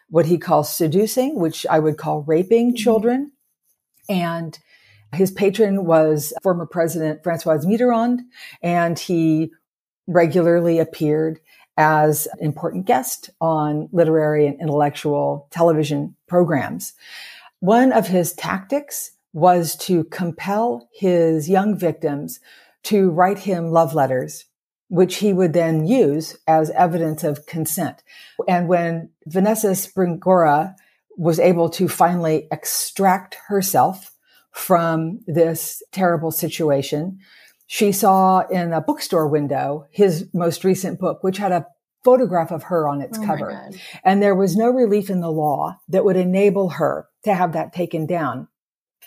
what 0.09 0.25
he 0.25 0.39
calls 0.39 0.75
seducing, 0.75 1.39
which 1.39 1.67
I 1.69 1.79
would 1.79 1.99
call 1.99 2.23
raping 2.23 2.69
mm-hmm. 2.69 2.77
children. 2.77 3.33
And 4.09 4.59
his 5.13 5.31
patron 5.31 5.85
was 5.85 6.33
former 6.43 6.67
President 6.67 7.23
Francois 7.23 7.59
Mitterrand, 7.59 8.21
and 8.63 8.99
he 8.99 9.53
regularly 10.07 10.79
appeared 10.79 11.41
as 11.77 12.27
an 12.33 12.39
important 12.41 12.87
guest 12.87 13.29
on 13.39 13.89
literary 13.93 14.47
and 14.47 14.59
intellectual 14.61 15.47
television 15.51 16.17
programs. 16.27 16.95
One 17.61 17.93
of 17.93 18.07
his 18.07 18.33
tactics 18.33 19.11
was 19.35 19.75
to 19.75 20.05
compel 20.05 20.89
his 20.93 21.51
young 21.51 21.77
victims 21.77 22.39
to 22.85 23.11
write 23.11 23.41
him 23.41 23.71
love 23.71 23.93
letters, 23.93 24.45
which 24.89 25.17
he 25.17 25.33
would 25.33 25.53
then 25.53 25.87
use 25.87 26.39
as 26.47 26.71
evidence 26.71 27.25
of 27.25 27.45
consent. 27.45 28.03
And 28.47 28.69
when 28.69 29.11
Vanessa 29.27 29.73
Springora 29.73 30.77
was 31.17 31.41
able 31.41 31.69
to 31.71 31.89
finally 31.89 32.47
extract 32.53 33.37
herself 33.49 34.13
from 34.53 35.21
this 35.27 35.83
terrible 35.91 36.31
situation, 36.31 37.19
she 37.67 37.91
saw 37.91 38.47
in 38.47 38.73
a 38.73 38.81
bookstore 38.81 39.27
window 39.27 39.87
his 39.91 40.29
most 40.33 40.63
recent 40.63 41.01
book, 41.01 41.25
which 41.25 41.39
had 41.39 41.51
a 41.51 41.67
photograph 42.05 42.53
of 42.53 42.65
her 42.65 42.87
on 42.87 43.01
its 43.01 43.19
oh 43.19 43.25
cover. 43.25 43.71
And 44.05 44.23
there 44.23 44.35
was 44.35 44.55
no 44.55 44.71
relief 44.71 45.11
in 45.11 45.21
the 45.21 45.33
law 45.33 45.79
that 45.89 46.05
would 46.05 46.17
enable 46.17 46.69
her 46.69 47.09
to 47.25 47.35
have 47.35 47.53
that 47.55 47.73
taken 47.73 48.07
down. 48.07 48.47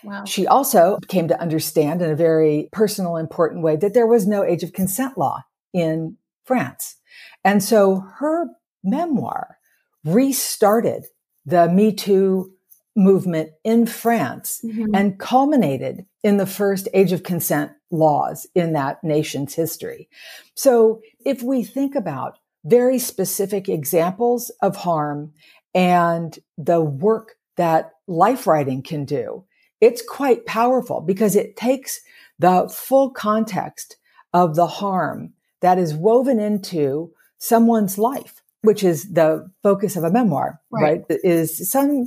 Wow. 0.03 0.25
She 0.25 0.47
also 0.47 0.99
came 1.07 1.27
to 1.27 1.39
understand 1.41 2.01
in 2.01 2.11
a 2.11 2.15
very 2.15 2.69
personal, 2.71 3.17
important 3.17 3.63
way 3.63 3.75
that 3.77 3.93
there 3.93 4.07
was 4.07 4.27
no 4.27 4.43
age 4.43 4.63
of 4.63 4.73
consent 4.73 5.17
law 5.17 5.43
in 5.73 6.17
France. 6.45 6.95
And 7.43 7.63
so 7.63 8.03
her 8.17 8.47
memoir 8.83 9.57
restarted 10.03 11.05
the 11.45 11.67
Me 11.69 11.93
Too 11.93 12.53
movement 12.95 13.51
in 13.63 13.85
France 13.85 14.61
mm-hmm. 14.65 14.93
and 14.93 15.19
culminated 15.19 16.05
in 16.23 16.37
the 16.37 16.47
first 16.47 16.87
age 16.93 17.11
of 17.11 17.23
consent 17.23 17.71
laws 17.91 18.47
in 18.55 18.73
that 18.73 19.03
nation's 19.03 19.53
history. 19.53 20.09
So 20.55 21.01
if 21.23 21.43
we 21.43 21.63
think 21.63 21.95
about 21.95 22.39
very 22.65 22.99
specific 22.99 23.69
examples 23.69 24.51
of 24.61 24.75
harm 24.75 25.31
and 25.73 26.37
the 26.57 26.81
work 26.81 27.35
that 27.55 27.91
life 28.07 28.47
writing 28.47 28.81
can 28.81 29.05
do, 29.05 29.45
it's 29.81 30.01
quite 30.01 30.45
powerful 30.45 31.01
because 31.01 31.35
it 31.35 31.55
takes 31.55 32.01
the 32.39 32.69
full 32.73 33.09
context 33.11 33.97
of 34.33 34.55
the 34.55 34.67
harm 34.67 35.33
that 35.61 35.77
is 35.77 35.93
woven 35.93 36.39
into 36.39 37.11
someone's 37.37 37.97
life, 37.97 38.41
which 38.61 38.83
is 38.83 39.13
the 39.13 39.49
focus 39.63 39.95
of 39.95 40.03
a 40.03 40.11
memoir, 40.11 40.59
right? 40.71 41.03
right? 41.09 41.19
Is 41.23 41.69
some 41.69 42.05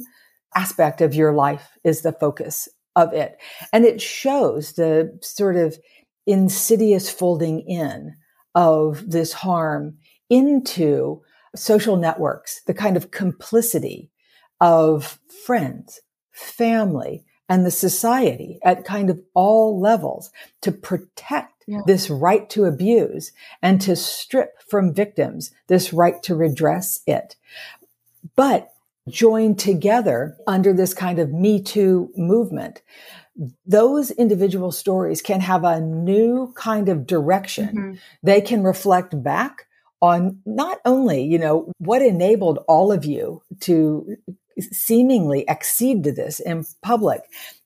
aspect 0.55 1.01
of 1.01 1.15
your 1.15 1.33
life 1.33 1.79
is 1.85 2.03
the 2.03 2.13
focus 2.13 2.69
of 2.97 3.13
it. 3.13 3.39
And 3.73 3.85
it 3.85 4.01
shows 4.01 4.73
the 4.73 5.19
sort 5.23 5.57
of 5.57 5.79
insidious 6.27 7.11
folding 7.11 7.61
in 7.61 8.17
of 8.55 9.11
this 9.11 9.33
harm 9.33 9.97
into 10.29 11.23
social 11.55 11.97
networks, 11.97 12.63
the 12.67 12.75
kind 12.75 12.97
of 12.97 13.11
complicity 13.11 14.11
of 14.61 15.19
friends, 15.45 16.01
family, 16.33 17.25
and 17.51 17.67
the 17.67 17.71
society 17.71 18.61
at 18.63 18.85
kind 18.85 19.11
of 19.11 19.21
all 19.35 19.79
levels 19.79 20.31
to 20.63 20.71
protect 20.71 21.65
yeah. 21.67 21.81
this 21.85 22.09
right 22.09 22.49
to 22.49 22.65
abuse 22.65 23.33
and 23.61 23.81
to 23.81 23.97
strip 23.97 24.63
from 24.63 24.95
victims 24.95 25.51
this 25.67 25.93
right 25.93 26.23
to 26.23 26.37
redress 26.37 27.01
it. 27.07 27.35
But 28.37 28.73
joined 29.09 29.59
together 29.59 30.37
under 30.47 30.73
this 30.73 30.95
kind 30.95 31.19
of 31.19 31.33
Me 31.33 31.61
Too 31.61 32.13
movement, 32.17 32.83
those 33.67 34.13
individual 34.13 34.71
stories 34.71 35.21
can 35.21 35.41
have 35.41 35.65
a 35.65 35.81
new 35.81 36.53
kind 36.55 36.89
of 36.89 37.07
direction. 37.07 37.69
Mm-hmm. 37.69 37.95
They 38.23 38.41
can 38.41 38.63
reflect 38.63 39.21
back 39.23 39.67
on 40.01 40.39
not 40.47 40.79
only, 40.85 41.25
you 41.25 41.39
know, 41.39 41.73
what 41.79 42.01
enabled 42.01 42.61
all 42.69 42.93
of 42.93 43.05
you 43.05 43.43
to 43.61 44.17
seemingly 44.61 45.49
accede 45.49 46.05
to 46.05 46.13
this 46.13 46.41
in 46.41 46.65
public 46.83 47.23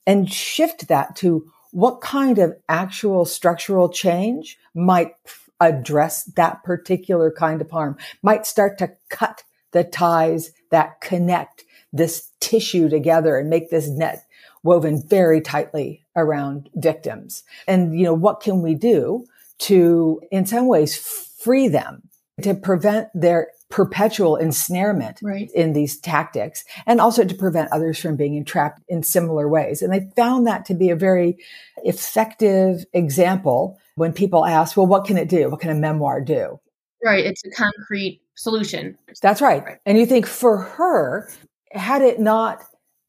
and 0.07 0.31
shift 0.31 0.89
that 0.89 1.17
to 1.17 1.51
what 1.73 2.01
kind 2.01 2.39
of 2.39 2.57
actual 2.69 3.25
structural 3.25 3.89
change 3.89 4.59
might 4.75 5.13
address 5.61 6.25
that 6.37 6.63
particular 6.63 7.31
kind 7.31 7.61
of 7.61 7.71
harm, 7.71 7.97
might 8.23 8.47
start 8.47 8.79
to 8.79 8.93
cut 9.09 9.43
the 9.73 9.85
ties 9.85 10.53
that 10.71 11.01
connect 11.01 11.65
this 11.93 12.31
tissue 12.41 12.89
together 12.89 13.37
and 13.37 13.51
make 13.51 13.71
this 13.71 13.89
net 13.89 14.25
woven 14.63 15.03
very 15.07 15.41
tightly 15.41 16.05
around 16.17 16.71
victims. 16.75 17.45
And, 17.67 17.99
you 17.99 18.05
know, 18.05 18.15
what 18.15 18.41
can 18.41 18.63
we 18.63 18.75
do 18.75 19.27
to, 19.59 20.21
in 20.31 20.47
some 20.47 20.67
ways, 20.67 20.97
free 20.97 21.69
them 21.69 22.09
to 22.43 22.55
prevent 22.55 23.09
their 23.15 23.49
perpetual 23.71 24.37
ensnarement 24.37 25.19
right. 25.23 25.51
in 25.53 25.73
these 25.73 25.99
tactics 25.99 26.65
and 26.87 27.01
also 27.01 27.25
to 27.25 27.35
prevent 27.35 27.73
others 27.73 27.99
from 27.99 28.17
being 28.17 28.35
entrapped 28.35 28.83
in 28.89 29.03
similar 29.03 29.49
ways. 29.49 29.83
And 29.83 29.93
they 29.93 30.09
found 30.17 30.47
that 30.47 30.65
to 30.67 30.75
be 30.75 30.91
a 30.91 30.97
very 30.97 31.39
effective 31.79 32.85
example 32.93 33.79
when 33.97 34.13
people 34.13 34.45
ask, 34.45 34.77
well, 34.77 34.87
what 34.87 35.07
can 35.07 35.17
it 35.17 35.29
do? 35.29 35.51
What 35.51 35.61
can 35.61 35.71
a 35.71 35.75
memoir 35.75 36.21
do? 36.21 36.61
Right. 37.05 37.25
It's 37.25 37.45
a 37.45 37.51
concrete 37.51 38.21
solution. 38.35 38.97
That's 39.23 39.43
right. 39.43 39.65
right. 39.65 39.79
And 39.87 39.99
you 39.99 40.07
think 40.07 40.27
for 40.27 40.59
her, 40.59 41.29
had 41.73 42.03
it 42.03 42.21
not 42.21 42.63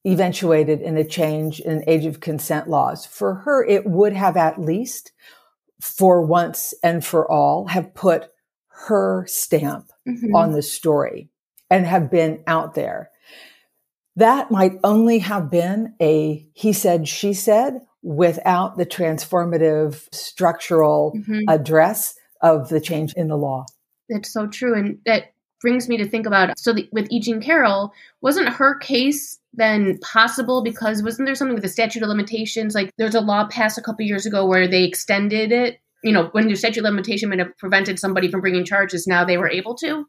eventuated 0.05 0.81
in 0.81 0.97
a 0.97 1.03
change 1.03 1.59
in 1.59 1.83
age 1.87 2.05
of 2.05 2.19
consent 2.19 2.69
laws, 2.69 3.05
for 3.05 3.35
her, 3.35 3.65
it 3.65 3.85
would 3.85 4.13
have 4.13 4.37
at 4.37 4.59
least 4.61 5.11
for 5.81 6.21
once 6.21 6.73
and 6.83 7.05
for 7.05 7.29
all 7.31 7.67
have 7.67 7.93
put 7.93 8.29
her 8.87 9.25
stamp 9.27 9.89
mm-hmm. 10.07 10.35
on 10.35 10.51
the 10.51 10.61
story 10.61 11.29
and 11.69 11.85
have 11.85 12.11
been 12.11 12.43
out 12.47 12.75
there. 12.75 13.09
That 14.17 14.51
might 14.51 14.79
only 14.83 15.19
have 15.19 15.49
been 15.49 15.93
a 16.01 16.47
he 16.53 16.73
said, 16.73 17.07
she 17.07 17.33
said 17.33 17.81
without 18.01 18.77
the 18.77 18.85
transformative 18.85 20.07
structural 20.13 21.13
mm-hmm. 21.17 21.41
address 21.49 22.15
of 22.41 22.69
the 22.69 22.79
change 22.79 23.13
in 23.13 23.27
the 23.27 23.37
law. 23.37 23.65
That's 24.09 24.31
so 24.31 24.47
true. 24.47 24.77
And 24.77 24.99
that 25.05 25.33
brings 25.61 25.89
me 25.89 25.97
to 25.97 26.07
think 26.07 26.27
about 26.27 26.57
so 26.59 26.73
the, 26.73 26.87
with 26.91 27.07
E. 27.09 27.19
Jean 27.19 27.41
Carroll, 27.41 27.91
wasn't 28.21 28.49
her 28.49 28.77
case 28.77 29.39
then 29.53 29.97
possible 29.99 30.61
because 30.63 31.01
wasn't 31.01 31.25
there 31.25 31.35
something 31.35 31.55
with 31.55 31.63
the 31.63 31.69
statute 31.69 32.03
of 32.03 32.09
limitations? 32.09 32.75
Like 32.75 32.91
there's 32.97 33.15
a 33.15 33.21
law 33.21 33.47
passed 33.47 33.77
a 33.77 33.81
couple 33.81 34.05
years 34.05 34.25
ago 34.25 34.45
where 34.45 34.67
they 34.67 34.83
extended 34.83 35.51
it 35.51 35.79
you 36.05 36.11
know, 36.11 36.29
when 36.33 36.47
your 36.47 36.55
statute 36.55 36.79
of 36.79 36.83
limitation 36.85 37.29
might 37.29 37.39
have 37.39 37.57
prevented 37.57 37.99
somebody 37.99 38.29
from 38.29 38.41
bringing 38.41 38.63
charges, 38.63 39.07
now 39.07 39.25
they 39.25 39.37
were 39.37 39.49
able 39.49 39.75
to? 39.75 40.05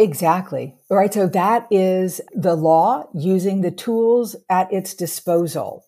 Exactly. 0.00 0.74
Right. 0.90 1.12
So 1.12 1.26
that 1.28 1.66
is 1.70 2.20
the 2.34 2.54
law 2.54 3.08
using 3.14 3.60
the 3.60 3.70
tools 3.70 4.34
at 4.48 4.72
its 4.72 4.94
disposal 4.94 5.84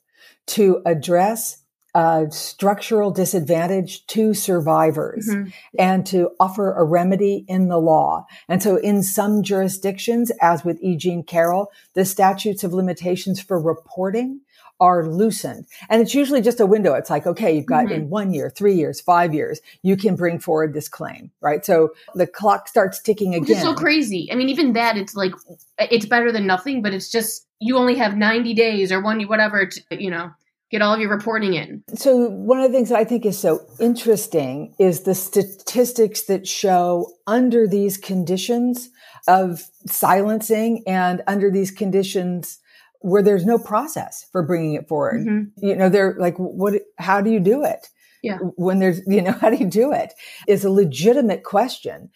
to 0.49 0.82
address 0.84 1.62
a 1.94 2.26
structural 2.30 3.11
disadvantage 3.11 4.07
to 4.07 4.34
survivors 4.34 5.26
mm-hmm. 5.28 5.49
and 5.78 6.07
to 6.07 6.30
offer 6.38 6.74
a 6.74 6.84
remedy 6.84 7.46
in 7.49 7.68
the 7.68 7.78
law. 7.78 8.26
And 8.49 8.62
so 8.62 8.76
in 8.76 9.03
some 9.03 9.42
jurisdictions, 9.42 10.30
as 10.42 10.64
with 10.64 10.78
E. 10.82 10.96
Jean 10.96 11.22
Carroll, 11.22 11.72
the 11.94 12.05
statutes 12.05 12.62
of 12.62 12.74
limitations 12.74 13.40
for 13.40 13.61
reporting 13.61 14.42
are 14.81 15.07
loosened. 15.07 15.66
And 15.89 16.01
it's 16.01 16.14
usually 16.14 16.41
just 16.41 16.61
a 16.61 16.66
window. 16.66 16.95
It's 16.95 17.11
like, 17.11 17.26
okay, 17.26 17.55
you've 17.55 17.66
got 17.66 17.87
mm-hmm. 17.87 17.95
in 17.95 18.11
one 18.11 18.33
year, 18.33 18.51
three 18.51 18.74
years, 18.74 19.01
five 19.01 19.35
years, 19.35 19.61
you 19.83 19.97
can 19.97 20.14
bring 20.14 20.39
forward 20.39 20.74
this 20.74 20.89
claim, 20.89 21.31
right? 21.41 21.64
So 21.64 21.91
the 22.14 22.26
clock 22.26 22.68
starts 22.68 23.01
ticking 23.01 23.35
again. 23.35 23.51
It's 23.51 23.62
so 23.62 23.74
crazy. 23.74 24.29
I 24.31 24.37
mean, 24.37 24.49
even 24.49 24.74
that, 24.74 24.97
it's 24.97 25.14
like, 25.14 25.33
it's 25.79 26.07
better 26.07 26.31
than 26.31 26.47
nothing, 26.47 26.83
but 26.83 26.95
it's 26.95 27.11
just, 27.11 27.47
you 27.61 27.76
only 27.76 27.97
have 27.97 28.16
90 28.16 28.55
days 28.55 28.93
or 28.93 29.03
one, 29.03 29.20
whatever, 29.22 29.66
to, 29.66 29.83
you 29.91 30.11
know, 30.11 30.31
get 30.70 30.83
all 30.83 30.95
of 30.95 31.01
your 31.01 31.11
reporting 31.11 31.55
in. 31.55 31.83
So 31.95 32.29
one 32.29 32.61
of 32.61 32.70
the 32.70 32.76
things 32.76 32.91
that 32.91 32.99
I 32.99 33.05
think 33.05 33.24
is 33.24 33.39
so 33.39 33.61
interesting 33.81 34.74
is 34.79 35.01
the 35.01 35.14
statistics 35.14 36.22
that 36.24 36.47
show 36.47 37.11
under 37.26 37.66
these 37.66 37.97
conditions 37.97 38.91
of 39.26 39.62
silencing 39.87 40.85
and 40.87 41.22
under 41.26 41.51
these 41.51 41.70
conditions 41.70 42.59
where 43.01 43.22
there's 43.22 43.46
no 43.46 43.59
process 43.59 44.26
for 44.32 44.42
bringing 44.42 44.74
it 44.74 44.88
forward. 44.88 45.26
Mm-hmm. 45.26 45.66
You 45.66 45.76
know, 45.76 45.88
they're 45.88 46.16
like, 46.18 46.36
what, 46.36 46.74
how 46.99 47.20
do 47.20 47.30
you 47.30 47.40
do 47.40 47.64
it? 47.64 47.88
Yeah. 48.22 48.38
When 48.57 48.80
there's, 48.80 49.01
you 49.07 49.22
know, 49.22 49.32
how 49.40 49.51
do 49.51 49.57
you 49.57 49.68
do 49.68 49.92
it 49.92 50.12
is 50.46 50.64
a 50.64 50.70
legitimate 50.70 51.44
question. 51.44 52.11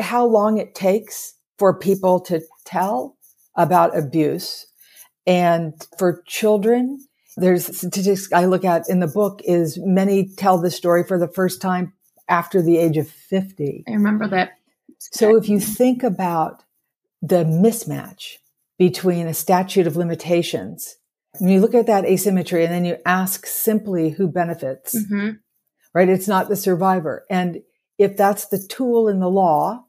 How 0.00 0.24
long 0.24 0.58
it 0.58 0.74
takes 0.74 1.34
for 1.58 1.76
people 1.76 2.20
to 2.20 2.40
tell 2.64 3.16
about 3.56 3.96
abuse 3.96 4.66
and 5.26 5.74
for 5.98 6.22
children. 6.26 7.04
There's 7.36 7.76
statistics 7.76 8.32
I 8.32 8.46
look 8.46 8.64
at 8.64 8.88
in 8.88 9.00
the 9.00 9.06
book 9.06 9.40
is 9.44 9.78
many 9.82 10.28
tell 10.36 10.58
the 10.58 10.70
story 10.70 11.04
for 11.04 11.18
the 11.18 11.28
first 11.28 11.60
time 11.60 11.92
after 12.28 12.62
the 12.62 12.78
age 12.78 12.96
of 12.96 13.08
50. 13.08 13.84
I 13.86 13.90
remember 13.90 14.28
that. 14.28 14.52
So 14.98 15.36
if 15.36 15.48
you 15.48 15.60
think 15.60 16.02
about 16.02 16.64
the 17.20 17.44
mismatch 17.44 18.36
between 18.78 19.26
a 19.26 19.34
statute 19.34 19.86
of 19.86 19.96
limitations. 19.96 20.96
And 21.34 21.50
you 21.50 21.60
look 21.60 21.74
at 21.74 21.86
that 21.86 22.04
asymmetry 22.04 22.64
and 22.64 22.72
then 22.72 22.84
you 22.84 22.96
ask 23.04 23.46
simply 23.46 24.10
who 24.10 24.28
benefits, 24.28 24.94
mm-hmm. 24.94 25.30
right? 25.92 26.08
It's 26.08 26.28
not 26.28 26.48
the 26.48 26.56
survivor. 26.56 27.26
And 27.28 27.60
if 27.98 28.16
that's 28.16 28.46
the 28.46 28.64
tool 28.68 29.08
in 29.08 29.20
the 29.20 29.28
law 29.28 29.84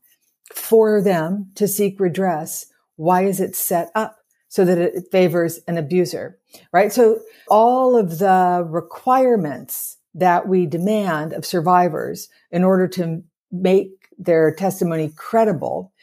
for 0.53 1.01
them 1.01 1.51
to 1.55 1.67
seek 1.67 1.99
redress, 1.99 2.65
why 2.95 3.25
is 3.25 3.39
it 3.39 3.55
set 3.55 3.89
up 3.95 4.17
so 4.49 4.65
that 4.65 4.79
it 4.79 5.05
favors 5.11 5.59
an 5.67 5.77
abuser, 5.77 6.39
right? 6.73 6.91
So 6.91 7.19
all 7.47 7.95
of 7.95 8.17
the 8.17 8.65
requirements 8.67 9.97
that 10.15 10.47
we 10.47 10.65
demand 10.65 11.33
of 11.33 11.45
survivors 11.45 12.27
in 12.51 12.63
order 12.63 12.87
to 12.87 13.23
make 13.51 13.91
their 14.17 14.53
testimony 14.53 15.13
credible 15.15 15.93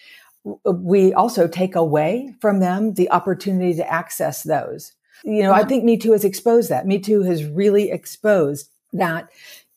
we 0.64 1.12
also 1.12 1.49
take 1.49 1.74
away 1.74 2.34
from 2.40 2.61
them 2.61 2.94
the 2.94 3.11
opportunity 3.11 3.74
to 3.74 3.92
access 3.92 4.42
those. 4.42 4.92
You 5.24 5.42
know, 5.42 5.53
I 5.53 5.64
think 5.64 5.82
Me 5.84 5.97
Too 5.97 6.12
has 6.12 6.24
exposed 6.24 6.70
that. 6.70 6.86
Me 6.86 6.99
Too 6.99 7.22
has 7.22 7.44
really 7.44 7.90
exposed 7.90 8.68
that 8.92 9.28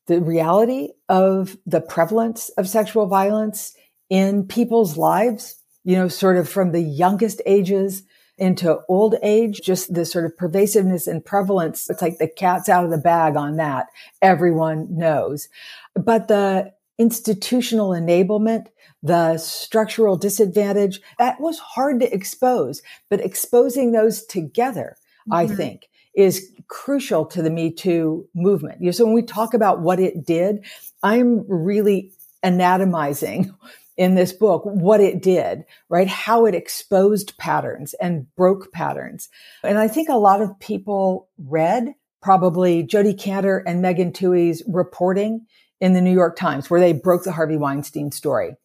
the 0.07 0.21
reality 0.21 0.89
of 1.07 1.57
the 1.65 1.81
prevalence 1.81 2.49
of 2.49 2.67
sexual 2.67 3.07
violence 3.07 3.73
in 4.09 4.45
people's 4.45 4.97
lives, 4.97 5.55
you 5.83 5.95
know, 5.95 6.07
sort 6.07 6.37
of 6.37 6.49
from 6.49 6.71
the 6.71 6.81
youngest 6.81 7.41
ages 7.45 8.03
into 8.37 8.79
old 8.87 9.15
age, 9.21 9.61
just 9.61 9.93
the 9.93 10.05
sort 10.05 10.25
of 10.25 10.35
pervasiveness 10.37 11.07
and 11.07 11.25
prevalence. 11.25 11.89
It's 11.89 12.01
like 12.01 12.17
the 12.17 12.27
cat's 12.27 12.69
out 12.69 12.85
of 12.85 12.91
the 12.91 12.97
bag 12.97 13.35
on 13.35 13.57
that. 13.57 13.87
Everyone 14.21 14.87
knows. 14.89 15.49
But 15.95 16.27
the 16.27 16.73
institutional 16.99 17.89
enablement, 17.89 18.67
the 19.01 19.37
structural 19.37 20.17
disadvantage, 20.17 21.01
that 21.17 21.39
was 21.39 21.57
hard 21.57 22.01
to 22.01 22.13
expose. 22.13 22.83
But 23.09 23.25
exposing 23.25 23.91
those 23.91 24.23
together, 24.25 24.97
mm-hmm. 25.21 25.33
I 25.33 25.47
think, 25.47 25.89
is 26.13 26.51
crucial 26.67 27.25
to 27.25 27.41
the 27.41 27.49
Me 27.49 27.71
Too 27.71 28.27
movement. 28.35 28.81
You 28.81 28.87
know, 28.87 28.91
so 28.91 29.05
when 29.05 29.15
we 29.15 29.23
talk 29.23 29.53
about 29.53 29.79
what 29.81 29.99
it 29.99 30.25
did, 30.25 30.65
I'm 31.01 31.45
really 31.47 32.11
anatomizing 32.43 33.55
in 33.95 34.15
this 34.15 34.31
book 34.31 34.63
what 34.63 35.01
it 35.01 35.21
did, 35.21 35.63
right? 35.89 36.07
How 36.07 36.45
it 36.45 36.55
exposed 36.55 37.37
patterns 37.37 37.93
and 37.95 38.33
broke 38.35 38.71
patterns. 38.71 39.29
And 39.63 39.77
I 39.77 39.87
think 39.87 40.09
a 40.09 40.15
lot 40.15 40.41
of 40.41 40.57
people 40.59 41.29
read 41.37 41.93
probably 42.21 42.83
Jodi 42.83 43.13
Kantor 43.13 43.63
and 43.65 43.81
Megan 43.81 44.11
Twohey's 44.11 44.63
reporting 44.67 45.45
in 45.81 45.93
the 45.93 46.01
New 46.01 46.13
York 46.13 46.35
Times 46.35 46.69
where 46.69 46.79
they 46.79 46.93
broke 46.93 47.23
the 47.23 47.31
Harvey 47.31 47.57
Weinstein 47.57 48.11
story. 48.11 48.55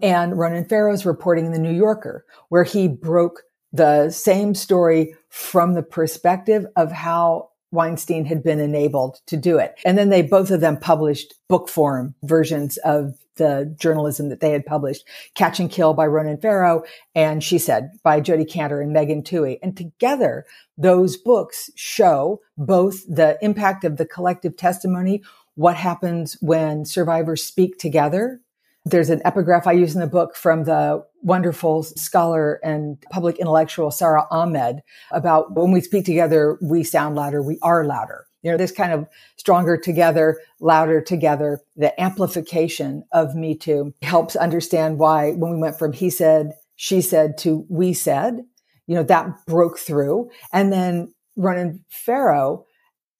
And 0.00 0.38
Ronan 0.38 0.66
Farrow's 0.66 1.06
reporting 1.06 1.46
in 1.46 1.52
the 1.52 1.58
New 1.58 1.74
Yorker 1.74 2.24
where 2.48 2.64
he 2.64 2.88
broke 2.88 3.42
the 3.72 4.10
same 4.10 4.54
story 4.54 5.14
from 5.28 5.74
the 5.74 5.82
perspective 5.82 6.66
of 6.76 6.92
how 6.92 7.50
Weinstein 7.70 8.24
had 8.24 8.42
been 8.42 8.60
enabled 8.60 9.20
to 9.26 9.36
do 9.36 9.58
it. 9.58 9.74
And 9.84 9.98
then 9.98 10.08
they 10.08 10.22
both 10.22 10.50
of 10.50 10.60
them 10.60 10.78
published 10.78 11.34
book 11.48 11.68
form 11.68 12.14
versions 12.22 12.78
of 12.78 13.18
the 13.36 13.74
journalism 13.78 14.30
that 14.30 14.40
they 14.40 14.50
had 14.50 14.66
published, 14.66 15.06
Catch 15.34 15.60
and 15.60 15.70
Kill 15.70 15.94
by 15.94 16.06
Ronan 16.06 16.38
Farrow 16.38 16.82
and 17.14 17.44
She 17.44 17.58
Said 17.58 17.90
by 18.02 18.20
Jodi 18.20 18.44
Kantor 18.44 18.80
and 18.80 18.92
Megan 18.92 19.22
Twohey. 19.22 19.58
And 19.62 19.76
together, 19.76 20.44
those 20.76 21.16
books 21.16 21.70
show 21.74 22.40
both 22.56 23.04
the 23.06 23.38
impact 23.40 23.84
of 23.84 23.96
the 23.96 24.06
collective 24.06 24.56
testimony, 24.56 25.22
what 25.58 25.76
happens 25.76 26.36
when 26.40 26.84
survivors 26.84 27.42
speak 27.42 27.78
together 27.78 28.40
there's 28.84 29.10
an 29.10 29.20
epigraph 29.24 29.66
I 29.66 29.72
use 29.72 29.94
in 29.94 30.00
the 30.00 30.06
book 30.06 30.36
from 30.36 30.64
the 30.64 31.04
wonderful 31.22 31.82
scholar 31.82 32.60
and 32.64 32.96
public 33.10 33.38
intellectual 33.38 33.90
Sara 33.90 34.26
Ahmed 34.30 34.80
about 35.10 35.54
when 35.54 35.72
we 35.72 35.80
speak 35.80 36.04
together, 36.04 36.58
we 36.62 36.84
sound 36.84 37.16
louder, 37.16 37.42
we 37.42 37.58
are 37.60 37.84
louder. 37.84 38.26
You 38.42 38.52
know, 38.52 38.56
this 38.56 38.72
kind 38.72 38.92
of 38.92 39.06
stronger 39.36 39.76
together, 39.76 40.40
louder 40.60 41.00
together, 41.00 41.60
the 41.76 42.00
amplification 42.00 43.04
of 43.12 43.34
Me 43.34 43.54
Too 43.54 43.92
helps 44.02 44.36
understand 44.36 44.98
why 44.98 45.32
when 45.32 45.52
we 45.52 45.58
went 45.58 45.78
from 45.78 45.92
he 45.92 46.08
said, 46.08 46.52
she 46.76 47.00
said 47.00 47.36
to 47.38 47.66
we 47.68 47.92
said, 47.92 48.44
you 48.86 48.94
know, 48.94 49.02
that 49.02 49.44
broke 49.46 49.78
through. 49.78 50.30
And 50.52 50.72
then 50.72 51.12
Ronan 51.36 51.84
Farrow 51.88 52.64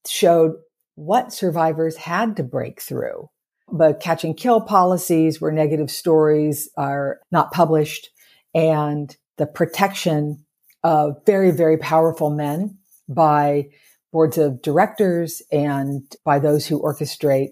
showed 0.06 0.54
what 0.98 1.32
survivors 1.32 1.96
had 1.96 2.36
to 2.36 2.42
break 2.42 2.82
through 2.82 3.28
But 3.70 4.00
catch 4.00 4.24
and 4.24 4.36
kill 4.36 4.60
policies 4.60 5.40
where 5.40 5.52
negative 5.52 5.90
stories 5.90 6.68
are 6.76 7.20
not 7.30 7.52
published 7.52 8.10
and 8.54 9.14
the 9.36 9.46
protection 9.46 10.44
of 10.82 11.24
very, 11.26 11.50
very 11.50 11.76
powerful 11.76 12.30
men 12.30 12.78
by 13.08 13.68
boards 14.12 14.38
of 14.38 14.62
directors 14.62 15.42
and 15.52 16.02
by 16.24 16.38
those 16.38 16.66
who 16.66 16.82
orchestrate 16.82 17.50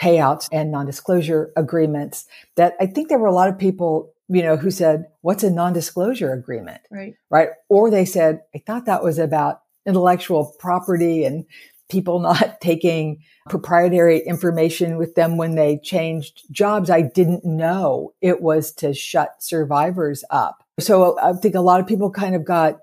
payouts 0.00 0.48
and 0.50 0.72
non-disclosure 0.72 1.52
agreements 1.56 2.24
that 2.56 2.74
I 2.80 2.86
think 2.86 3.08
there 3.08 3.18
were 3.18 3.26
a 3.26 3.34
lot 3.34 3.50
of 3.50 3.58
people, 3.58 4.14
you 4.28 4.42
know, 4.42 4.56
who 4.56 4.70
said, 4.70 5.04
what's 5.20 5.44
a 5.44 5.50
non-disclosure 5.50 6.32
agreement? 6.32 6.80
Right. 6.90 7.14
Right. 7.30 7.50
Or 7.68 7.90
they 7.90 8.06
said, 8.06 8.40
I 8.54 8.62
thought 8.66 8.86
that 8.86 9.04
was 9.04 9.18
about 9.18 9.60
intellectual 9.86 10.54
property 10.58 11.24
and 11.24 11.44
people 11.90 12.20
not 12.20 12.58
taking 12.60 13.22
proprietary 13.48 14.20
information 14.20 14.96
with 14.96 15.14
them 15.14 15.36
when 15.36 15.54
they 15.54 15.78
changed 15.82 16.42
jobs. 16.50 16.88
I 16.88 17.02
didn't 17.02 17.44
know 17.44 18.12
it 18.20 18.40
was 18.40 18.72
to 18.74 18.94
shut 18.94 19.42
survivors 19.42 20.24
up. 20.30 20.64
So 20.78 21.18
I 21.20 21.32
think 21.34 21.54
a 21.54 21.60
lot 21.60 21.80
of 21.80 21.86
people 21.86 22.10
kind 22.10 22.34
of 22.34 22.44
got 22.44 22.78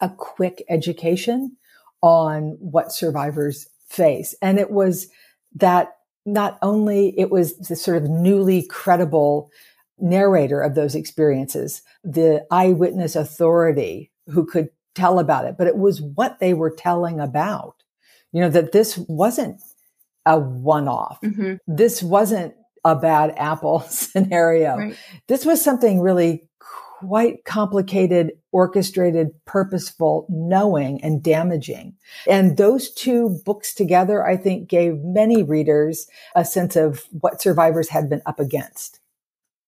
a 0.00 0.10
quick 0.10 0.64
education 0.68 1.56
on 2.02 2.56
what 2.60 2.92
survivors 2.92 3.68
face. 3.88 4.34
And 4.42 4.58
it 4.58 4.70
was 4.70 5.08
that 5.54 5.92
not 6.26 6.58
only 6.62 7.18
it 7.18 7.30
was 7.30 7.56
the 7.56 7.76
sort 7.76 7.98
of 7.98 8.10
newly 8.10 8.66
credible 8.66 9.50
narrator 9.98 10.60
of 10.60 10.74
those 10.74 10.94
experiences, 10.94 11.82
the 12.02 12.44
eyewitness 12.50 13.16
authority 13.16 14.10
who 14.26 14.44
could 14.44 14.68
tell 14.94 15.18
about 15.18 15.46
it, 15.46 15.56
but 15.56 15.66
it 15.66 15.76
was 15.76 16.02
what 16.02 16.38
they 16.38 16.54
were 16.54 16.70
telling 16.70 17.20
about 17.20 17.81
you 18.32 18.40
know, 18.40 18.48
that 18.50 18.72
this 18.72 18.98
wasn't 19.08 19.60
a 20.26 20.38
one 20.38 20.88
off. 20.88 21.18
Mm-hmm. 21.22 21.54
This 21.66 22.02
wasn't 22.02 22.54
a 22.84 22.96
bad 22.96 23.34
apple 23.36 23.80
scenario. 23.88 24.76
Right. 24.76 24.96
This 25.28 25.44
was 25.44 25.62
something 25.62 26.00
really 26.00 26.48
quite 27.02 27.44
complicated, 27.44 28.32
orchestrated, 28.52 29.30
purposeful, 29.44 30.26
knowing 30.28 31.02
and 31.02 31.22
damaging. 31.22 31.94
And 32.28 32.56
those 32.56 32.92
two 32.92 33.40
books 33.44 33.74
together, 33.74 34.24
I 34.24 34.36
think 34.36 34.68
gave 34.68 34.98
many 34.98 35.42
readers 35.42 36.06
a 36.36 36.44
sense 36.44 36.76
of 36.76 37.04
what 37.10 37.42
survivors 37.42 37.88
had 37.88 38.08
been 38.08 38.22
up 38.24 38.38
against. 38.38 39.00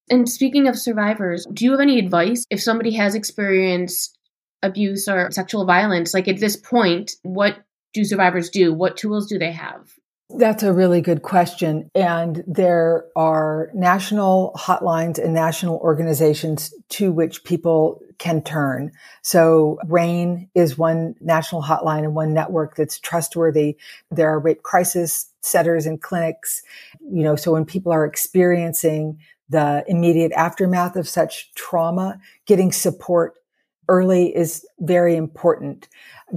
And 0.09 0.29
speaking 0.29 0.69
of 0.69 0.79
survivors, 0.79 1.47
do 1.53 1.65
you 1.65 1.73
have 1.73 1.81
any 1.81 1.99
advice 1.99 2.45
if 2.51 2.63
somebody 2.63 2.93
has 2.93 3.15
experienced 3.15 4.17
abuse 4.63 5.09
or 5.09 5.31
sexual 5.31 5.65
violence? 5.65 6.15
Like 6.15 6.29
at 6.29 6.41
this 6.41 6.57
point, 6.57 7.13
what 7.23 7.64
do 7.95 8.05
survivors 8.05 8.51
do? 8.51 8.75
What 8.75 8.97
tools 8.97 9.27
do 9.27 9.39
they 9.39 9.53
have? 9.53 9.95
That's 10.31 10.63
a 10.63 10.73
really 10.73 11.01
good 11.01 11.23
question. 11.23 11.91
And 11.95 12.43
there 12.47 13.05
are 13.15 13.71
national 13.75 14.53
hotlines 14.57 15.23
and 15.23 15.35
national 15.35 15.77
organizations 15.77 16.75
to 16.91 17.13
which 17.13 17.45
people 17.45 18.01
can 18.19 18.43
turn. 18.43 18.91
So 19.23 19.79
RAINN 19.87 20.49
is 20.55 20.79
one 20.79 21.15
national 21.21 21.63
hotline 21.63 22.05
and 22.05 22.15
one 22.15 22.33
network 22.33 22.75
that's 22.75 22.99
trustworthy. 22.99 23.77
There 24.11 24.31
are 24.31 24.39
rape 24.39 24.63
crisis 24.63 25.27
centers 25.43 25.87
and 25.87 26.01
clinics. 26.01 26.63
You 27.01 27.23
know, 27.23 27.37
so 27.37 27.53
when 27.53 27.65
people 27.65 27.93
are 27.93 28.07
experiencing 28.07 29.19
the 29.51 29.85
immediate 29.87 30.33
aftermath 30.33 30.97
of 30.97 31.07
such 31.07 31.53
trauma, 31.55 32.19
getting 32.47 32.73
support 32.73 33.35
early 33.89 34.35
is 34.35 34.67
very 34.81 35.17
important 35.17 35.89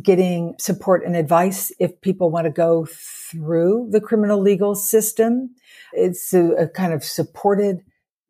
getting 0.02 0.56
support 0.60 1.04
and 1.06 1.16
advice 1.16 1.72
if 1.80 2.00
people 2.02 2.30
want 2.30 2.46
to 2.46 2.52
go 2.52 2.86
through 2.86 3.88
the 3.92 4.02
criminal 4.02 4.40
legal 4.40 4.76
system. 4.76 5.56
It's 5.94 6.34
a, 6.34 6.52
a 6.52 6.68
kind 6.68 6.94
of 6.94 7.04
supported 7.04 7.80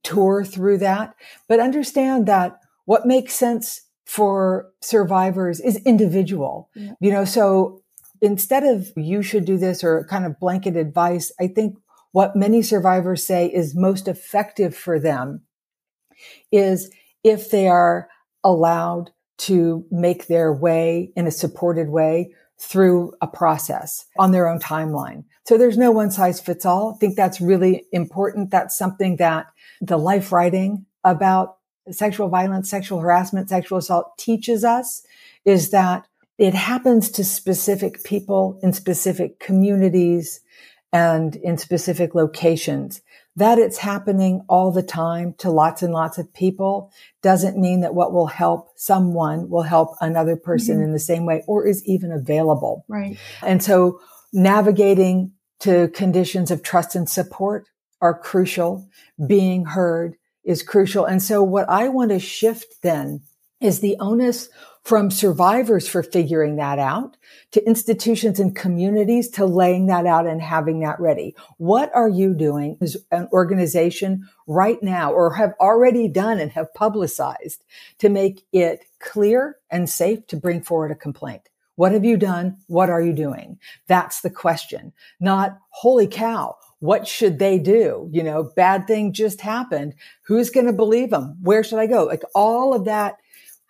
tour 0.04 0.46
through 0.46 0.78
that, 0.80 1.16
but 1.48 1.60
understand 1.60 2.28
that 2.28 2.60
what 2.86 3.06
makes 3.06 3.34
sense 3.34 3.82
for 4.06 4.70
survivors 4.82 5.60
is 5.60 5.78
individual. 5.86 6.70
Yeah. 6.76 6.92
You 7.02 7.12
know, 7.12 7.26
so 7.26 7.82
instead 8.22 8.64
of 8.64 8.92
you 8.96 9.22
should 9.22 9.44
do 9.44 9.58
this 9.58 9.84
or 9.84 10.06
kind 10.06 10.26
of 10.26 10.40
blanket 10.40 10.78
advice, 10.78 11.32
I 11.40 11.48
think 11.48 11.78
what 12.14 12.36
many 12.36 12.62
survivors 12.62 13.26
say 13.26 13.48
is 13.48 13.76
most 13.76 14.08
effective 14.08 14.76
for 14.76 15.00
them 15.00 15.42
is 16.52 16.90
if 17.24 17.52
they 17.52 17.68
are 17.68 18.08
allowed 18.48 19.12
to 19.38 19.86
make 19.92 20.28
their 20.28 20.54
way 20.54 21.12
in 21.16 21.28
a 21.28 21.32
supported 21.32 21.90
way 21.90 22.34
through 22.60 23.14
a 23.22 23.28
process 23.28 24.06
on 24.18 24.32
their 24.32 24.48
own 24.48 24.60
timeline. 24.60 25.26
So 25.46 25.58
there's 25.58 25.78
no 25.78 25.92
one 25.92 26.10
size 26.10 26.40
fits 26.40 26.66
all. 26.66 26.94
I 26.96 26.98
think 26.98 27.16
that's 27.16 27.40
really 27.40 27.86
important. 27.92 28.50
That's 28.50 28.78
something 28.78 29.18
that 29.18 29.48
the 29.80 29.98
life 29.98 30.32
writing 30.32 30.86
about 31.04 31.58
sexual 31.92 32.30
violence, 32.30 32.70
sexual 32.70 33.00
harassment, 33.00 33.50
sexual 33.50 33.78
assault 33.78 34.18
teaches 34.18 34.64
us 34.64 35.04
is 35.46 35.70
that 35.70 36.08
it 36.38 36.54
happens 36.54 37.12
to 37.12 37.24
specific 37.24 38.04
people 38.04 38.60
in 38.64 38.74
specific 38.74 39.40
communities 39.40 40.42
and 40.94 41.36
in 41.36 41.58
specific 41.58 42.16
locations 42.16 43.02
that 43.38 43.60
it's 43.60 43.78
happening 43.78 44.44
all 44.50 44.72
the 44.72 44.84
time 44.84 45.34
to 45.38 45.52
lots 45.52 45.84
and 45.84 45.94
lots 45.94 46.18
of 46.18 46.34
people 46.34 46.92
doesn't 47.22 47.56
mean 47.56 47.82
that 47.82 47.94
what 47.94 48.12
will 48.12 48.26
help 48.26 48.70
someone 48.76 49.48
will 49.48 49.62
help 49.62 49.96
another 50.02 50.36
person 50.36 50.76
mm-hmm. 50.76 50.86
in 50.86 50.92
the 50.92 51.00
same 51.00 51.24
way 51.26 51.44
or 51.48 51.66
is 51.66 51.86
even 51.86 52.12
available. 52.12 52.84
Right. 52.88 53.18
And 53.44 53.62
so 53.64 54.02
navigating 54.34 55.34
to 55.60 55.88
conditions 55.90 56.50
of 56.50 56.64
trust 56.64 56.96
and 56.96 57.08
support 57.08 57.68
are 58.02 58.18
crucial. 58.18 58.90
Being 59.28 59.66
heard 59.66 60.16
is 60.44 60.64
crucial. 60.64 61.06
And 61.06 61.22
so 61.22 61.44
what 61.44 61.70
I 61.70 61.90
want 61.90 62.10
to 62.10 62.20
shift 62.20 62.82
then 62.82 63.22
is 63.62 63.82
the 63.82 63.98
onus 64.00 64.50
from 64.88 65.12
survivors 65.12 65.86
for 65.86 66.02
figuring 66.02 66.56
that 66.56 66.80
out 66.80 67.18
to 67.52 67.62
institutions 67.68 68.40
and 68.40 68.56
communities 68.56 69.28
to 69.28 69.46
laying 69.46 69.88
that 69.88 70.06
out 70.06 70.26
and 70.26 70.42
having 70.42 70.80
that 70.80 70.98
ready. 70.98 71.36
What 71.58 71.94
are 71.94 72.08
you 72.08 72.34
doing 72.34 72.78
as 72.80 72.96
an 73.12 73.28
organization 73.34 74.30
right 74.48 74.82
now 74.82 75.12
or 75.12 75.34
have 75.34 75.56
already 75.60 76.08
done 76.08 76.40
and 76.40 76.54
have 76.54 76.74
publicized 76.74 77.66
to 78.00 78.08
make 78.08 78.46
it 78.54 78.86
clear 79.00 79.58
and 79.70 79.90
safe 79.90 80.26
to 80.28 80.38
bring 80.38 80.62
forward 80.62 80.92
a 80.92 80.96
complaint? 80.96 81.50
What 81.76 81.92
have 81.92 82.06
you 82.06 82.16
done? 82.16 82.56
What 82.68 82.90
are 82.90 83.02
you 83.02 83.12
doing? 83.12 83.60
That's 83.88 84.22
the 84.22 84.30
question. 84.30 84.94
Not, 85.20 85.60
holy 85.70 86.08
cow, 86.08 86.56
what 86.80 87.10
should 87.10 87.40
they 87.40 87.60
do? 87.60 88.08
You 88.14 88.24
know, 88.24 88.52
bad 88.56 88.88
thing 88.88 89.12
just 89.12 89.42
happened. 89.42 89.96
Who's 90.28 90.50
going 90.50 90.68
to 90.68 90.74
believe 90.74 91.10
them? 91.10 91.40
Where 91.42 91.62
should 91.62 91.80
I 91.80 91.88
go? 91.88 92.06
Like 92.06 92.24
all 92.34 92.74
of 92.74 92.86
that 92.86 93.18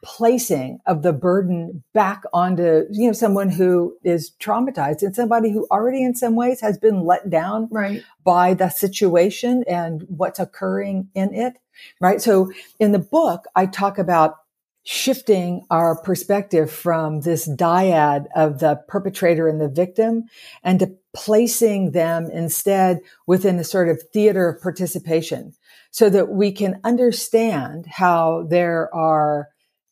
placing 0.03 0.79
of 0.85 1.01
the 1.01 1.13
burden 1.13 1.83
back 1.93 2.23
onto, 2.33 2.85
you 2.91 3.07
know, 3.07 3.13
someone 3.13 3.49
who 3.49 3.97
is 4.03 4.31
traumatized 4.39 5.01
and 5.01 5.15
somebody 5.15 5.51
who 5.51 5.67
already 5.71 6.03
in 6.03 6.15
some 6.15 6.35
ways 6.35 6.61
has 6.61 6.77
been 6.77 7.03
let 7.03 7.29
down 7.29 7.67
right. 7.71 8.03
by 8.23 8.53
the 8.53 8.69
situation 8.69 9.63
and 9.67 10.03
what's 10.07 10.39
occurring 10.39 11.09
in 11.15 11.33
it. 11.33 11.57
Right. 11.99 12.21
So 12.21 12.51
in 12.79 12.91
the 12.91 12.99
book, 12.99 13.45
I 13.55 13.65
talk 13.65 13.97
about 13.97 14.35
shifting 14.83 15.65
our 15.69 16.01
perspective 16.01 16.71
from 16.71 17.19
this 17.19 17.45
dyad 17.45 18.25
of 18.35 18.59
the 18.59 18.81
perpetrator 18.87 19.49
and 19.49 19.59
the 19.59 19.67
victim 19.67 20.23
and 20.63 20.79
to 20.79 20.95
placing 21.13 21.91
them 21.91 22.29
instead 22.31 22.99
within 23.25 23.59
a 23.59 23.65
sort 23.65 23.89
of 23.89 24.01
theater 24.13 24.47
of 24.47 24.61
participation 24.61 25.53
so 25.91 26.09
that 26.09 26.29
we 26.29 26.51
can 26.51 26.79
understand 26.85 27.85
how 27.87 28.45
there 28.49 28.93
are 28.95 29.49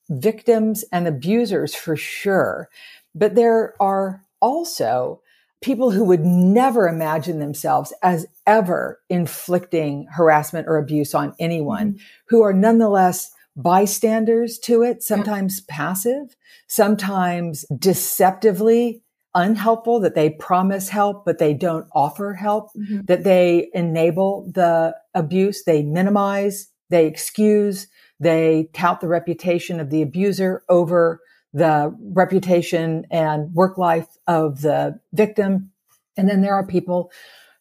victims 0.09 0.83
and 0.91 1.07
abusers 1.07 1.75
for 1.75 1.95
sure, 1.95 2.69
but 3.13 3.35
there 3.35 3.73
are 3.79 4.23
also 4.39 5.21
people 5.61 5.91
who 5.91 6.03
would 6.03 6.23
never 6.23 6.87
imagine 6.87 7.39
themselves 7.39 7.93
as 8.03 8.27
ever 8.45 8.99
inflicting 9.09 10.07
harassment 10.15 10.67
or 10.67 10.77
abuse 10.77 11.15
on 11.15 11.33
anyone 11.39 11.93
mm-hmm. 11.93 12.03
who 12.27 12.43
are 12.43 12.53
nonetheless 12.53 13.31
bystanders 13.55 14.59
to 14.59 14.83
it, 14.83 15.01
sometimes 15.01 15.61
yeah. 15.67 15.75
passive, 15.75 16.35
sometimes 16.67 17.65
deceptively 17.77 19.01
unhelpful, 19.33 19.99
that 19.99 20.15
they 20.15 20.29
promise 20.29 20.89
help, 20.89 21.25
but 21.25 21.39
they 21.39 21.53
don't 21.53 21.87
offer 21.93 22.33
help, 22.33 22.69
mm-hmm. 22.73 23.01
that 23.05 23.23
they 23.23 23.69
enable 23.73 24.49
the 24.53 24.95
abuse, 25.13 25.63
they 25.63 25.83
minimize, 25.83 26.67
they 26.89 27.07
excuse, 27.07 27.87
they 28.19 28.69
tout 28.73 29.01
the 29.01 29.07
reputation 29.07 29.79
of 29.79 29.89
the 29.89 30.01
abuser 30.01 30.63
over 30.69 31.19
the 31.53 31.95
reputation 32.13 33.05
and 33.11 33.53
work 33.53 33.77
life 33.77 34.07
of 34.27 34.61
the 34.61 34.99
victim. 35.13 35.71
And 36.17 36.29
then 36.29 36.41
there 36.41 36.53
are 36.53 36.65
people 36.65 37.11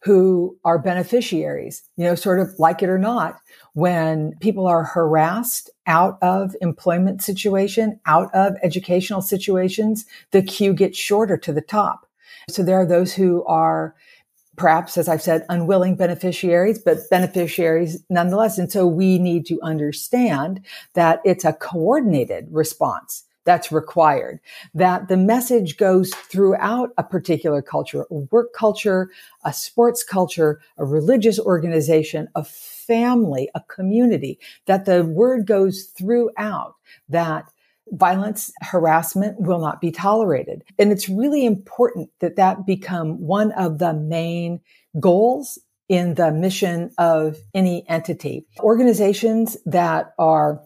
who 0.03 0.59
are 0.65 0.79
beneficiaries, 0.79 1.83
you 1.97 2.05
know, 2.05 2.15
sort 2.15 2.39
of 2.39 2.51
like 2.59 2.83
it 2.83 2.91
or 2.91 2.99
not, 2.99 3.41
when 3.73 4.35
people 4.41 4.67
are 4.67 4.85
harassed 4.85 5.71
out 5.87 6.19
of 6.21 6.55
employment 6.61 7.23
situation, 7.23 7.99
out 8.05 8.29
of 8.35 8.55
educational 8.63 9.23
situations, 9.23 10.05
the 10.31 10.43
queue 10.43 10.75
gets 10.75 10.99
shorter 10.99 11.39
to 11.39 11.53
the 11.53 11.63
top. 11.63 12.07
So 12.51 12.63
there 12.63 12.79
are 12.79 12.87
those 12.87 13.15
who 13.15 13.45
are 13.45 13.95
perhaps, 14.57 14.97
as 14.97 15.09
I've 15.09 15.23
said, 15.23 15.45
unwilling 15.49 15.97
beneficiaries, 15.97 16.79
but 16.79 16.99
beneficiaries 17.11 18.03
nonetheless. 18.09 18.59
And 18.59 18.71
so 18.71 18.87
we 18.87 19.19
need 19.19 19.47
to 19.47 19.61
understand 19.63 20.61
that 20.95 21.21
it's 21.25 21.45
a 21.45 21.53
coordinated 21.53 22.49
response 22.51 23.25
that's 23.45 23.71
required. 23.71 24.41
That 24.75 25.09
the 25.09 25.17
message 25.17 25.77
goes 25.77 26.15
throughout 26.15 26.91
a 26.97 27.03
particular 27.03 27.63
culture, 27.63 28.07
a 28.11 28.15
work 28.15 28.53
culture, 28.55 29.11
a 29.45 29.53
sports 29.53 30.03
culture, 30.03 30.61
a 30.79 30.85
religious 30.85 31.39
organization, 31.39 32.29
a 32.35 32.45
family, 32.45 33.51
a 33.55 33.61
community, 33.61 34.39
that 34.67 34.87
the 34.87 35.05
word 35.05 35.47
goes 35.47 35.85
throughout 35.85 36.75
that 37.09 37.51
violence, 37.91 38.53
harassment 38.61 39.41
will 39.41 39.61
not 39.61 39.81
be 39.81 39.91
tolerated. 39.91 40.65
And 40.79 40.91
it's 40.91 41.09
really 41.09 41.45
important 41.45 42.11
that 42.21 42.37
that 42.37 42.67
become 42.67 43.21
one 43.21 43.53
of 43.53 43.79
the 43.79 43.93
main 43.93 44.61
goals 44.99 45.59
in 45.89 46.15
the 46.15 46.33
mission 46.33 46.91
of 46.99 47.39
any 47.53 47.89
entity. 47.89 48.47
Organizations 48.61 49.57
that 49.67 50.15
are 50.19 50.63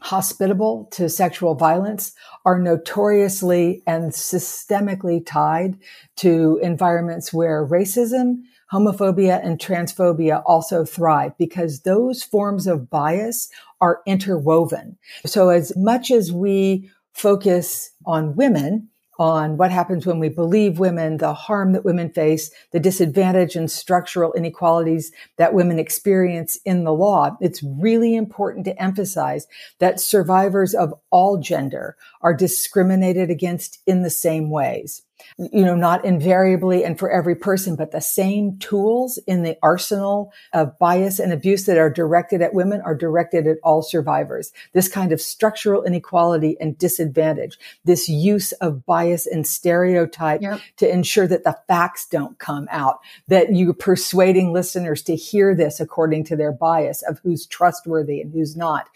hospitable 0.00 0.88
to 0.90 1.08
sexual 1.08 1.54
violence 1.54 2.12
are 2.44 2.58
notoriously 2.58 3.82
and 3.86 4.10
systemically 4.10 5.24
tied 5.24 5.78
to 6.16 6.58
environments 6.62 7.32
where 7.32 7.66
racism, 7.66 8.42
homophobia, 8.72 9.44
and 9.44 9.58
transphobia 9.58 10.42
also 10.46 10.84
thrive 10.84 11.36
because 11.36 11.80
those 11.80 12.22
forms 12.22 12.66
of 12.66 12.88
bias 12.88 13.50
are 13.80 14.00
interwoven. 14.06 14.96
So 15.26 15.50
as 15.50 15.76
much 15.76 16.10
as 16.10 16.32
we 16.32 16.90
focus 17.12 17.90
on 18.06 18.34
women, 18.34 18.88
on 19.18 19.58
what 19.58 19.70
happens 19.70 20.06
when 20.06 20.18
we 20.18 20.30
believe 20.30 20.78
women, 20.78 21.18
the 21.18 21.34
harm 21.34 21.72
that 21.72 21.84
women 21.84 22.10
face, 22.10 22.50
the 22.72 22.80
disadvantage 22.80 23.54
and 23.54 23.70
structural 23.70 24.32
inequalities 24.32 25.12
that 25.36 25.54
women 25.54 25.78
experience 25.78 26.56
in 26.64 26.84
the 26.84 26.92
law. 26.92 27.36
It's 27.40 27.62
really 27.62 28.16
important 28.16 28.64
to 28.64 28.82
emphasize 28.82 29.46
that 29.80 30.00
survivors 30.00 30.74
of 30.74 30.94
all 31.10 31.36
gender 31.38 31.96
are 32.22 32.34
discriminated 32.34 33.30
against 33.30 33.80
in 33.86 34.02
the 34.02 34.10
same 34.10 34.50
ways 34.50 35.02
you 35.38 35.64
know, 35.64 35.74
not 35.74 36.04
invariably 36.04 36.84
and 36.84 36.98
for 36.98 37.10
every 37.10 37.34
person, 37.34 37.76
but 37.76 37.90
the 37.90 38.00
same 38.00 38.58
tools 38.58 39.18
in 39.26 39.42
the 39.42 39.56
arsenal 39.62 40.32
of 40.52 40.78
bias 40.78 41.18
and 41.18 41.32
abuse 41.32 41.66
that 41.66 41.78
are 41.78 41.90
directed 41.90 42.42
at 42.42 42.54
women 42.54 42.80
are 42.82 42.94
directed 42.94 43.46
at 43.46 43.58
all 43.62 43.82
survivors. 43.82 44.52
This 44.72 44.88
kind 44.88 45.12
of 45.12 45.20
structural 45.20 45.84
inequality 45.84 46.56
and 46.60 46.76
disadvantage, 46.76 47.58
this 47.84 48.08
use 48.08 48.52
of 48.52 48.84
bias 48.86 49.26
and 49.26 49.46
stereotype 49.46 50.42
yep. 50.42 50.60
to 50.76 50.90
ensure 50.90 51.26
that 51.26 51.44
the 51.44 51.58
facts 51.68 52.06
don't 52.06 52.38
come 52.38 52.68
out, 52.70 52.98
that 53.28 53.54
you're 53.54 53.74
persuading 53.74 54.52
listeners 54.52 55.02
to 55.02 55.16
hear 55.16 55.54
this 55.54 55.80
according 55.80 56.24
to 56.24 56.36
their 56.36 56.52
bias 56.52 57.02
of 57.02 57.18
who's 57.22 57.46
trustworthy 57.46 58.20
and 58.20 58.32
who's 58.32 58.56
not. 58.56 58.88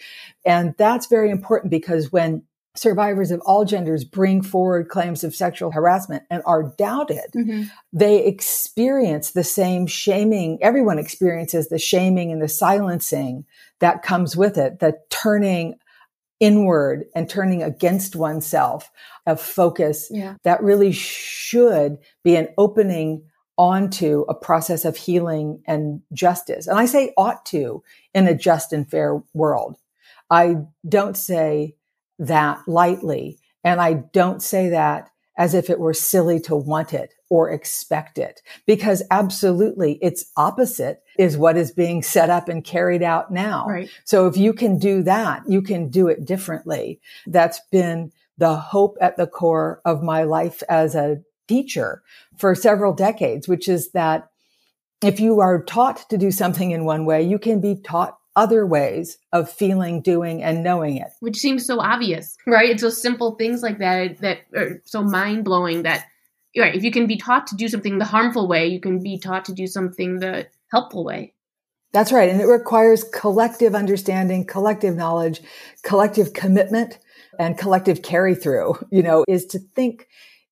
And 0.45 0.75
that's 0.79 1.07
very 1.07 1.31
important 1.31 1.71
because 1.71 2.13
when 2.13 2.43
survivors 2.79 3.31
of 3.31 3.41
all 3.47 3.65
genders 3.65 4.05
bring 4.05 4.43
forward 4.43 4.89
claims 4.89 5.25
of 5.25 5.35
sexual 5.35 5.71
harassment 5.71 6.25
and 6.31 6.43
are 6.47 6.75
doubted, 6.77 7.31
mm-hmm. 7.35 7.65
they 7.93 8.25
experience 8.25 9.31
the 9.31 9.45
same 9.45 9.87
shaming. 9.87 10.59
Everyone 10.63 10.99
experiences 10.99 11.69
the 11.69 11.79
shaming 11.79 12.33
and 12.33 12.43
the 12.43 12.49
silencing 12.49 13.45
that 13.81 14.03
comes 14.03 14.37
with 14.37 14.59
it, 14.59 14.79
the 14.81 14.99
turning 15.11 15.79
inward 16.39 17.07
and 17.15 17.29
turning 17.29 17.63
against 17.63 18.15
oneself 18.15 18.91
of 19.27 19.41
focus 19.41 20.09
yeah. 20.11 20.35
that 20.45 20.63
really 20.63 20.93
should 20.93 21.99
be 22.23 22.37
an 22.37 22.49
opening 22.59 23.23
onto 23.59 24.25
a 24.29 24.35
process 24.35 24.85
of 24.85 24.97
healing 24.97 25.63
and 25.67 26.03
justice. 26.13 26.67
And 26.67 26.79
I 26.79 26.85
say 26.85 27.15
ought 27.17 27.47
to 27.47 27.83
in 28.15 28.27
a 28.27 28.35
just 28.35 28.73
and 28.73 28.89
fair 28.89 29.23
world. 29.33 29.79
I 30.31 30.57
don't 30.87 31.17
say 31.17 31.77
that 32.19 32.61
lightly. 32.67 33.39
And 33.65 33.81
I 33.81 33.95
don't 33.95 34.43
say 34.43 34.69
that 34.71 35.11
as 35.39 35.53
if 35.53 35.69
it 35.69 35.79
were 35.79 35.95
silly 35.95 36.41
to 36.41 36.57
want 36.57 36.95
it 36.95 37.13
or 37.29 37.51
expect 37.51 38.17
it, 38.17 38.41
because 38.67 39.03
absolutely 39.11 39.95
its 39.95 40.31
opposite 40.37 41.03
is 41.19 41.37
what 41.37 41.57
is 41.57 41.73
being 41.73 42.03
set 42.03 42.31
up 42.31 42.49
and 42.49 42.65
carried 42.65 43.03
out 43.03 43.31
now. 43.31 43.67
Right. 43.69 43.91
So 44.05 44.27
if 44.29 44.37
you 44.37 44.53
can 44.53 44.79
do 44.79 45.03
that, 45.03 45.43
you 45.49 45.61
can 45.61 45.89
do 45.89 46.09
it 46.09 46.25
differently. 46.25 47.01
That's 47.27 47.61
been 47.71 48.13
the 48.39 48.57
hope 48.57 48.97
at 49.01 49.17
the 49.17 49.27
core 49.27 49.81
of 49.85 50.03
my 50.03 50.23
life 50.23 50.63
as 50.69 50.95
a 50.95 51.21
teacher 51.49 52.03
for 52.39 52.55
several 52.55 52.93
decades, 52.93 53.49
which 53.49 53.69
is 53.69 53.91
that 53.91 54.29
if 55.03 55.21
you 55.21 55.41
are 55.41 55.63
taught 55.63 56.09
to 56.11 56.17
do 56.17 56.31
something 56.31 56.71
in 56.71 56.85
one 56.85 57.05
way, 57.05 57.23
you 57.23 57.39
can 57.39 57.61
be 57.61 57.75
taught 57.75 58.17
other 58.37 58.67
ways 58.67 59.19
of 59.33 59.51
feeling, 59.51 60.03
doing, 60.03 60.43
and 60.43 60.63
knowing 60.63 60.99
it. 60.99 61.09
Which 61.21 61.39
seems 61.39 61.67
so 61.67 61.81
obvious, 61.81 62.37
right? 62.47 62.71
It's 62.71 62.83
those 62.83 63.01
simple 63.01 63.35
things 63.37 63.63
like 63.63 63.79
that 63.79 64.19
that 64.19 64.41
are 64.55 64.83
so 64.85 65.03
mind 65.03 65.45
blowing 65.45 65.83
that, 65.83 66.05
right, 66.57 66.75
if 66.75 66.85
you 66.85 66.91
can 66.91 67.07
be 67.07 67.17
taught 67.17 67.47
to 67.49 67.57
do 67.57 67.67
something 67.67 67.99
the 67.99 68.05
harmful 68.05 68.47
way, 68.47 68.67
you 68.67 68.81
can 68.81 69.03
be 69.03 69.19
taught 69.19 69.47
to 69.47 69.55
do 69.55 69.67
something 69.67 70.21
the 70.21 70.47
helpful 70.71 71.05
way. 71.05 71.33
That's 71.93 72.13
right. 72.13 72.29
And 72.29 72.41
it 72.41 72.47
requires 72.47 73.05
collective 73.05 73.75
understanding, 73.75 74.45
collective 74.45 74.97
knowledge, 74.97 75.41
collective 75.83 76.35
commitment, 76.35 76.99
and 77.39 77.57
collective 77.57 78.03
carry 78.03 78.35
through, 78.35 78.75
you 78.91 79.03
know, 79.03 79.25
is 79.27 79.47
to 79.47 79.59
think 79.59 80.09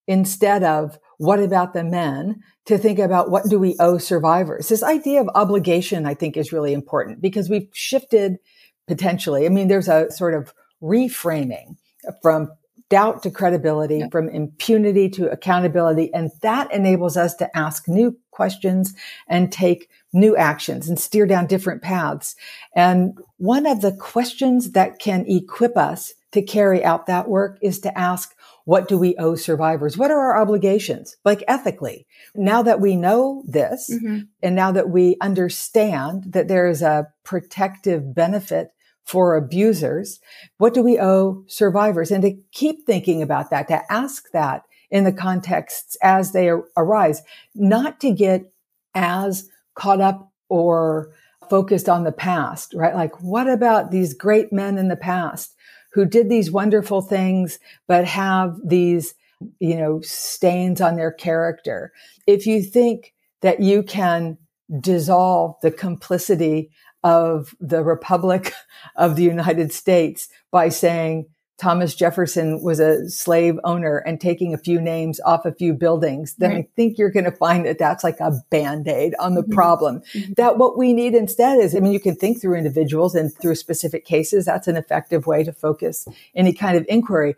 instead 0.06 0.62
of 0.64 0.98
what 1.18 1.40
about 1.40 1.74
the 1.74 1.84
men 1.84 2.42
to 2.66 2.78
think 2.78 2.98
about 2.98 3.30
what 3.30 3.44
do 3.48 3.58
we 3.58 3.76
owe 3.78 3.98
survivors. 3.98 4.68
This 4.68 4.82
idea 4.82 5.20
of 5.20 5.28
obligation, 5.34 6.06
I 6.06 6.14
think, 6.14 6.36
is 6.36 6.52
really 6.52 6.72
important 6.72 7.20
because 7.20 7.50
we've 7.50 7.68
shifted 7.72 8.38
potentially. 8.86 9.46
I 9.46 9.48
mean, 9.50 9.68
there's 9.68 9.88
a 9.88 10.10
sort 10.10 10.34
of 10.34 10.54
reframing 10.82 11.76
from 12.22 12.50
doubt 12.90 13.22
to 13.22 13.30
credibility, 13.30 13.98
yeah. 13.98 14.08
from 14.10 14.28
impunity 14.28 15.08
to 15.08 15.30
accountability. 15.30 16.12
And 16.12 16.30
that 16.42 16.72
enables 16.72 17.16
us 17.16 17.34
to 17.36 17.56
ask 17.56 17.88
new 17.88 18.16
questions 18.30 18.94
and 19.26 19.50
take 19.50 19.88
new 20.12 20.36
actions 20.36 20.88
and 20.88 20.98
steer 20.98 21.26
down 21.26 21.46
different 21.46 21.82
paths. 21.82 22.36
And 22.74 23.18
one 23.38 23.66
of 23.66 23.80
the 23.80 23.92
questions 23.92 24.72
that 24.72 24.98
can 24.98 25.24
equip 25.26 25.76
us 25.76 26.14
to 26.32 26.42
carry 26.42 26.84
out 26.84 27.06
that 27.06 27.28
work 27.28 27.58
is 27.62 27.80
to 27.80 27.98
ask, 27.98 28.33
what 28.64 28.88
do 28.88 28.98
we 28.98 29.16
owe 29.16 29.34
survivors? 29.34 29.98
What 29.98 30.10
are 30.10 30.18
our 30.18 30.40
obligations? 30.40 31.16
Like 31.24 31.44
ethically. 31.46 32.06
Now 32.34 32.62
that 32.62 32.80
we 32.80 32.96
know 32.96 33.42
this 33.46 33.90
mm-hmm. 33.92 34.20
and 34.42 34.56
now 34.56 34.72
that 34.72 34.88
we 34.88 35.16
understand 35.20 36.32
that 36.32 36.48
there 36.48 36.68
is 36.68 36.82
a 36.82 37.08
protective 37.24 38.14
benefit 38.14 38.70
for 39.04 39.36
abusers? 39.36 40.18
What 40.56 40.74
do 40.74 40.82
we 40.82 40.98
owe 40.98 41.44
survivors? 41.46 42.10
And 42.10 42.22
to 42.22 42.38
keep 42.52 42.86
thinking 42.86 43.22
about 43.22 43.50
that, 43.50 43.68
to 43.68 43.92
ask 43.92 44.30
that 44.32 44.62
in 44.90 45.04
the 45.04 45.12
contexts 45.12 45.96
as 46.02 46.32
they 46.32 46.50
arise, 46.76 47.22
not 47.54 48.00
to 48.00 48.12
get 48.12 48.50
as 48.94 49.48
caught 49.74 50.00
up 50.00 50.32
or 50.48 51.12
focused 51.50 51.88
on 51.88 52.04
the 52.04 52.12
past, 52.12 52.72
right? 52.74 52.94
Like, 52.94 53.20
what 53.20 53.48
about 53.48 53.90
these 53.90 54.14
great 54.14 54.52
men 54.52 54.78
in 54.78 54.88
the 54.88 54.96
past 54.96 55.53
who 55.94 56.04
did 56.04 56.28
these 56.28 56.50
wonderful 56.50 57.00
things, 57.00 57.58
but 57.86 58.04
have 58.04 58.58
these, 58.64 59.14
you 59.60 59.76
know, 59.76 60.00
stains 60.02 60.80
on 60.80 60.96
their 60.96 61.12
character? 61.12 61.92
If 62.26 62.46
you 62.46 62.62
think 62.62 63.14
that 63.42 63.60
you 63.60 63.82
can 63.82 64.36
dissolve 64.80 65.54
the 65.62 65.70
complicity 65.70 66.70
of 67.04 67.54
the 67.60 67.84
Republic 67.84 68.52
of 68.96 69.14
the 69.14 69.22
United 69.22 69.72
States 69.72 70.28
by 70.50 70.68
saying 70.68 71.26
Thomas 71.56 71.94
Jefferson 71.94 72.62
was 72.62 72.80
a 72.80 73.08
slave 73.08 73.60
owner 73.62 73.98
and 73.98 74.20
taking 74.20 74.52
a 74.52 74.58
few 74.58 74.80
names 74.80 75.20
off 75.20 75.46
a 75.46 75.52
few 75.52 75.72
buildings, 75.72 76.34
then 76.34 76.50
right. 76.50 76.64
I 76.64 76.68
think 76.74 76.98
you're 76.98 77.10
going 77.10 77.24
to 77.24 77.32
find 77.32 77.64
that 77.66 77.78
that's 77.78 78.02
like 78.02 78.18
a 78.18 78.32
band 78.50 78.88
aid 78.88 79.14
on 79.20 79.34
the 79.34 79.42
mm-hmm. 79.42 79.52
problem. 79.52 80.02
Mm-hmm. 80.12 80.32
That 80.36 80.58
what 80.58 80.76
we 80.76 80.92
need 80.92 81.14
instead 81.14 81.58
is, 81.58 81.76
I 81.76 81.78
mean, 81.78 81.92
you 81.92 82.00
can 82.00 82.16
think 82.16 82.40
through 82.40 82.56
individuals 82.56 83.14
and 83.14 83.32
through 83.40 83.54
specific 83.54 84.04
cases. 84.04 84.46
That's 84.46 84.66
an 84.66 84.76
effective 84.76 85.26
way 85.26 85.44
to 85.44 85.52
focus 85.52 86.08
any 86.34 86.52
kind 86.52 86.76
of 86.76 86.84
inquiry. 86.88 87.36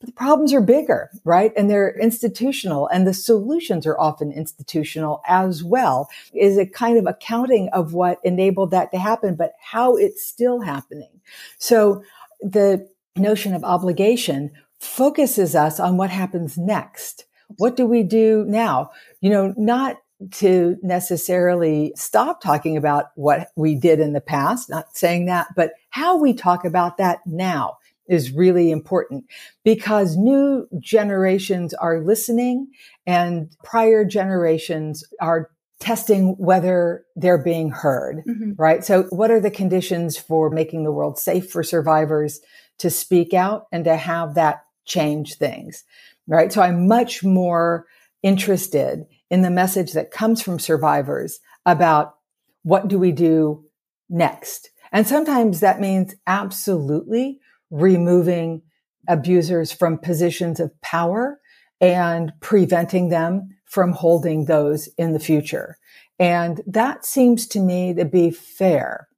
But 0.00 0.06
the 0.06 0.12
problems 0.12 0.54
are 0.54 0.60
bigger, 0.60 1.10
right? 1.24 1.52
And 1.56 1.68
they're 1.68 1.98
institutional 1.98 2.86
and 2.88 3.06
the 3.06 3.12
solutions 3.12 3.84
are 3.84 3.98
often 3.98 4.32
institutional 4.32 5.20
as 5.26 5.62
well. 5.62 6.08
Is 6.32 6.56
a 6.56 6.64
kind 6.64 6.96
of 6.98 7.06
accounting 7.06 7.68
of 7.72 7.92
what 7.92 8.18
enabled 8.24 8.70
that 8.70 8.92
to 8.92 8.98
happen, 8.98 9.34
but 9.34 9.52
how 9.60 9.96
it's 9.96 10.24
still 10.24 10.60
happening. 10.60 11.20
So 11.58 12.02
the 12.40 12.88
notion 13.18 13.54
of 13.54 13.64
obligation 13.64 14.50
focuses 14.78 15.54
us 15.54 15.80
on 15.80 15.96
what 15.96 16.10
happens 16.10 16.56
next. 16.56 17.24
What 17.56 17.76
do 17.76 17.86
we 17.86 18.02
do 18.02 18.44
now? 18.46 18.90
You 19.20 19.30
know, 19.30 19.54
not 19.56 19.98
to 20.32 20.76
necessarily 20.82 21.92
stop 21.96 22.40
talking 22.40 22.76
about 22.76 23.06
what 23.14 23.48
we 23.56 23.74
did 23.76 24.00
in 24.00 24.12
the 24.12 24.20
past, 24.20 24.68
not 24.68 24.96
saying 24.96 25.26
that, 25.26 25.48
but 25.54 25.72
how 25.90 26.16
we 26.16 26.34
talk 26.34 26.64
about 26.64 26.96
that 26.98 27.20
now 27.24 27.78
is 28.08 28.32
really 28.32 28.70
important 28.70 29.24
because 29.64 30.16
new 30.16 30.66
generations 30.78 31.74
are 31.74 32.00
listening 32.00 32.68
and 33.06 33.54
prior 33.62 34.04
generations 34.04 35.04
are 35.20 35.50
testing 35.78 36.34
whether 36.38 37.04
they're 37.14 37.38
being 37.42 37.70
heard, 37.70 38.24
mm-hmm. 38.26 38.52
right? 38.56 38.84
So 38.84 39.04
what 39.10 39.30
are 39.30 39.40
the 39.40 39.50
conditions 39.50 40.16
for 40.16 40.50
making 40.50 40.82
the 40.82 40.90
world 40.90 41.18
safe 41.18 41.50
for 41.50 41.62
survivors 41.62 42.40
to 42.78 42.90
speak 42.90 43.34
out 43.34 43.66
and 43.72 43.84
to 43.84 43.96
have 43.96 44.34
that 44.34 44.64
change 44.84 45.34
things, 45.34 45.84
right? 46.26 46.52
So 46.52 46.62
I'm 46.62 46.88
much 46.88 47.22
more 47.22 47.86
interested 48.22 49.04
in 49.30 49.42
the 49.42 49.50
message 49.50 49.92
that 49.92 50.10
comes 50.10 50.42
from 50.42 50.58
survivors 50.58 51.40
about 51.66 52.14
what 52.62 52.88
do 52.88 52.98
we 52.98 53.12
do 53.12 53.64
next? 54.08 54.70
And 54.92 55.06
sometimes 55.06 55.60
that 55.60 55.80
means 55.80 56.14
absolutely 56.26 57.40
removing 57.70 58.62
abusers 59.06 59.72
from 59.72 59.98
positions 59.98 60.60
of 60.60 60.78
power 60.80 61.40
and 61.80 62.32
preventing 62.40 63.08
them 63.08 63.56
from 63.66 63.92
holding 63.92 64.46
those 64.46 64.88
in 64.98 65.12
the 65.12 65.20
future. 65.20 65.76
And 66.18 66.62
that 66.66 67.04
seems 67.04 67.46
to 67.48 67.60
me 67.60 67.94
to 67.94 68.04
be 68.04 68.30
fair 68.30 69.08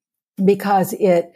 because 0.45 0.93
it 0.95 1.33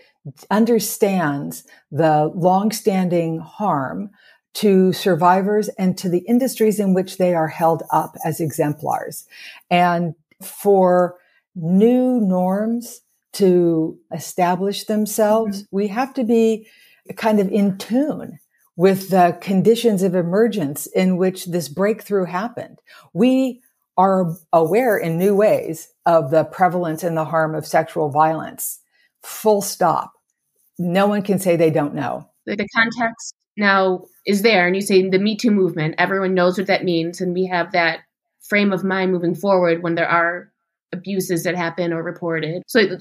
understands 0.50 1.64
the 1.90 2.30
longstanding 2.34 3.38
harm 3.38 4.10
to 4.54 4.92
survivors 4.92 5.68
and 5.78 5.98
to 5.98 6.08
the 6.08 6.20
industries 6.20 6.78
in 6.78 6.94
which 6.94 7.18
they 7.18 7.34
are 7.34 7.48
held 7.48 7.82
up 7.90 8.14
as 8.24 8.40
exemplars. 8.40 9.26
And 9.70 10.14
for 10.40 11.16
new 11.54 12.20
norms 12.20 13.00
to 13.34 13.98
establish 14.12 14.84
themselves, 14.84 15.62
mm-hmm. 15.62 15.76
we 15.76 15.88
have 15.88 16.14
to 16.14 16.24
be 16.24 16.68
kind 17.16 17.40
of 17.40 17.50
in 17.50 17.76
tune 17.78 18.38
with 18.76 19.10
the 19.10 19.36
conditions 19.40 20.02
of 20.02 20.14
emergence 20.14 20.86
in 20.86 21.16
which 21.16 21.46
this 21.46 21.68
breakthrough 21.68 22.24
happened. 22.24 22.80
We 23.12 23.60
are 23.96 24.34
aware 24.52 24.96
in 24.96 25.18
new 25.18 25.34
ways 25.34 25.88
of 26.06 26.30
the 26.30 26.44
prevalence 26.44 27.02
and 27.04 27.16
the 27.16 27.24
harm 27.24 27.54
of 27.54 27.66
sexual 27.66 28.10
violence. 28.10 28.80
Full 29.22 29.62
stop. 29.62 30.13
No 30.78 31.06
one 31.06 31.22
can 31.22 31.38
say 31.38 31.56
they 31.56 31.70
don't 31.70 31.94
know. 31.94 32.28
The 32.46 32.68
context 32.74 33.34
now 33.56 34.04
is 34.26 34.42
there, 34.42 34.66
and 34.66 34.74
you 34.74 34.82
say 34.82 35.08
the 35.08 35.18
Me 35.18 35.36
Too 35.36 35.50
movement, 35.50 35.94
everyone 35.98 36.34
knows 36.34 36.58
what 36.58 36.66
that 36.66 36.84
means, 36.84 37.20
and 37.20 37.32
we 37.32 37.46
have 37.46 37.72
that 37.72 38.00
frame 38.48 38.72
of 38.72 38.84
mind 38.84 39.12
moving 39.12 39.34
forward 39.34 39.82
when 39.82 39.94
there 39.94 40.08
are 40.08 40.52
abuses 40.92 41.44
that 41.44 41.56
happen 41.56 41.92
or 41.92 42.02
reported. 42.02 42.62
So 42.66 42.98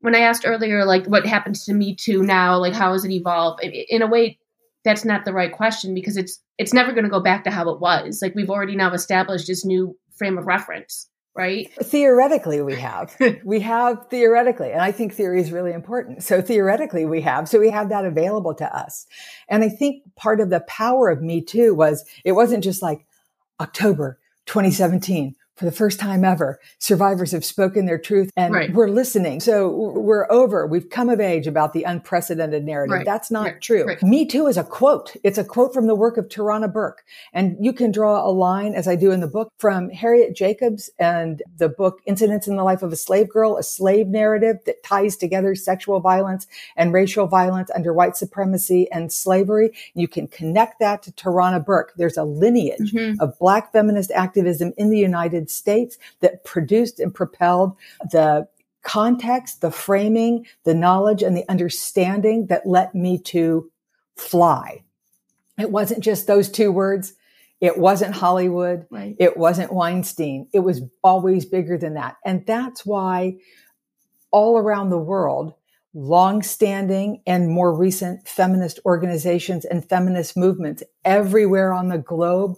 when 0.00 0.14
I 0.14 0.20
asked 0.20 0.44
earlier, 0.46 0.84
like 0.84 1.06
what 1.06 1.26
happens 1.26 1.64
to 1.64 1.74
Me 1.74 1.94
Too 1.94 2.22
now, 2.22 2.58
like 2.58 2.74
how 2.74 2.92
has 2.92 3.04
it 3.04 3.10
evolved? 3.10 3.62
In 3.62 4.02
a 4.02 4.06
way, 4.06 4.38
that's 4.84 5.04
not 5.04 5.24
the 5.24 5.32
right 5.32 5.52
question 5.52 5.94
because 5.94 6.16
it's 6.16 6.40
it's 6.56 6.72
never 6.72 6.92
going 6.92 7.04
to 7.04 7.10
go 7.10 7.20
back 7.20 7.44
to 7.44 7.50
how 7.50 7.68
it 7.70 7.80
was. 7.80 8.20
Like 8.22 8.34
we've 8.34 8.50
already 8.50 8.76
now 8.76 8.92
established 8.92 9.46
this 9.46 9.64
new 9.64 9.96
frame 10.16 10.38
of 10.38 10.46
reference, 10.46 11.09
right? 11.34 11.70
Theoretically, 11.82 12.60
we 12.60 12.74
have. 12.76 13.16
we 13.44 13.60
have 13.60 14.08
theoretically, 14.08 14.72
and 14.72 14.80
I 14.80 14.92
think 14.92 15.14
theory 15.14 15.40
is 15.40 15.52
really 15.52 15.72
important. 15.72 16.22
So 16.22 16.42
theoretically, 16.42 17.04
we 17.04 17.20
have. 17.22 17.48
So 17.48 17.58
we 17.58 17.70
have 17.70 17.88
that 17.90 18.04
available 18.04 18.54
to 18.54 18.76
us. 18.76 19.06
And 19.48 19.62
I 19.64 19.68
think 19.68 20.02
part 20.16 20.40
of 20.40 20.50
the 20.50 20.60
power 20.60 21.08
of 21.08 21.22
Me 21.22 21.40
Too 21.40 21.74
was 21.74 22.04
it 22.24 22.32
wasn't 22.32 22.64
just 22.64 22.82
like 22.82 23.06
October 23.60 24.18
2017 24.46 25.34
for 25.60 25.66
the 25.66 25.72
first 25.72 26.00
time 26.00 26.24
ever, 26.24 26.58
survivors 26.78 27.32
have 27.32 27.44
spoken 27.44 27.84
their 27.84 27.98
truth 27.98 28.30
and 28.34 28.54
right. 28.54 28.72
we're 28.72 28.88
listening. 28.88 29.40
So 29.40 29.68
we're 29.68 30.26
over. 30.32 30.66
We've 30.66 30.88
come 30.88 31.10
of 31.10 31.20
age 31.20 31.46
about 31.46 31.74
the 31.74 31.82
unprecedented 31.82 32.64
narrative. 32.64 32.94
Right. 32.94 33.04
That's 33.04 33.30
not 33.30 33.44
right. 33.44 33.60
true. 33.60 33.94
Me 34.00 34.24
too 34.24 34.46
is 34.46 34.56
a 34.56 34.64
quote. 34.64 35.14
It's 35.22 35.36
a 35.36 35.44
quote 35.44 35.74
from 35.74 35.86
the 35.86 35.94
work 35.94 36.16
of 36.16 36.28
Tarana 36.28 36.72
Burke. 36.72 37.04
And 37.34 37.58
you 37.60 37.74
can 37.74 37.92
draw 37.92 38.26
a 38.26 38.32
line, 38.32 38.74
as 38.74 38.88
I 38.88 38.96
do 38.96 39.10
in 39.10 39.20
the 39.20 39.26
book, 39.26 39.52
from 39.58 39.90
Harriet 39.90 40.34
Jacobs 40.34 40.88
and 40.98 41.42
the 41.58 41.68
book 41.68 42.00
Incidents 42.06 42.48
in 42.48 42.56
the 42.56 42.64
Life 42.64 42.82
of 42.82 42.90
a 42.90 42.96
Slave 42.96 43.28
Girl, 43.28 43.58
a 43.58 43.62
slave 43.62 44.06
narrative 44.06 44.60
that 44.64 44.82
ties 44.82 45.14
together 45.14 45.54
sexual 45.54 46.00
violence 46.00 46.46
and 46.74 46.94
racial 46.94 47.26
violence 47.26 47.70
under 47.74 47.92
white 47.92 48.16
supremacy 48.16 48.90
and 48.90 49.12
slavery. 49.12 49.72
You 49.92 50.08
can 50.08 50.26
connect 50.26 50.80
that 50.80 51.02
to 51.02 51.12
Tarana 51.12 51.62
Burke. 51.62 51.92
There's 51.96 52.16
a 52.16 52.24
lineage 52.24 52.92
mm-hmm. 52.92 53.20
of 53.20 53.38
black 53.38 53.72
feminist 53.72 54.10
activism 54.12 54.72
in 54.78 54.88
the 54.88 54.98
United 54.98 55.49
States 55.50 55.98
that 56.20 56.44
produced 56.44 57.00
and 57.00 57.14
propelled 57.14 57.76
the 58.10 58.48
context, 58.82 59.60
the 59.60 59.70
framing, 59.70 60.46
the 60.64 60.74
knowledge 60.74 61.22
and 61.22 61.36
the 61.36 61.48
understanding 61.50 62.46
that 62.46 62.66
let 62.66 62.94
me 62.94 63.18
to 63.18 63.70
fly. 64.16 64.82
It 65.58 65.70
wasn't 65.70 66.02
just 66.02 66.26
those 66.26 66.48
two 66.48 66.72
words. 66.72 67.14
It 67.60 67.76
wasn't 67.76 68.14
Hollywood. 68.14 68.86
Right. 68.90 69.14
It 69.18 69.36
wasn't 69.36 69.72
Weinstein. 69.72 70.48
It 70.54 70.60
was 70.60 70.80
always 71.04 71.44
bigger 71.44 71.76
than 71.76 71.94
that. 71.94 72.16
And 72.24 72.46
that's 72.46 72.86
why 72.86 73.36
all 74.30 74.56
around 74.56 74.88
the 74.88 74.98
world, 74.98 75.52
long-standing 75.92 77.20
and 77.26 77.50
more 77.50 77.74
recent 77.74 78.26
feminist 78.26 78.80
organizations 78.86 79.66
and 79.66 79.86
feminist 79.86 80.36
movements 80.36 80.82
everywhere 81.04 81.74
on 81.74 81.88
the 81.88 81.98
globe 81.98 82.56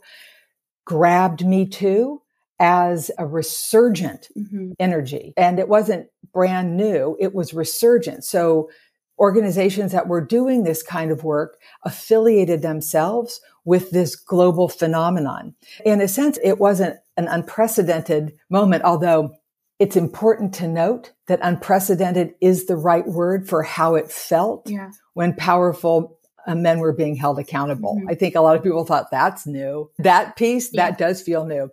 grabbed 0.85 1.45
me 1.45 1.67
too 1.67 2.22
as 2.63 3.11
a 3.19 3.27
resurgent 3.27 4.29
mm-hmm. 4.39 4.71
energy. 4.79 5.35
And 5.37 5.59
it 5.59 5.69
wasn't 5.69 6.07
brand 6.33 6.77
new, 6.77 7.17
it 7.21 7.35
was 7.35 7.53
resurgent. 7.53 8.25
So 8.25 8.71
organizations 9.19 9.93
that 9.93 10.09
were 10.09 10.21
doing 10.25 10.63
this 10.63 10.83
kind 10.83 11.11
of 11.11 11.25
work 11.25 11.61
affiliated 11.85 12.63
themselves 12.63 13.41
with 13.65 13.91
this 13.91 14.17
global 14.17 14.69
phenomenon. 14.69 15.55
In 15.85 16.01
a 16.01 16.09
sense, 16.09 16.39
it 16.43 16.59
wasn't 16.59 16.97
an 17.17 17.29
unprecedented 17.29 18.33
moment, 18.49 18.85
although 18.85 19.35
it's 19.79 19.97
important 19.97 20.55
to 20.55 20.69
note 20.69 21.13
that 21.27 21.41
unprecedented 21.43 22.35
is 22.41 22.67
the 22.67 22.77
right 22.77 23.07
word 23.07 23.49
for 23.49 23.65
how 23.65 23.97
it 23.97 24.11
felt 24.11 24.71
yeah. 24.71 24.91
when 25.15 25.35
powerful 25.35 26.19
uh, 26.47 26.55
men 26.55 26.79
were 26.79 26.93
being 26.93 27.17
held 27.17 27.39
accountable. 27.39 27.97
Mm-hmm. 27.97 28.09
I 28.11 28.15
think 28.15 28.35
a 28.35 28.41
lot 28.41 28.57
of 28.57 28.63
people 28.63 28.85
thought 28.85 29.11
that's 29.11 29.47
new. 29.47 29.91
That 29.99 30.37
piece, 30.37 30.73
yeah. 30.73 30.91
that 30.91 30.99
does 30.99 31.23
feel 31.23 31.45
new. 31.45 31.71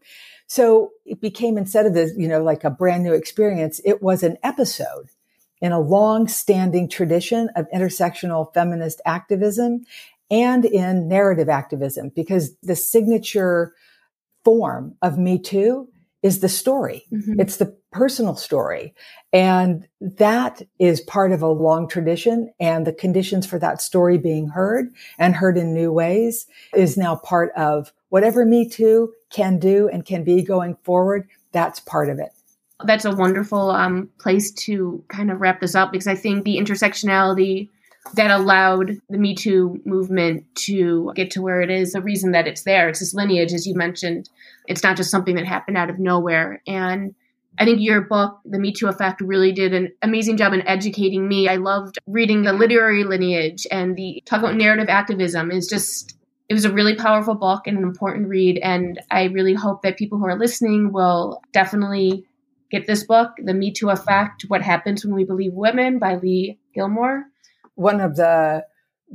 So 0.49 0.93
it 1.05 1.21
became 1.21 1.57
instead 1.59 1.85
of 1.85 1.93
this, 1.93 2.11
you 2.17 2.27
know, 2.27 2.41
like 2.41 2.63
a 2.63 2.71
brand 2.71 3.03
new 3.03 3.13
experience, 3.13 3.79
it 3.85 4.01
was 4.01 4.23
an 4.23 4.37
episode 4.43 5.09
in 5.61 5.71
a 5.71 5.79
long 5.79 6.27
standing 6.27 6.89
tradition 6.89 7.49
of 7.55 7.67
intersectional 7.73 8.51
feminist 8.51 8.99
activism 9.05 9.85
and 10.31 10.65
in 10.65 11.07
narrative 11.07 11.49
activism 11.49 12.09
because 12.15 12.55
the 12.63 12.75
signature 12.75 13.75
form 14.43 14.95
of 15.03 15.19
Me 15.19 15.37
Too 15.37 15.87
is 16.23 16.39
the 16.39 16.49
story. 16.49 17.05
Mm-hmm. 17.13 17.39
It's 17.39 17.57
the 17.57 17.77
personal 17.91 18.35
story. 18.35 18.95
And 19.31 19.87
that 20.01 20.63
is 20.79 20.99
part 20.99 21.31
of 21.31 21.43
a 21.43 21.47
long 21.47 21.87
tradition. 21.87 22.51
And 22.59 22.87
the 22.87 22.93
conditions 22.93 23.45
for 23.45 23.59
that 23.59 23.81
story 23.81 24.17
being 24.17 24.49
heard 24.49 24.89
and 25.19 25.35
heard 25.35 25.57
in 25.57 25.75
new 25.75 25.93
ways 25.93 26.47
is 26.73 26.97
now 26.97 27.15
part 27.15 27.51
of 27.55 27.93
whatever 28.09 28.45
Me 28.45 28.67
Too 28.67 29.13
can 29.29 29.59
do 29.59 29.87
and 29.89 30.05
can 30.05 30.23
be 30.23 30.43
going 30.43 30.75
forward. 30.83 31.27
That's 31.51 31.79
part 31.79 32.09
of 32.09 32.19
it. 32.19 32.29
That's 32.85 33.05
a 33.05 33.15
wonderful 33.15 33.71
um, 33.71 34.09
place 34.19 34.51
to 34.51 35.03
kind 35.09 35.31
of 35.31 35.41
wrap 35.41 35.59
this 35.59 35.75
up 35.75 35.91
because 35.91 36.07
I 36.07 36.15
think 36.15 36.45
the 36.45 36.57
intersectionality 36.57 37.69
that 38.13 38.31
allowed 38.31 38.97
the 39.09 39.17
Me 39.17 39.35
Too 39.35 39.81
movement 39.85 40.43
to 40.55 41.11
get 41.15 41.31
to 41.31 41.41
where 41.41 41.61
it 41.61 41.69
is, 41.69 41.91
the 41.91 42.01
reason 42.01 42.31
that 42.31 42.47
it's 42.47 42.63
there, 42.63 42.89
it's 42.89 42.99
this 42.99 43.13
lineage, 43.13 43.53
as 43.53 43.67
you 43.67 43.75
mentioned. 43.75 44.29
It's 44.67 44.83
not 44.83 44.97
just 44.97 45.11
something 45.11 45.35
that 45.35 45.45
happened 45.45 45.77
out 45.77 45.89
of 45.89 45.99
nowhere. 45.99 46.61
And 46.65 47.13
I 47.59 47.65
think 47.65 47.81
your 47.81 48.01
book, 48.01 48.39
The 48.45 48.57
Me 48.57 48.71
Too 48.71 48.87
Effect, 48.87 49.19
really 49.19 49.51
did 49.51 49.73
an 49.73 49.91
amazing 50.01 50.37
job 50.37 50.53
in 50.53 50.65
educating 50.65 51.27
me. 51.27 51.49
I 51.49 51.57
loved 51.57 51.99
reading 52.07 52.43
the 52.43 52.53
literary 52.53 53.03
lineage 53.03 53.67
and 53.69 53.97
the 53.97 54.23
talk 54.25 54.39
about 54.39 54.55
narrative 54.55 54.87
activism 54.87 55.51
is 55.51 55.67
just 55.67 56.15
it 56.49 56.55
was 56.55 56.65
a 56.65 56.73
really 56.73 56.95
powerful 56.95 57.35
book 57.35 57.67
and 57.67 57.77
an 57.77 57.83
important 57.83 58.27
read. 58.27 58.57
And 58.57 58.99
I 59.11 59.25
really 59.25 59.53
hope 59.53 59.83
that 59.83 59.97
people 59.97 60.17
who 60.17 60.25
are 60.25 60.37
listening 60.37 60.91
will 60.91 61.39
definitely 61.53 62.25
get 62.71 62.87
this 62.87 63.03
book, 63.03 63.31
The 63.37 63.53
Me 63.53 63.71
Too 63.71 63.91
Effect 63.91 64.45
What 64.47 64.63
Happens 64.63 65.05
When 65.05 65.13
We 65.13 65.23
Believe 65.23 65.53
Women 65.53 65.99
by 65.99 66.15
Leigh 66.15 66.57
Gilmore. 66.73 67.25
One 67.75 68.01
of 68.01 68.15
the 68.15 68.65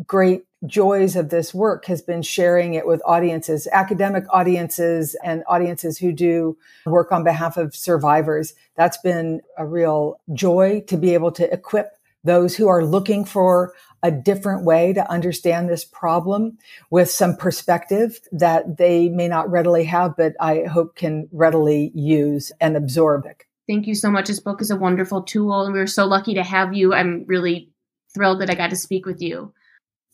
great 0.06 0.44
joys 0.66 1.14
of 1.16 1.28
this 1.28 1.52
work 1.52 1.86
has 1.86 2.02
been 2.02 2.22
sharing 2.22 2.74
it 2.74 2.86
with 2.86 3.02
audiences, 3.04 3.68
academic 3.72 4.24
audiences 4.30 5.16
and 5.22 5.42
audiences 5.46 5.98
who 5.98 6.12
do 6.12 6.56
work 6.86 7.12
on 7.12 7.24
behalf 7.24 7.56
of 7.56 7.74
survivors. 7.74 8.54
That's 8.76 8.96
been 8.98 9.42
a 9.58 9.66
real 9.66 10.20
joy 10.32 10.84
to 10.86 10.96
be 10.96 11.14
able 11.14 11.32
to 11.32 11.52
equip 11.52 11.90
those 12.22 12.56
who 12.56 12.68
are 12.68 12.84
looking 12.84 13.24
for 13.24 13.74
a 14.04 14.10
different 14.10 14.64
way 14.64 14.92
to 14.92 15.10
understand 15.10 15.68
this 15.68 15.84
problem 15.84 16.58
with 16.90 17.10
some 17.10 17.34
perspective 17.36 18.20
that 18.30 18.76
they 18.76 19.08
may 19.08 19.26
not 19.26 19.50
readily 19.50 19.84
have, 19.84 20.14
but 20.16 20.34
I 20.38 20.64
hope 20.64 20.94
can 20.94 21.26
readily 21.32 21.90
use 21.94 22.52
and 22.60 22.76
absorb 22.76 23.24
it. 23.24 23.44
Thank 23.66 23.86
you 23.86 23.94
so 23.94 24.10
much. 24.10 24.28
This 24.28 24.40
book 24.40 24.60
is 24.60 24.70
a 24.70 24.76
wonderful 24.76 25.22
tool, 25.22 25.62
and 25.62 25.72
we're 25.72 25.86
so 25.86 26.04
lucky 26.04 26.34
to 26.34 26.42
have 26.42 26.74
you. 26.74 26.92
I'm 26.92 27.24
really 27.26 27.70
thrilled 28.12 28.42
that 28.42 28.50
I 28.50 28.54
got 28.54 28.70
to 28.70 28.76
speak 28.76 29.06
with 29.06 29.22
you. 29.22 29.54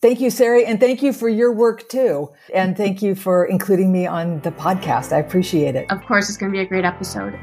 Thank 0.01 0.21
you, 0.21 0.31
Sarey, 0.31 0.65
and 0.65 0.79
thank 0.79 1.03
you 1.03 1.11
for 1.11 1.27
your 1.27 1.51
work 1.51 1.89
too. 1.89 2.29
And 2.55 2.75
thank 2.77 3.01
you 3.01 3.13
for 3.13 3.45
including 3.45 3.91
me 3.91 4.07
on 4.07 4.39
the 4.39 4.51
podcast. 4.51 5.11
I 5.11 5.19
appreciate 5.19 5.75
it. 5.75 5.91
Of 5.91 6.03
course, 6.05 6.29
it's 6.29 6.37
going 6.37 6.51
to 6.51 6.57
be 6.57 6.63
a 6.63 6.65
great 6.65 6.85
episode. 6.85 7.37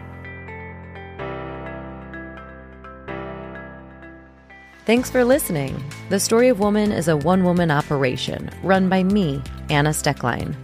Thanks 4.88 5.10
for 5.10 5.22
listening. 5.22 5.84
The 6.08 6.18
Story 6.18 6.48
of 6.48 6.60
Woman 6.60 6.92
is 6.92 7.08
a 7.08 7.16
one 7.18 7.44
woman 7.44 7.70
operation 7.70 8.48
run 8.62 8.88
by 8.88 9.02
me, 9.02 9.42
Anna 9.68 9.90
Steckline. 9.90 10.56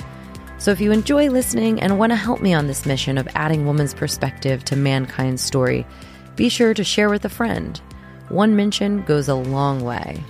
So 0.56 0.70
if 0.70 0.80
you 0.80 0.92
enjoy 0.92 1.28
listening 1.28 1.78
and 1.82 1.98
want 1.98 2.10
to 2.10 2.16
help 2.16 2.40
me 2.40 2.54
on 2.54 2.66
this 2.66 2.86
mission 2.86 3.18
of 3.18 3.28
adding 3.34 3.66
woman's 3.66 3.92
perspective 3.92 4.64
to 4.64 4.76
mankind's 4.76 5.42
story, 5.42 5.86
be 6.36 6.48
sure 6.48 6.72
to 6.72 6.82
share 6.82 7.10
with 7.10 7.26
a 7.26 7.28
friend. 7.28 7.78
One 8.30 8.56
mention 8.56 9.02
goes 9.02 9.28
a 9.28 9.34
long 9.34 9.84
way. 9.84 10.24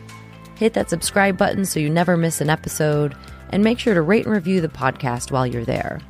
Hit 0.56 0.72
that 0.72 0.90
subscribe 0.90 1.38
button 1.38 1.64
so 1.64 1.78
you 1.78 1.88
never 1.88 2.16
miss 2.16 2.40
an 2.40 2.50
episode, 2.50 3.14
and 3.50 3.62
make 3.62 3.78
sure 3.78 3.94
to 3.94 4.02
rate 4.02 4.26
and 4.26 4.34
review 4.34 4.60
the 4.60 4.66
podcast 4.66 5.30
while 5.30 5.46
you're 5.46 5.64
there. 5.64 6.00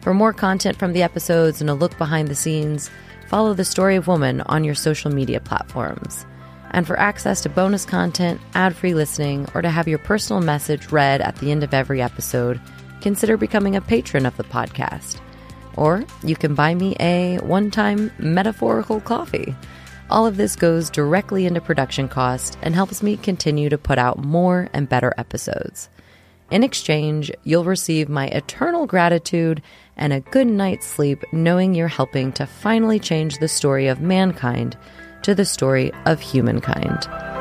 For 0.00 0.14
more 0.14 0.32
content 0.32 0.78
from 0.78 0.92
the 0.92 1.02
episodes 1.02 1.60
and 1.60 1.70
a 1.70 1.74
look 1.74 1.98
behind 1.98 2.28
the 2.28 2.36
scenes, 2.36 2.88
follow 3.26 3.52
The 3.52 3.64
Story 3.64 3.96
of 3.96 4.06
Woman 4.06 4.42
on 4.42 4.62
your 4.62 4.76
social 4.76 5.10
media 5.10 5.40
platforms. 5.40 6.24
And 6.70 6.86
for 6.86 6.98
access 6.98 7.40
to 7.42 7.48
bonus 7.48 7.84
content, 7.84 8.40
ad 8.54 8.74
free 8.74 8.94
listening, 8.94 9.46
or 9.54 9.62
to 9.62 9.70
have 9.70 9.88
your 9.88 9.98
personal 9.98 10.42
message 10.42 10.92
read 10.92 11.20
at 11.20 11.36
the 11.36 11.50
end 11.50 11.62
of 11.62 11.72
every 11.72 12.02
episode, 12.02 12.60
consider 13.00 13.36
becoming 13.36 13.76
a 13.76 13.80
patron 13.80 14.26
of 14.26 14.36
the 14.36 14.44
podcast. 14.44 15.20
Or 15.76 16.04
you 16.22 16.36
can 16.36 16.54
buy 16.54 16.74
me 16.74 16.96
a 16.98 17.38
one 17.38 17.70
time 17.70 18.10
metaphorical 18.18 19.00
coffee. 19.00 19.54
All 20.08 20.26
of 20.26 20.36
this 20.36 20.56
goes 20.56 20.88
directly 20.88 21.46
into 21.46 21.60
production 21.60 22.08
cost 22.08 22.56
and 22.62 22.74
helps 22.74 23.02
me 23.02 23.16
continue 23.16 23.68
to 23.68 23.78
put 23.78 23.98
out 23.98 24.24
more 24.24 24.68
and 24.72 24.88
better 24.88 25.12
episodes. 25.18 25.88
In 26.48 26.62
exchange, 26.62 27.32
you'll 27.42 27.64
receive 27.64 28.08
my 28.08 28.28
eternal 28.28 28.86
gratitude 28.86 29.62
and 29.96 30.12
a 30.12 30.20
good 30.20 30.46
night's 30.46 30.86
sleep 30.86 31.24
knowing 31.32 31.74
you're 31.74 31.88
helping 31.88 32.32
to 32.32 32.46
finally 32.46 33.00
change 33.00 33.38
the 33.38 33.48
story 33.48 33.88
of 33.88 34.00
mankind 34.00 34.76
to 35.26 35.34
the 35.34 35.44
story 35.44 35.90
of 36.04 36.20
humankind. 36.20 37.35